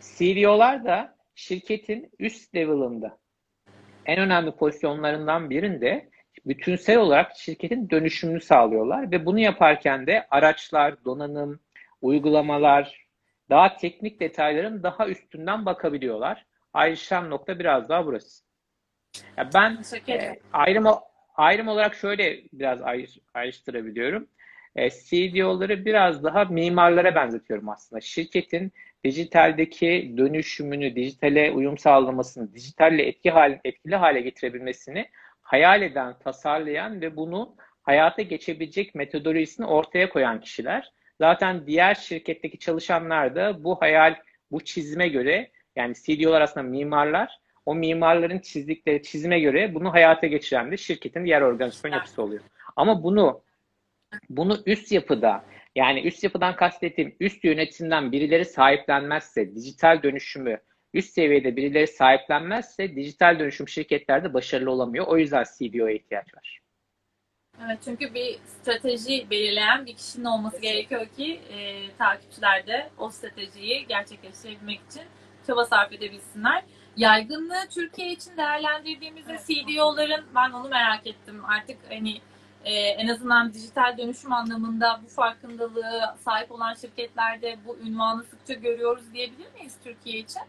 CDO'lar 0.00 0.84
da 0.84 1.16
şirketin 1.34 2.10
üst 2.18 2.54
level'ında 2.54 3.18
en 4.06 4.18
önemli 4.18 4.52
pozisyonlarından 4.52 5.50
birinde 5.50 6.10
bütünsel 6.48 6.98
olarak 6.98 7.36
şirketin 7.36 7.90
dönüşümünü 7.90 8.40
sağlıyorlar 8.40 9.10
ve 9.10 9.26
bunu 9.26 9.38
yaparken 9.38 10.06
de 10.06 10.26
araçlar, 10.30 11.04
donanım, 11.04 11.60
uygulamalar, 12.00 13.06
daha 13.50 13.76
teknik 13.76 14.20
detayların 14.20 14.82
daha 14.82 15.08
üstünden 15.08 15.66
bakabiliyorlar. 15.66 16.46
Ayrışan 16.72 17.30
nokta 17.30 17.58
biraz 17.58 17.88
daha 17.88 18.06
burası. 18.06 18.44
Ya 19.36 19.50
ben 19.54 19.78
e, 20.08 20.38
ayrım 20.52 20.86
ayrım 21.34 21.68
olarak 21.68 21.94
şöyle 21.94 22.40
biraz 22.52 22.82
ayrı, 22.82 23.06
ayrıştırabiliyorum. 23.34 24.28
E, 24.76 24.90
CDO'ları 24.90 25.84
biraz 25.84 26.24
daha 26.24 26.44
mimarlara 26.44 27.14
benzetiyorum 27.14 27.68
aslında. 27.68 28.00
Şirketin 28.00 28.72
dijitaldeki 29.04 30.14
dönüşümünü, 30.16 30.96
dijitale 30.96 31.50
uyum 31.50 31.78
sağlamasını, 31.78 32.54
dijitalle 32.54 33.02
etki 33.02 33.30
hal, 33.30 33.58
etkili 33.64 33.96
hale 33.96 34.20
getirebilmesini 34.20 35.08
hayal 35.48 35.82
eden, 35.82 36.18
tasarlayan 36.18 37.00
ve 37.00 37.16
bunu 37.16 37.56
hayata 37.82 38.22
geçebilecek 38.22 38.94
metodolojisini 38.94 39.66
ortaya 39.66 40.08
koyan 40.08 40.40
kişiler. 40.40 40.92
Zaten 41.18 41.66
diğer 41.66 41.94
şirketteki 41.94 42.58
çalışanlar 42.58 43.36
da 43.36 43.64
bu 43.64 43.80
hayal, 43.80 44.14
bu 44.50 44.64
çizime 44.64 45.08
göre 45.08 45.50
yani 45.76 45.94
CDO'lar 45.94 46.40
aslında 46.40 46.66
mimarlar. 46.66 47.40
O 47.66 47.74
mimarların 47.74 48.38
çizdikleri 48.38 49.02
çizime 49.02 49.40
göre 49.40 49.74
bunu 49.74 49.92
hayata 49.92 50.26
geçiren 50.26 50.70
de 50.70 50.76
şirketin 50.76 51.24
diğer 51.24 51.42
organizasyon 51.42 51.92
yapısı 51.92 52.22
oluyor. 52.22 52.42
Ama 52.76 53.02
bunu 53.02 53.42
bunu 54.30 54.58
üst 54.66 54.92
yapıda 54.92 55.44
yani 55.74 56.00
üst 56.00 56.24
yapıdan 56.24 56.56
kastettiğim 56.56 57.16
üst 57.20 57.44
yönetimden 57.44 58.12
birileri 58.12 58.44
sahiplenmezse, 58.44 59.54
dijital 59.54 60.02
dönüşümü 60.02 60.58
üst 60.98 61.14
seviyede 61.14 61.56
birileri 61.56 61.86
sahiplenmezse 61.86 62.96
dijital 62.96 63.38
dönüşüm 63.38 63.68
şirketlerde 63.68 64.34
başarılı 64.34 64.70
olamıyor. 64.70 65.06
O 65.06 65.18
yüzden 65.18 65.44
CDO'ya 65.58 65.94
ihtiyaç 65.94 66.34
var. 66.34 66.60
Evet 67.66 67.78
çünkü 67.84 68.14
bir 68.14 68.38
strateji 68.44 69.30
belirleyen 69.30 69.86
bir 69.86 69.96
kişinin 69.96 70.24
olması 70.24 70.60
gerekiyor 70.60 71.06
ki 71.16 71.40
e, 71.50 71.90
takipçiler 71.98 72.66
de 72.66 72.90
o 72.98 73.10
stratejiyi 73.10 73.86
gerçekleştirebilmek 73.86 74.80
için 74.90 75.02
çaba 75.46 75.64
sarf 75.64 75.92
edebilsinler. 75.92 76.64
Yaygınlığı 76.96 77.68
Türkiye 77.70 78.12
için 78.12 78.36
değerlendirdiğimizde 78.36 79.38
CDO'ların 79.46 80.24
ben 80.34 80.50
onu 80.50 80.68
merak 80.68 81.06
ettim. 81.06 81.44
Artık 81.44 81.76
hani 81.88 82.20
e, 82.64 82.72
en 82.72 83.08
azından 83.08 83.54
dijital 83.54 83.98
dönüşüm 83.98 84.32
anlamında 84.32 85.00
bu 85.04 85.08
farkındalığı 85.08 86.16
sahip 86.24 86.52
olan 86.52 86.74
şirketlerde 86.74 87.56
bu 87.66 87.78
ünvanı 87.78 88.24
sıkça 88.24 88.54
görüyoruz 88.54 89.12
diyebilir 89.12 89.52
miyiz 89.54 89.76
Türkiye 89.84 90.18
için? 90.18 90.42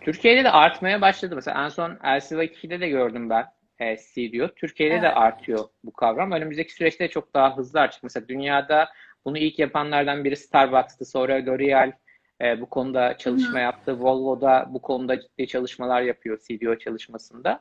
Türkiye'de 0.00 0.44
de 0.44 0.50
artmaya 0.50 1.00
başladı. 1.00 1.34
Mesela 1.34 1.64
en 1.64 1.68
son 1.68 1.98
Elsiva 2.04 2.44
2'de 2.44 2.80
de 2.80 2.88
gördüm 2.88 3.30
ben 3.30 3.46
e, 3.78 3.96
CDO. 3.96 4.48
Türkiye'de 4.48 4.94
Evet. 4.94 5.02
de 5.02 5.14
artıyor 5.14 5.64
bu 5.84 5.92
kavram. 5.92 6.32
Önümüzdeki 6.32 6.72
süreçte 6.72 7.08
çok 7.08 7.34
daha 7.34 7.56
hızlı 7.56 7.80
artacak. 7.80 8.02
Mesela 8.02 8.28
dünyada 8.28 8.88
bunu 9.24 9.38
ilk 9.38 9.58
yapanlardan 9.58 10.24
biri 10.24 10.36
Starbucks'tı. 10.36 11.04
Sonra 11.04 11.46
L'Oreal 11.46 11.92
e, 12.42 12.60
bu 12.60 12.66
konuda 12.66 13.18
çalışma 13.18 13.58
Hı. 13.58 13.62
yaptı. 13.62 14.00
Volvo 14.00 14.40
da 14.40 14.66
bu 14.70 14.82
konuda 14.82 15.20
ciddi 15.20 15.46
çalışmalar 15.46 16.02
yapıyor 16.02 16.38
CDO 16.48 16.78
çalışmasında. 16.78 17.60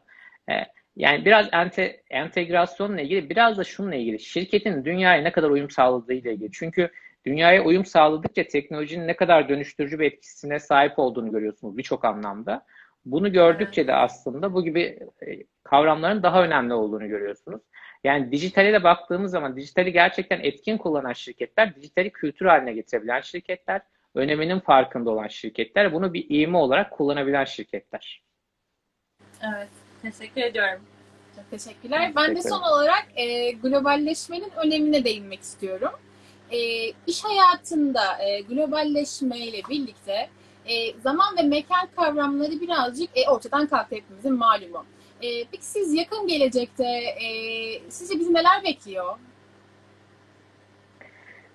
E, 0.49 0.53
yani 0.95 1.25
biraz 1.25 1.47
ente, 1.51 2.01
entegrasyonla 2.09 3.01
ilgili, 3.01 3.29
biraz 3.29 3.57
da 3.57 3.63
şununla 3.63 3.95
ilgili. 3.95 4.19
Şirketin 4.19 4.85
dünyaya 4.85 5.21
ne 5.21 5.31
kadar 5.31 5.49
uyum 5.49 5.69
sağladığıyla 5.69 6.31
ilgili. 6.31 6.51
Çünkü 6.51 6.89
dünyaya 7.27 7.63
uyum 7.63 7.85
sağladıkça 7.85 8.43
teknolojinin 8.43 9.07
ne 9.07 9.15
kadar 9.15 9.49
dönüştürücü 9.49 9.99
bir 9.99 10.05
etkisine 10.05 10.59
sahip 10.59 10.99
olduğunu 10.99 11.31
görüyorsunuz 11.31 11.77
birçok 11.77 12.05
anlamda. 12.05 12.65
Bunu 13.05 13.31
gördükçe 13.31 13.87
de 13.87 13.93
aslında 13.93 14.53
bu 14.53 14.63
gibi 14.63 14.99
e, 15.27 15.43
kavramların 15.63 16.23
daha 16.23 16.43
önemli 16.43 16.73
olduğunu 16.73 17.07
görüyorsunuz. 17.07 17.61
Yani 18.03 18.31
dijitale 18.31 18.73
de 18.73 18.83
baktığımız 18.83 19.31
zaman 19.31 19.55
dijitali 19.55 19.93
gerçekten 19.93 20.39
etkin 20.39 20.77
kullanan 20.77 21.13
şirketler, 21.13 21.75
dijitali 21.75 22.11
kültür 22.11 22.45
haline 22.45 22.73
getirebilen 22.73 23.21
şirketler, 23.21 23.81
öneminin 24.15 24.59
farkında 24.59 25.09
olan 25.09 25.27
şirketler, 25.27 25.93
bunu 25.93 26.13
bir 26.13 26.25
iğme 26.29 26.57
olarak 26.57 26.91
kullanabilen 26.91 27.45
şirketler. 27.45 28.23
Evet. 29.41 29.69
Teşekkür 30.01 30.41
ediyorum. 30.41 30.81
Çok 31.35 31.51
teşekkürler. 31.51 32.11
Ben 32.15 32.35
de 32.35 32.41
son 32.41 32.61
olarak 32.61 33.07
e, 33.15 33.51
globalleşmenin 33.51 34.51
önemine 34.65 35.03
değinmek 35.03 35.41
istiyorum. 35.41 35.91
E, 36.51 36.87
iş 37.07 37.23
hayatında 37.23 38.23
e, 38.23 38.41
globalleşmeyle 38.41 39.61
birlikte 39.69 40.29
e, 40.65 40.99
zaman 40.99 41.37
ve 41.37 41.43
mekan 41.43 41.87
kavramları 41.95 42.61
birazcık 42.61 43.09
e, 43.15 43.29
ortadan 43.29 43.67
kalktı 43.67 43.95
hepimizin 43.95 44.33
malumu. 44.33 44.85
E, 45.21 45.45
peki 45.51 45.65
siz 45.65 45.93
yakın 45.93 46.27
gelecekte 46.27 46.85
e, 47.23 47.29
sizce 47.89 48.19
bizi 48.19 48.33
neler 48.33 48.63
bekliyor? 48.63 49.17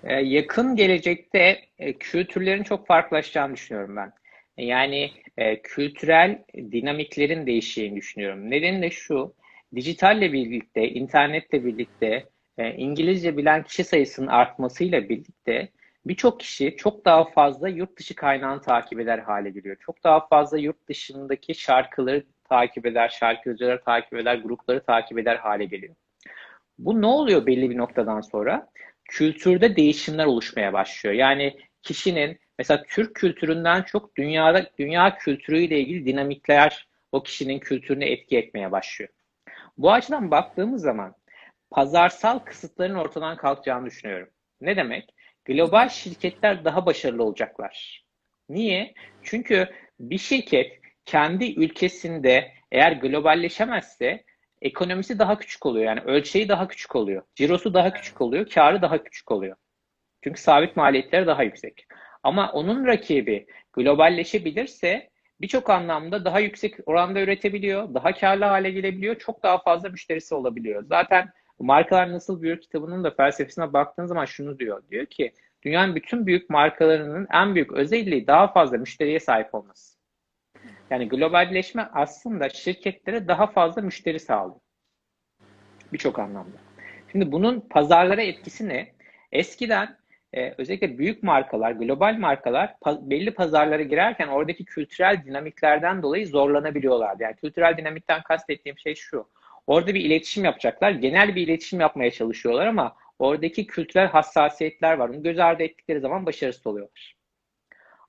Ee, 0.03 0.13
yakın 0.13 0.75
gelecekte 0.75 1.61
e, 1.79 1.93
kültürlerin 1.93 2.63
çok 2.63 2.87
farklılaşacağını 2.87 3.53
düşünüyorum 3.53 3.95
ben. 3.95 4.11
Yani 4.57 5.11
e, 5.37 5.61
kültürel 5.61 6.39
dinamiklerin 6.55 7.47
değişeceğini 7.47 7.95
düşünüyorum. 7.95 8.51
Nedeni 8.51 8.81
de 8.81 8.89
şu, 8.89 9.33
dijitalle 9.75 10.33
birlikte, 10.33 10.89
internetle 10.89 11.65
birlikte, 11.65 12.25
e, 12.57 12.73
İngilizce 12.73 13.37
bilen 13.37 13.63
kişi 13.63 13.83
sayısının 13.83 14.27
artmasıyla 14.27 15.09
birlikte 15.09 15.69
birçok 16.05 16.39
kişi 16.39 16.75
çok 16.77 17.05
daha 17.05 17.25
fazla 17.25 17.69
yurt 17.69 17.97
dışı 17.99 18.15
kaynağını 18.15 18.61
takip 18.61 18.99
eder 18.99 19.19
hale 19.19 19.49
geliyor. 19.49 19.77
Çok 19.79 20.03
daha 20.03 20.27
fazla 20.27 20.57
yurt 20.57 20.87
dışındaki 20.87 21.55
şarkıları 21.55 22.23
takip 22.49 22.85
eder, 22.85 23.09
şarkıcıları 23.09 23.81
takip 23.83 24.13
eder, 24.13 24.35
grupları 24.35 24.83
takip 24.83 25.19
eder 25.19 25.35
hale 25.35 25.65
geliyor. 25.65 25.95
Bu 26.77 27.01
ne 27.01 27.05
oluyor 27.05 27.45
belli 27.45 27.69
bir 27.69 27.77
noktadan 27.77 28.21
sonra? 28.21 28.69
Kültürde 29.05 29.75
değişimler 29.75 30.25
oluşmaya 30.25 30.73
başlıyor. 30.73 31.15
Yani 31.15 31.57
kişinin 31.81 32.39
mesela 32.59 32.83
Türk 32.89 33.15
kültüründen 33.15 33.81
çok 33.81 34.15
dünyada 34.15 34.69
dünya 34.79 35.17
kültürüyle 35.17 35.79
ilgili 35.79 36.05
dinamikler 36.05 36.87
o 37.11 37.23
kişinin 37.23 37.59
kültürüne 37.59 38.05
etki 38.05 38.37
etmeye 38.37 38.71
başlıyor. 38.71 39.09
Bu 39.77 39.91
açıdan 39.91 40.31
baktığımız 40.31 40.81
zaman 40.81 41.15
pazarsal 41.73 42.39
kısıtların 42.39 42.95
ortadan 42.95 43.37
kalkacağını 43.37 43.85
düşünüyorum. 43.85 44.29
Ne 44.61 44.75
demek? 44.75 45.09
Global 45.45 45.89
şirketler 45.89 46.65
daha 46.65 46.85
başarılı 46.85 47.23
olacaklar. 47.23 48.05
Niye? 48.49 48.93
Çünkü 49.23 49.69
bir 49.99 50.17
şirket 50.17 50.79
kendi 51.05 51.53
ülkesinde 51.53 52.51
eğer 52.71 52.91
globalleşemezse 52.91 54.23
ekonomisi 54.61 55.19
daha 55.19 55.39
küçük 55.39 55.65
oluyor. 55.65 55.85
Yani 55.85 55.99
ölçeği 55.99 56.49
daha 56.49 56.67
küçük 56.67 56.95
oluyor. 56.95 57.23
Cirosu 57.35 57.73
daha 57.73 57.93
küçük 57.93 58.21
oluyor. 58.21 58.49
Karı 58.49 58.81
daha 58.81 59.03
küçük 59.03 59.31
oluyor. 59.31 59.55
Çünkü 60.23 60.41
sabit 60.41 60.77
maliyetleri 60.77 61.27
daha 61.27 61.43
yüksek. 61.43 61.85
Ama 62.23 62.51
onun 62.51 62.85
rakibi 62.87 63.47
globalleşebilirse 63.73 65.09
birçok 65.41 65.69
anlamda 65.69 66.25
daha 66.25 66.39
yüksek 66.39 66.75
oranda 66.85 67.21
üretebiliyor, 67.21 67.93
daha 67.93 68.13
karlı 68.13 68.45
hale 68.45 68.71
gelebiliyor, 68.71 69.15
çok 69.15 69.43
daha 69.43 69.57
fazla 69.61 69.89
müşterisi 69.89 70.35
olabiliyor. 70.35 70.83
Zaten 70.83 71.29
Markalar 71.59 72.11
Nasıl 72.11 72.41
Büyür 72.41 72.61
kitabının 72.61 73.03
da 73.03 73.11
felsefesine 73.11 73.73
baktığın 73.73 74.05
zaman 74.05 74.25
şunu 74.25 74.59
diyor. 74.59 74.83
Diyor 74.91 75.05
ki 75.05 75.33
dünyanın 75.63 75.95
bütün 75.95 76.25
büyük 76.25 76.49
markalarının 76.49 77.27
en 77.33 77.55
büyük 77.55 77.73
özelliği 77.73 78.27
daha 78.27 78.47
fazla 78.47 78.77
müşteriye 78.77 79.19
sahip 79.19 79.55
olması. 79.55 79.97
Yani 80.89 81.09
globalleşme 81.09 81.89
aslında 81.93 82.49
şirketlere 82.49 83.27
daha 83.27 83.47
fazla 83.47 83.81
müşteri 83.81 84.19
sağlıyor. 84.19 84.59
Birçok 85.93 86.19
anlamda. 86.19 86.57
Şimdi 87.11 87.31
bunun 87.31 87.59
pazarlara 87.59 88.21
etkisi 88.21 88.69
ne? 88.69 88.91
Eskiden 89.31 89.97
e, 90.33 90.53
özellikle 90.57 90.97
büyük 90.97 91.23
markalar, 91.23 91.71
global 91.71 92.17
markalar 92.17 92.75
pa- 92.81 93.09
belli 93.09 93.33
pazarlara 93.33 93.81
girerken 93.81 94.27
oradaki 94.27 94.65
kültürel 94.65 95.23
dinamiklerden 95.25 96.01
dolayı 96.01 96.27
zorlanabiliyorlardı. 96.27 97.23
Yani 97.23 97.35
kültürel 97.35 97.77
dinamikten 97.77 98.23
kastettiğim 98.23 98.77
şey 98.77 98.95
şu. 98.95 99.29
Orada 99.67 99.93
bir 99.93 100.05
iletişim 100.05 100.45
yapacaklar. 100.45 100.91
Genel 100.91 101.35
bir 101.35 101.47
iletişim 101.47 101.79
yapmaya 101.79 102.11
çalışıyorlar 102.11 102.67
ama 102.67 102.95
oradaki 103.19 103.67
kültürel 103.67 104.07
hassasiyetler 104.07 104.97
var. 104.97 105.09
Onu 105.09 105.23
göz 105.23 105.39
ardı 105.39 105.63
ettikleri 105.63 105.99
zaman 105.99 106.25
başarısız 106.25 106.67
oluyorlar. 106.67 107.15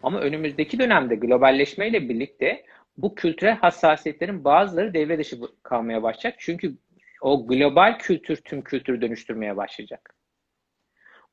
Ama 0.03 0.21
önümüzdeki 0.21 0.79
dönemde 0.79 1.15
globalleşmeyle 1.15 2.09
birlikte 2.09 2.65
bu 2.97 3.15
kültürel 3.15 3.57
hassasiyetlerin 3.57 4.45
bazıları 4.45 4.95
devre 4.95 5.19
dışı 5.19 5.37
kalmaya 5.63 6.03
başlayacak. 6.03 6.35
Çünkü 6.39 6.75
o 7.21 7.47
global 7.47 7.99
kültür 7.99 8.37
tüm 8.37 8.63
kültürü 8.63 9.01
dönüştürmeye 9.01 9.57
başlayacak. 9.57 10.15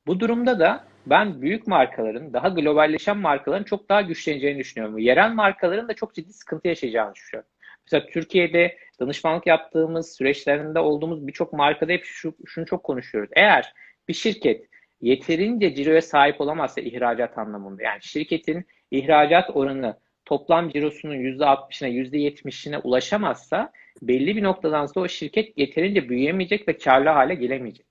Bu 0.07 0.19
durumda 0.19 0.59
da 0.59 0.87
ben 1.05 1.41
büyük 1.41 1.67
markaların, 1.67 2.33
daha 2.33 2.49
globalleşen 2.49 3.17
markaların 3.17 3.63
çok 3.63 3.89
daha 3.89 4.01
güçleneceğini 4.01 4.59
düşünüyorum. 4.59 4.97
Yerel 4.97 5.31
markaların 5.31 5.87
da 5.87 5.93
çok 5.93 6.15
ciddi 6.15 6.33
sıkıntı 6.33 6.67
yaşayacağını 6.67 7.15
düşünüyorum. 7.15 7.50
Mesela 7.91 8.09
Türkiye'de 8.11 8.77
danışmanlık 8.99 9.47
yaptığımız 9.47 10.15
süreçlerinde 10.15 10.79
olduğumuz 10.79 11.27
birçok 11.27 11.53
markada 11.53 11.91
hep 11.91 12.05
şu, 12.05 12.35
şunu 12.45 12.65
çok 12.65 12.83
konuşuyoruz. 12.83 13.29
Eğer 13.35 13.73
bir 14.07 14.13
şirket 14.13 14.65
yeterince 15.01 15.75
ciroya 15.75 16.01
sahip 16.01 16.41
olamazsa 16.41 16.81
ihracat 16.81 17.37
anlamında 17.37 17.83
yani 17.83 17.99
şirketin 18.01 18.65
ihracat 18.91 19.49
oranı 19.53 19.97
toplam 20.25 20.69
cirosunun 20.69 21.15
%60'ına 21.15 21.89
%70'ine 21.89 22.77
ulaşamazsa 22.77 23.71
belli 24.01 24.35
bir 24.35 24.43
noktadan 24.43 24.85
sonra 24.85 25.05
o 25.05 25.07
şirket 25.07 25.57
yeterince 25.57 26.09
büyüyemeyecek 26.09 26.67
ve 26.67 26.77
karlı 26.77 27.09
hale 27.09 27.35
gelemeyecek. 27.35 27.85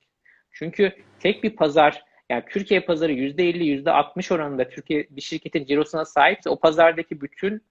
Çünkü 0.51 0.92
tek 1.20 1.44
bir 1.44 1.57
pazar 1.57 2.05
yani 2.30 2.44
Türkiye 2.51 2.80
pazarı 2.80 3.12
%50, 3.12 3.82
%60 3.84 4.34
oranında 4.34 4.68
Türkiye 4.68 5.07
bir 5.11 5.20
şirketin 5.20 5.64
cirosuna 5.64 6.05
sahipse 6.05 6.51
o 6.51 6.61
pazardaki 6.61 7.20
bütün 7.20 7.62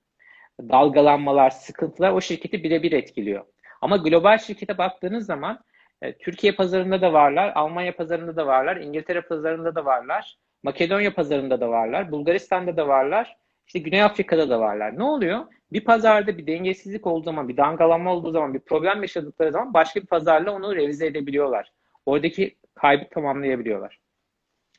dalgalanmalar, 0.69 1.49
sıkıntılar 1.49 2.11
o 2.11 2.21
şirketi 2.21 2.63
birebir 2.63 2.91
etkiliyor. 2.91 3.45
Ama 3.81 3.97
global 3.97 4.37
şirkete 4.37 4.77
baktığınız 4.77 5.25
zaman 5.25 5.59
e, 6.01 6.17
Türkiye 6.17 6.55
pazarında 6.55 7.01
da 7.01 7.13
varlar, 7.13 7.51
Almanya 7.55 7.95
pazarında 7.95 8.35
da 8.35 8.47
varlar, 8.47 8.77
İngiltere 8.77 9.21
pazarında 9.21 9.75
da 9.75 9.85
varlar, 9.85 10.37
Makedonya 10.63 11.13
pazarında 11.13 11.61
da 11.61 11.69
varlar, 11.69 12.11
Bulgaristan'da 12.11 12.77
da 12.77 12.87
varlar, 12.87 13.37
işte 13.67 13.79
Güney 13.79 14.03
Afrika'da 14.03 14.49
da 14.49 14.59
varlar. 14.59 14.97
Ne 14.97 15.03
oluyor? 15.03 15.45
Bir 15.71 15.83
pazarda 15.83 16.37
bir 16.37 16.47
dengesizlik 16.47 17.07
olduğu 17.07 17.23
zaman, 17.23 17.47
bir 17.47 17.57
dangalanma 17.57 18.13
olduğu 18.13 18.31
zaman, 18.31 18.53
bir 18.53 18.59
problem 18.59 19.01
yaşadıkları 19.01 19.51
zaman 19.51 19.73
başka 19.73 20.01
bir 20.01 20.07
pazarla 20.07 20.51
onu 20.51 20.75
revize 20.75 21.05
edebiliyorlar. 21.05 21.71
Oradaki 22.05 22.55
kaybı 22.75 23.09
tamamlayabiliyorlar. 23.09 23.99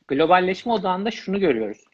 Globalleşme 0.07 0.71
odağında 0.71 1.11
şunu 1.11 1.39
görüyoruz. 1.39 1.85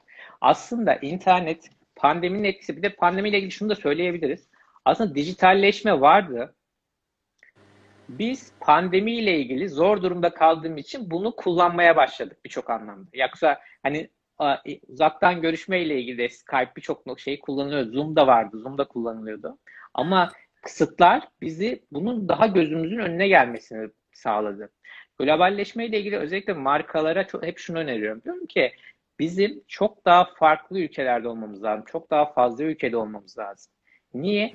Aslında 0.41 0.95
internet 0.95 1.69
pandeminin 1.97 2.43
etkisi 2.43 2.77
bir 2.77 2.83
de 2.83 2.95
pandemiyle 2.95 3.37
ilgili 3.37 3.51
şunu 3.51 3.69
da 3.69 3.75
söyleyebiliriz. 3.75 4.47
Aslında 4.85 5.15
dijitalleşme 5.15 6.01
vardı. 6.01 6.55
Biz 8.09 8.53
pandemiyle 8.59 9.39
ilgili 9.39 9.69
zor 9.69 10.01
durumda 10.01 10.33
kaldığım 10.33 10.77
için 10.77 11.11
bunu 11.11 11.35
kullanmaya 11.35 11.95
başladık 11.95 12.37
birçok 12.45 12.69
anlamda. 12.69 13.09
Yoksa 13.13 13.59
hani 13.83 14.09
uzaktan 14.87 15.41
görüşme 15.41 15.81
ile 15.81 16.01
ilgili 16.01 16.17
de 16.17 16.29
Skype 16.29 16.71
birçok 16.77 17.19
şey 17.19 17.39
kullanılıyor. 17.39 17.85
Zoom 17.85 18.15
da 18.15 18.27
vardı. 18.27 18.59
Zoom 18.59 18.77
da 18.77 18.87
kullanılıyordu. 18.87 19.57
Ama 19.93 20.31
kısıtlar 20.61 21.27
bizi 21.41 21.83
bunun 21.91 22.29
daha 22.29 22.47
gözümüzün 22.47 22.99
önüne 22.99 23.27
gelmesini 23.27 23.89
sağladı. 24.13 24.71
Globalleşme 25.19 25.85
ile 25.85 25.99
ilgili 25.99 26.17
özellikle 26.17 26.53
markalara 26.53 27.27
çok, 27.27 27.45
hep 27.45 27.57
şunu 27.57 27.77
öneriyorum. 27.77 28.23
Diyorum 28.23 28.45
ki 28.45 28.71
bizim 29.19 29.63
çok 29.67 30.05
daha 30.05 30.25
farklı 30.25 30.79
ülkelerde 30.79 31.27
olmamız 31.27 31.63
lazım. 31.63 31.85
Çok 31.87 32.11
daha 32.11 32.25
fazla 32.33 32.63
ülkede 32.63 32.97
olmamız 32.97 33.37
lazım. 33.37 33.73
Niye? 34.13 34.53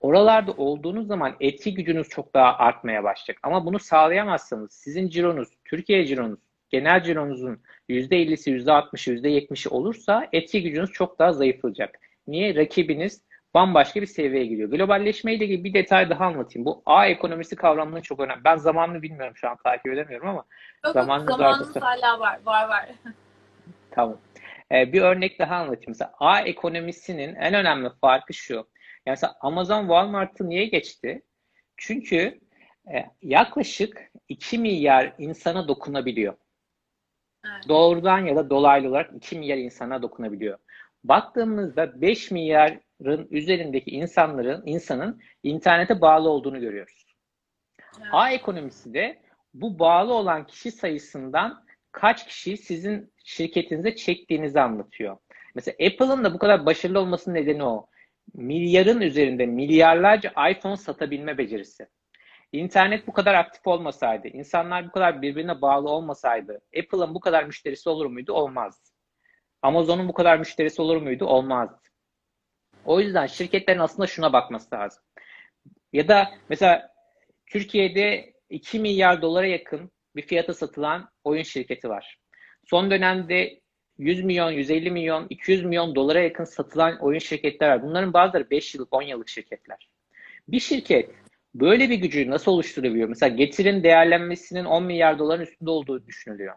Oralarda 0.00 0.52
olduğunuz 0.52 1.06
zaman 1.06 1.36
etki 1.40 1.74
gücünüz 1.74 2.08
çok 2.08 2.34
daha 2.34 2.56
artmaya 2.56 3.04
başlayacak. 3.04 3.38
Ama 3.42 3.66
bunu 3.66 3.78
sağlayamazsanız 3.78 4.72
sizin 4.72 5.08
cironuz, 5.08 5.48
Türkiye 5.64 6.06
cironuz, 6.06 6.40
genel 6.70 7.02
cironuzun 7.02 7.60
%50'si, 7.88 8.50
%60'ı, 8.50 9.14
%70'i 9.14 9.70
olursa 9.70 10.28
etki 10.32 10.62
gücünüz 10.62 10.90
çok 10.92 11.18
daha 11.18 11.32
zayıflayacak. 11.32 11.98
Niye? 12.26 12.54
Rakibiniz 12.54 13.22
bambaşka 13.54 14.00
bir 14.00 14.06
seviyeye 14.06 14.46
giriyor. 14.46 14.70
Globalleşme 14.70 15.34
ile 15.34 15.44
ilgili 15.44 15.64
bir 15.64 15.74
detay 15.74 16.10
daha 16.10 16.24
anlatayım. 16.24 16.66
Bu 16.66 16.82
A 16.86 17.06
ekonomisi 17.06 17.56
kavramının 17.56 18.00
çok 18.00 18.20
önemli. 18.20 18.44
Ben 18.44 18.56
zamanını 18.56 19.02
bilmiyorum 19.02 19.36
şu 19.36 19.48
an 19.48 19.56
takip 19.64 19.92
edemiyorum 19.92 20.28
ama 20.28 20.44
Yok, 20.84 20.94
zamanınız, 20.94 21.30
zamanınız 21.30 21.76
hala 21.76 22.20
var. 22.20 22.38
Var 22.44 22.68
var. 22.68 22.88
Tamam. 23.96 24.20
Ee, 24.72 24.92
bir 24.92 25.00
örnek 25.00 25.38
daha 25.38 25.56
anlatayım. 25.56 25.84
Mesela 25.88 26.12
A 26.18 26.40
ekonomisinin 26.40 27.34
en 27.34 27.54
önemli 27.54 27.90
farkı 28.00 28.34
şu. 28.34 28.54
Yani 28.54 28.66
mesela 29.06 29.36
Amazon 29.40 29.80
Walmart'ı 29.80 30.48
niye 30.48 30.66
geçti? 30.66 31.22
Çünkü 31.76 32.40
e, 32.94 33.04
yaklaşık 33.22 34.10
2 34.28 34.58
milyar 34.58 35.14
insana 35.18 35.68
dokunabiliyor. 35.68 36.34
Evet. 37.46 37.68
Doğrudan 37.68 38.18
ya 38.18 38.36
da 38.36 38.50
dolaylı 38.50 38.88
olarak 38.88 39.10
2 39.16 39.38
milyar 39.38 39.56
insana 39.56 40.02
dokunabiliyor. 40.02 40.58
Baktığımızda 41.04 42.00
5 42.00 42.30
milyarın 42.30 43.28
üzerindeki 43.30 43.90
insanların 43.90 44.62
insanın 44.66 45.20
internete 45.42 46.00
bağlı 46.00 46.28
olduğunu 46.28 46.60
görüyoruz. 46.60 47.06
Evet. 47.98 48.08
A 48.12 48.30
ekonomisi 48.30 48.94
de 48.94 49.22
bu 49.54 49.78
bağlı 49.78 50.14
olan 50.14 50.46
kişi 50.46 50.70
sayısından 50.70 51.65
kaç 51.96 52.26
kişiyi 52.26 52.56
sizin 52.56 53.12
şirketinize 53.24 53.96
çektiğinizi 53.96 54.60
anlatıyor. 54.60 55.16
Mesela 55.54 55.74
Apple'ın 55.86 56.24
da 56.24 56.34
bu 56.34 56.38
kadar 56.38 56.66
başarılı 56.66 57.00
olmasının 57.00 57.34
nedeni 57.34 57.64
o. 57.64 57.86
Milyarın 58.34 59.00
üzerinde 59.00 59.46
milyarlarca 59.46 60.32
iPhone 60.50 60.76
satabilme 60.76 61.38
becerisi. 61.38 61.86
İnternet 62.52 63.06
bu 63.06 63.12
kadar 63.12 63.34
aktif 63.34 63.66
olmasaydı, 63.66 64.28
insanlar 64.28 64.86
bu 64.88 64.90
kadar 64.90 65.22
birbirine 65.22 65.62
bağlı 65.62 65.90
olmasaydı, 65.90 66.60
Apple'ın 66.78 67.14
bu 67.14 67.20
kadar 67.20 67.44
müşterisi 67.44 67.88
olur 67.88 68.06
muydu? 68.06 68.32
Olmazdı. 68.32 68.90
Amazon'un 69.62 70.08
bu 70.08 70.12
kadar 70.12 70.38
müşterisi 70.38 70.82
olur 70.82 70.96
muydu? 70.96 71.24
Olmazdı. 71.24 71.80
O 72.84 73.00
yüzden 73.00 73.26
şirketlerin 73.26 73.78
aslında 73.78 74.06
şuna 74.06 74.32
bakması 74.32 74.74
lazım. 74.74 75.02
Ya 75.92 76.08
da 76.08 76.30
mesela 76.48 76.90
Türkiye'de 77.46 78.34
2 78.50 78.80
milyar 78.80 79.22
dolara 79.22 79.46
yakın 79.46 79.90
bir 80.16 80.22
fiyata 80.22 80.54
satılan 80.54 81.10
oyun 81.24 81.42
şirketi 81.42 81.88
var. 81.88 82.18
Son 82.64 82.90
dönemde 82.90 83.60
100 83.98 84.24
milyon, 84.24 84.50
150 84.50 84.90
milyon, 84.90 85.26
200 85.30 85.64
milyon 85.64 85.94
dolara 85.94 86.20
yakın 86.20 86.44
satılan 86.44 86.98
oyun 86.98 87.18
şirketler 87.18 87.68
var. 87.68 87.82
Bunların 87.82 88.12
bazıları 88.12 88.50
5 88.50 88.74
yıllık, 88.74 88.94
10 88.94 89.02
yıllık 89.02 89.28
şirketler. 89.28 89.88
Bir 90.48 90.60
şirket 90.60 91.10
böyle 91.54 91.90
bir 91.90 91.94
gücü 91.94 92.30
nasıl 92.30 92.52
oluşturabiliyor? 92.52 93.08
Mesela 93.08 93.36
getirin 93.36 93.82
değerlenmesinin 93.82 94.64
10 94.64 94.84
milyar 94.84 95.18
doların 95.18 95.42
üstünde 95.42 95.70
olduğu 95.70 96.06
düşünülüyor. 96.06 96.54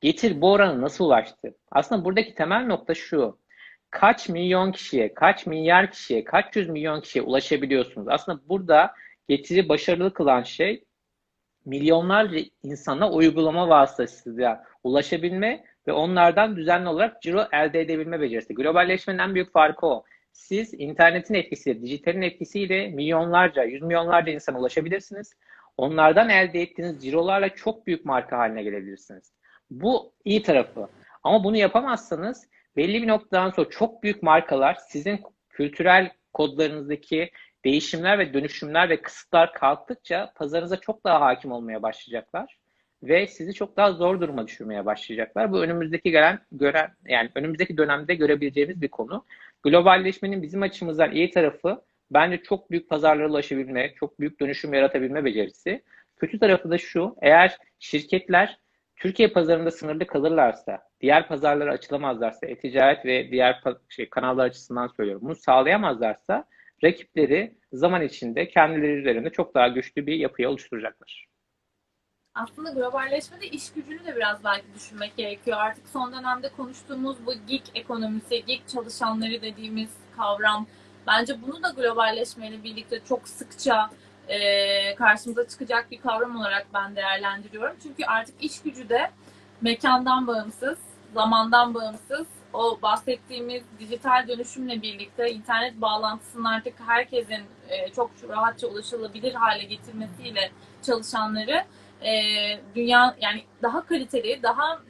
Getir 0.00 0.40
bu 0.40 0.52
oranı 0.52 0.82
nasıl 0.82 1.04
ulaştı? 1.04 1.56
Aslında 1.70 2.04
buradaki 2.04 2.34
temel 2.34 2.66
nokta 2.66 2.94
şu. 2.94 3.40
Kaç 3.90 4.28
milyon 4.28 4.72
kişiye, 4.72 5.14
kaç 5.14 5.46
milyar 5.46 5.90
kişiye, 5.90 6.24
kaç 6.24 6.56
yüz 6.56 6.68
milyon 6.68 7.00
kişiye 7.00 7.24
ulaşabiliyorsunuz? 7.24 8.08
Aslında 8.08 8.48
burada 8.48 8.94
getiri 9.28 9.68
başarılı 9.68 10.14
kılan 10.14 10.42
şey 10.42 10.84
milyonlarca 11.64 12.38
insana 12.62 13.10
uygulama 13.10 13.68
vasıtasıyla 13.68 14.64
ulaşabilme 14.84 15.64
ve 15.86 15.92
onlardan 15.92 16.56
düzenli 16.56 16.88
olarak 16.88 17.22
ciro 17.22 17.46
elde 17.52 17.80
edebilme 17.80 18.20
becerisi. 18.20 18.54
Globalleşmenin 18.54 19.18
en 19.18 19.34
büyük 19.34 19.52
farkı 19.52 19.86
o. 19.86 20.04
Siz 20.32 20.74
internetin 20.74 21.34
etkisiyle, 21.34 21.82
dijitalin 21.82 22.22
etkisiyle 22.22 22.88
milyonlarca, 22.88 23.64
yüz 23.64 23.82
milyonlarca 23.82 24.32
insana 24.32 24.58
ulaşabilirsiniz. 24.58 25.36
Onlardan 25.76 26.28
elde 26.28 26.62
ettiğiniz 26.62 27.04
cirolarla 27.04 27.48
çok 27.48 27.86
büyük 27.86 28.04
marka 28.04 28.38
haline 28.38 28.62
gelebilirsiniz. 28.62 29.32
Bu 29.70 30.12
iyi 30.24 30.42
tarafı. 30.42 30.88
Ama 31.22 31.44
bunu 31.44 31.56
yapamazsanız 31.56 32.48
belli 32.76 33.02
bir 33.02 33.08
noktadan 33.08 33.50
sonra 33.50 33.70
çok 33.70 34.02
büyük 34.02 34.22
markalar 34.22 34.74
sizin 34.88 35.20
kültürel 35.48 36.12
kodlarınızdaki 36.32 37.30
değişimler 37.64 38.18
ve 38.18 38.34
dönüşümler 38.34 38.88
ve 38.88 39.02
kısıtlar 39.02 39.52
kalktıkça 39.52 40.32
pazarınıza 40.36 40.76
çok 40.76 41.04
daha 41.04 41.20
hakim 41.20 41.52
olmaya 41.52 41.82
başlayacaklar 41.82 42.58
ve 43.02 43.26
sizi 43.26 43.54
çok 43.54 43.76
daha 43.76 43.92
zor 43.92 44.20
duruma 44.20 44.46
düşürmeye 44.46 44.86
başlayacaklar. 44.86 45.52
Bu 45.52 45.62
önümüzdeki 45.62 46.10
gelen 46.10 46.38
gören 46.52 46.90
yani 47.08 47.30
önümüzdeki 47.34 47.76
dönemde 47.76 48.14
görebileceğimiz 48.14 48.82
bir 48.82 48.88
konu. 48.88 49.24
Globalleşmenin 49.62 50.42
bizim 50.42 50.62
açımızdan 50.62 51.12
iyi 51.12 51.30
tarafı 51.30 51.82
bence 52.10 52.42
çok 52.42 52.70
büyük 52.70 52.88
pazarlara 52.88 53.28
ulaşabilme, 53.28 53.94
çok 53.94 54.20
büyük 54.20 54.40
dönüşüm 54.40 54.74
yaratabilme 54.74 55.24
becerisi. 55.24 55.82
Kötü 56.16 56.38
tarafı 56.38 56.70
da 56.70 56.78
şu, 56.78 57.16
eğer 57.22 57.58
şirketler 57.78 58.58
Türkiye 58.96 59.28
pazarında 59.28 59.70
sınırlı 59.70 60.06
kalırlarsa, 60.06 60.78
diğer 61.00 61.28
pazarlara 61.28 61.72
açılamazlarsa, 61.72 62.46
e-ticaret 62.46 63.06
ve 63.06 63.30
diğer 63.30 63.62
şey, 63.88 64.10
kanallar 64.10 64.44
açısından 64.44 64.86
söylüyorum, 64.86 65.22
bunu 65.24 65.34
sağlayamazlarsa 65.34 66.44
rakipleri 66.84 67.58
zaman 67.72 68.02
içinde 68.02 68.48
kendileri 68.48 68.92
üzerinde 68.92 69.30
çok 69.30 69.54
daha 69.54 69.68
güçlü 69.68 70.06
bir 70.06 70.14
yapıya 70.14 70.50
oluşturacaklar. 70.50 71.30
Aslında 72.34 72.70
globalleşmede 72.70 73.46
iş 73.46 73.72
gücünü 73.72 74.04
de 74.04 74.16
biraz 74.16 74.44
belki 74.44 74.66
düşünmek 74.74 75.16
gerekiyor. 75.16 75.58
Artık 75.60 75.88
son 75.88 76.12
dönemde 76.12 76.48
konuştuğumuz 76.48 77.26
bu 77.26 77.34
gig 77.48 77.62
ekonomisi, 77.74 78.44
gig 78.44 78.60
çalışanları 78.72 79.42
dediğimiz 79.42 79.90
kavram 80.16 80.66
bence 81.06 81.42
bunu 81.42 81.62
da 81.62 81.68
globalleşmeyle 81.70 82.62
birlikte 82.62 83.00
çok 83.08 83.28
sıkça 83.28 83.90
e, 84.28 84.94
karşımıza 84.94 85.48
çıkacak 85.48 85.90
bir 85.90 86.00
kavram 86.00 86.36
olarak 86.36 86.66
ben 86.74 86.96
değerlendiriyorum. 86.96 87.76
Çünkü 87.82 88.04
artık 88.04 88.44
iş 88.44 88.62
gücü 88.62 88.88
de 88.88 89.10
mekandan 89.60 90.26
bağımsız, 90.26 90.78
zamandan 91.14 91.74
bağımsız, 91.74 92.26
o 92.52 92.82
bahsettiğimiz 92.82 93.62
dijital 93.78 94.28
dönüşümle 94.28 94.82
birlikte 94.82 95.30
internet 95.30 95.80
bağlantısının 95.80 96.44
artık 96.44 96.74
herkesin 96.86 97.42
e, 97.68 97.88
çok 97.88 98.10
rahatça 98.28 98.66
ulaşılabilir 98.66 99.34
hale 99.34 99.64
getirmesiyle 99.64 100.50
çalışanları 100.82 101.64
e, 102.02 102.12
dünya 102.74 103.16
yani 103.20 103.42
daha 103.62 103.86
kaliteli, 103.86 104.42
daha 104.42 104.80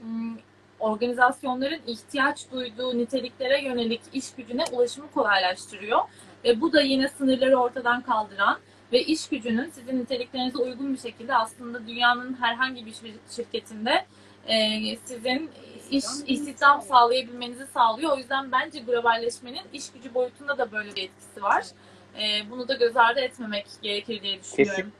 organizasyonların 0.81 1.81
ihtiyaç 1.87 2.51
duyduğu 2.53 2.99
niteliklere 2.99 3.65
yönelik 3.65 4.01
iş 4.13 4.35
gücüne 4.35 4.65
ulaşımı 4.73 5.11
kolaylaştırıyor. 5.11 6.01
Ve 6.45 6.61
bu 6.61 6.73
da 6.73 6.81
yine 6.81 7.09
sınırları 7.09 7.57
ortadan 7.57 8.03
kaldıran 8.03 8.59
ve 8.93 9.03
iş 9.03 9.29
gücünün 9.29 9.71
sizin 9.71 9.99
niteliklerinize 9.99 10.59
uygun 10.59 10.93
bir 10.95 10.99
şekilde 10.99 11.35
aslında 11.35 11.87
dünyanın 11.87 12.37
herhangi 12.41 12.87
bir 12.87 12.93
şir- 12.93 13.37
şirketinde 13.37 14.07
e, 14.47 14.97
sizin 15.05 15.51
iş 15.91 16.05
istihdam 16.27 16.83
sağlayabilmenizi 16.83 17.67
sağlıyor. 17.67 18.13
O 18.13 18.17
yüzden 18.17 18.53
bence 18.53 18.79
globalleşmenin 18.79 19.63
iş 19.73 19.93
gücü 19.93 20.15
boyutunda 20.15 20.59
da 20.59 20.73
böyle 20.73 20.95
bir 20.95 21.03
etkisi 21.03 21.43
var. 21.43 21.65
E, 22.19 22.51
bunu 22.51 22.69
da 22.69 22.75
göz 22.75 22.97
ardı 22.97 23.21
etmemek 23.21 23.67
gerekir 23.83 24.23
diye 24.23 24.39
düşünüyorum. 24.43 24.93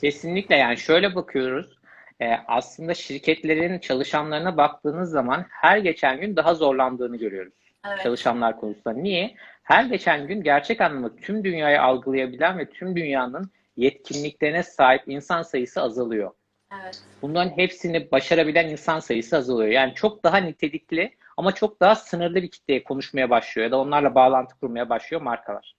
Kesinlikle 0.00 0.56
yani 0.56 0.76
şöyle 0.76 1.14
bakıyoruz. 1.14 1.80
Ee, 2.20 2.36
aslında 2.46 2.94
şirketlerin 2.94 3.78
çalışanlarına 3.78 4.56
baktığınız 4.56 5.10
zaman 5.10 5.46
her 5.48 5.78
geçen 5.78 6.20
gün 6.20 6.36
daha 6.36 6.54
zorlandığını 6.54 7.16
görüyoruz. 7.16 7.52
Evet. 7.88 8.02
Çalışanlar 8.02 8.60
konusunda. 8.60 8.92
Niye? 8.92 9.34
Her 9.62 9.84
geçen 9.84 10.26
gün 10.26 10.42
gerçek 10.42 10.80
anlamda 10.80 11.16
tüm 11.16 11.44
dünyayı 11.44 11.82
algılayabilen 11.82 12.58
ve 12.58 12.70
tüm 12.70 12.96
dünyanın 12.96 13.50
yetkinliklerine 13.76 14.62
sahip 14.62 15.02
insan 15.06 15.42
sayısı 15.42 15.82
azalıyor. 15.82 16.30
Evet. 16.72 17.02
Bunların 17.22 17.56
hepsini 17.56 18.10
başarabilen 18.10 18.68
insan 18.68 19.00
sayısı 19.00 19.36
azalıyor. 19.36 19.70
Yani 19.70 19.94
çok 19.94 20.24
daha 20.24 20.36
nitelikli 20.36 21.16
ama 21.36 21.52
çok 21.54 21.80
daha 21.80 21.94
sınırlı 21.94 22.42
bir 22.42 22.50
kitleye 22.50 22.84
konuşmaya 22.84 23.30
başlıyor 23.30 23.66
ya 23.66 23.72
da 23.72 23.78
onlarla 23.78 24.14
bağlantı 24.14 24.58
kurmaya 24.58 24.88
başlıyor 24.88 25.22
markalar. 25.22 25.76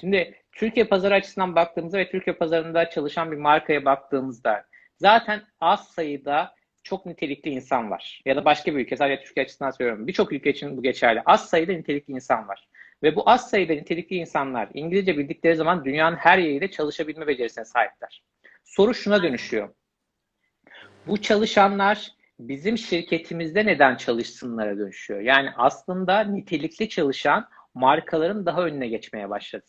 Şimdi 0.00 0.34
Türkiye 0.52 0.86
pazarı 0.86 1.14
açısından 1.14 1.54
baktığımızda 1.54 1.98
ve 1.98 2.10
Türkiye 2.10 2.36
pazarında 2.36 2.90
çalışan 2.90 3.32
bir 3.32 3.36
markaya 3.36 3.84
baktığımızda 3.84 4.64
zaten 4.98 5.42
az 5.60 5.88
sayıda 5.88 6.54
çok 6.82 7.06
nitelikli 7.06 7.50
insan 7.50 7.90
var. 7.90 8.22
Ya 8.26 8.36
da 8.36 8.44
başka 8.44 8.74
bir 8.74 8.80
ülke, 8.80 8.96
sadece 8.96 9.22
Türkiye 9.22 9.44
açısından 9.44 9.70
söylüyorum. 9.70 10.06
Birçok 10.06 10.32
ülke 10.32 10.50
için 10.50 10.76
bu 10.76 10.82
geçerli. 10.82 11.22
Az 11.26 11.48
sayıda 11.48 11.72
nitelikli 11.72 12.12
insan 12.12 12.48
var. 12.48 12.68
Ve 13.02 13.16
bu 13.16 13.30
az 13.30 13.50
sayıda 13.50 13.72
nitelikli 13.72 14.16
insanlar 14.16 14.68
İngilizce 14.74 15.18
bildikleri 15.18 15.56
zaman 15.56 15.84
dünyanın 15.84 16.16
her 16.16 16.38
yeriyle 16.38 16.70
çalışabilme 16.70 17.26
becerisine 17.26 17.64
sahipler. 17.64 18.22
Soru 18.64 18.94
şuna 18.94 19.22
dönüşüyor. 19.22 19.68
Bu 21.06 21.20
çalışanlar 21.20 22.12
bizim 22.38 22.78
şirketimizde 22.78 23.66
neden 23.66 23.96
çalışsınlara 23.96 24.78
dönüşüyor. 24.78 25.20
Yani 25.20 25.50
aslında 25.56 26.20
nitelikli 26.20 26.88
çalışan 26.88 27.48
markaların 27.74 28.46
daha 28.46 28.64
önüne 28.64 28.88
geçmeye 28.88 29.30
başladı. 29.30 29.64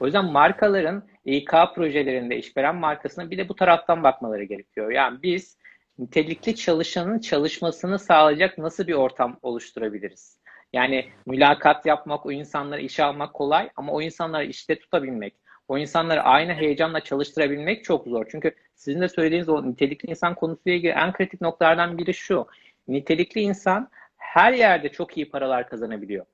O 0.00 0.06
yüzden 0.06 0.24
markaların 0.24 1.08
İK 1.24 1.50
projelerinde 1.74 2.36
işveren 2.36 2.76
markasına 2.76 3.30
bir 3.30 3.38
de 3.38 3.48
bu 3.48 3.54
taraftan 3.54 4.02
bakmaları 4.02 4.44
gerekiyor. 4.44 4.90
Yani 4.90 5.22
biz 5.22 5.58
nitelikli 5.98 6.56
çalışanın 6.56 7.18
çalışmasını 7.18 7.98
sağlayacak 7.98 8.58
nasıl 8.58 8.86
bir 8.86 8.94
ortam 8.94 9.38
oluşturabiliriz? 9.42 10.40
Yani 10.72 11.08
mülakat 11.26 11.86
yapmak, 11.86 12.26
o 12.26 12.32
insanları 12.32 12.80
işe 12.80 13.04
almak 13.04 13.34
kolay 13.34 13.70
ama 13.76 13.92
o 13.92 14.02
insanları 14.02 14.44
işte 14.44 14.78
tutabilmek, 14.78 15.34
o 15.70 15.78
insanları 15.78 16.22
aynı 16.22 16.54
heyecanla 16.54 17.00
çalıştırabilmek 17.00 17.84
çok 17.84 18.06
zor. 18.06 18.26
Çünkü 18.30 18.54
sizin 18.74 19.00
de 19.00 19.08
söylediğiniz 19.08 19.48
o 19.48 19.70
nitelikli 19.70 20.10
insan 20.10 20.34
konusuyla 20.34 20.76
ilgili 20.76 20.92
en 20.92 21.12
kritik 21.12 21.40
noktalardan 21.40 21.98
biri 21.98 22.14
şu. 22.14 22.46
Nitelikli 22.88 23.40
insan 23.40 23.90
her 24.16 24.52
yerde 24.52 24.88
çok 24.88 25.16
iyi 25.16 25.30
paralar 25.30 25.68
kazanabiliyor. 25.68 26.26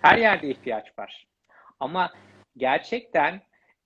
Her 0.00 0.18
yerde 0.18 0.50
ihtiyaç 0.50 0.98
var. 0.98 1.26
Ama 1.80 2.12
gerçekten 2.56 3.40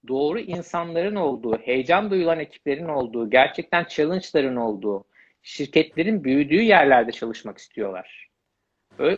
doğru 0.09 0.39
insanların 0.39 1.17
olduğu, 1.17 1.59
heyecan 1.59 2.11
duyulan 2.11 2.41
ekiplerin 2.41 2.89
olduğu, 2.89 3.31
gerçekten 3.31 3.87
challenge'ların 3.89 4.57
olduğu, 4.57 5.05
şirketlerin 5.43 6.25
büyüdüğü 6.25 6.63
yerlerde 6.63 7.13
çalışmak 7.13 7.59
istiyorlar. 7.59 8.29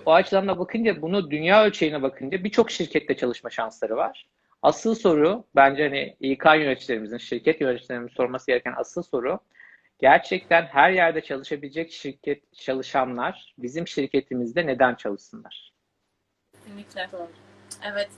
O 0.07 0.13
açıdan 0.13 0.49
da 0.49 0.59
bakınca 0.59 1.03
bunu 1.03 1.31
dünya 1.31 1.65
ölçeğine 1.65 2.03
bakınca 2.03 2.45
birçok 2.45 2.71
şirkette 2.71 3.17
çalışma 3.17 3.51
şansları 3.51 3.97
var. 3.97 4.27
Asıl 4.65 4.95
soru 4.95 5.45
bence 5.57 5.83
hani 5.83 6.17
İK 6.21 6.45
yöneticilerimizin, 6.45 7.19
şirket 7.19 7.61
yöneticilerimizin 7.61 8.15
sorması 8.15 8.47
gereken 8.47 8.75
asıl 8.77 9.03
soru 9.03 9.39
gerçekten 9.99 10.63
her 10.63 10.91
yerde 10.91 11.21
çalışabilecek 11.21 11.93
şirket 11.93 12.55
çalışanlar 12.55 13.55
bizim 13.59 13.89
şirketimizde 13.89 14.67
neden 14.67 14.95
çalışsınlar? 14.95 15.73
Kesinlikle. 16.53 17.09
Evet. 17.93 18.09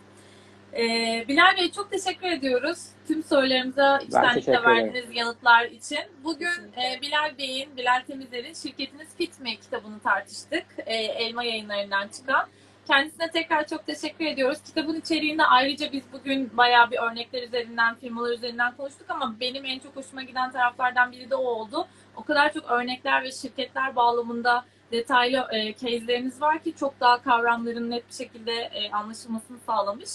Ee, 0.72 1.24
Bilal 1.28 1.56
Bey 1.56 1.72
çok 1.72 1.90
teşekkür 1.90 2.26
ediyoruz. 2.26 2.78
Tüm 3.06 3.22
sorularımıza 3.22 3.98
içtenlikle 3.98 4.62
verdiğiniz 4.62 5.16
yanıtlar 5.16 5.64
için. 5.64 6.04
Bugün 6.24 6.72
e, 6.76 7.00
Bilal 7.02 7.38
Bey'in, 7.38 7.76
Bilal 7.76 8.02
Temizler'in 8.06 8.54
Şirketiniz 8.54 9.16
Fit 9.16 9.40
mi 9.40 9.56
kitabını 9.56 10.00
tartıştık. 10.00 10.66
E, 10.86 10.94
Elma 10.94 11.44
yayınlarından 11.44 12.08
çıkan. 12.08 12.48
Kendisine 12.86 13.30
tekrar 13.30 13.66
çok 13.66 13.86
teşekkür 13.86 14.24
ediyoruz. 14.24 14.58
Kitabın 14.62 14.94
içeriğinde 14.94 15.44
ayrıca 15.44 15.92
biz 15.92 16.02
bugün 16.12 16.56
bayağı 16.56 16.90
bir 16.90 16.98
örnekler 16.98 17.42
üzerinden, 17.42 17.94
firmalar 17.94 18.32
üzerinden 18.32 18.76
konuştuk 18.76 19.10
ama 19.10 19.36
benim 19.40 19.64
en 19.64 19.78
çok 19.78 19.96
hoşuma 19.96 20.22
giden 20.22 20.52
taraflardan 20.52 21.12
biri 21.12 21.30
de 21.30 21.34
o 21.34 21.44
oldu. 21.44 21.88
O 22.16 22.24
kadar 22.24 22.52
çok 22.52 22.70
örnekler 22.70 23.22
ve 23.22 23.32
şirketler 23.32 23.96
bağlamında 23.96 24.64
detaylı 24.92 25.48
e, 25.52 25.72
case'leriniz 25.74 26.40
var 26.40 26.62
ki 26.62 26.74
çok 26.76 27.00
daha 27.00 27.22
kavramların 27.22 27.90
net 27.90 28.08
bir 28.08 28.14
şekilde 28.14 28.52
e, 28.52 28.90
anlaşılmasını 28.90 29.58
sağlamış. 29.58 30.10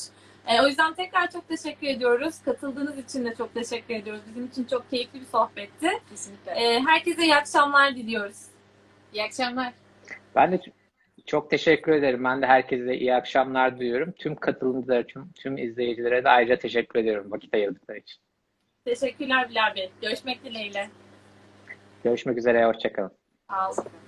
E, 0.47 0.61
o 0.61 0.67
yüzden 0.67 0.93
tekrar 0.93 1.31
çok 1.31 1.47
teşekkür 1.47 1.87
ediyoruz. 1.87 2.35
Katıldığınız 2.45 2.97
için 2.97 3.25
de 3.25 3.35
çok 3.35 3.53
teşekkür 3.53 3.95
ediyoruz. 3.95 4.21
Bizim 4.29 4.45
için 4.45 4.63
çok 4.63 4.89
keyifli 4.89 5.21
bir 5.21 5.25
sohbetti. 5.25 5.89
Kesinlikle. 6.09 6.51
E, 6.51 6.79
herkese 6.79 7.23
iyi 7.23 7.35
akşamlar 7.35 7.95
diliyoruz. 7.95 8.41
İyi 9.13 9.23
akşamlar. 9.23 9.73
Ben 10.35 10.51
de 10.51 10.61
çok 11.31 11.49
teşekkür 11.49 11.91
ederim. 11.91 12.23
Ben 12.23 12.41
de 12.41 12.45
herkese 12.45 12.97
iyi 12.97 13.15
akşamlar 13.15 13.79
diliyorum. 13.79 14.11
Tüm 14.11 14.35
katılımcılara, 14.35 15.03
tüm, 15.03 15.31
tüm 15.31 15.57
izleyicilere 15.57 16.23
de 16.23 16.29
ayrıca 16.29 16.57
teşekkür 16.59 16.99
ediyorum 16.99 17.31
vakit 17.31 17.53
ayırdıkları 17.53 17.97
için. 17.97 18.21
Teşekkürler 18.85 19.49
Bilal 19.49 19.75
Bey. 19.75 19.91
Görüşmek 20.01 20.43
dileğiyle. 20.43 20.89
Görüşmek 22.03 22.37
üzere, 22.37 22.65
hoşçakalın. 22.65 23.11
Sağ 23.49 23.69
olun. 23.69 24.00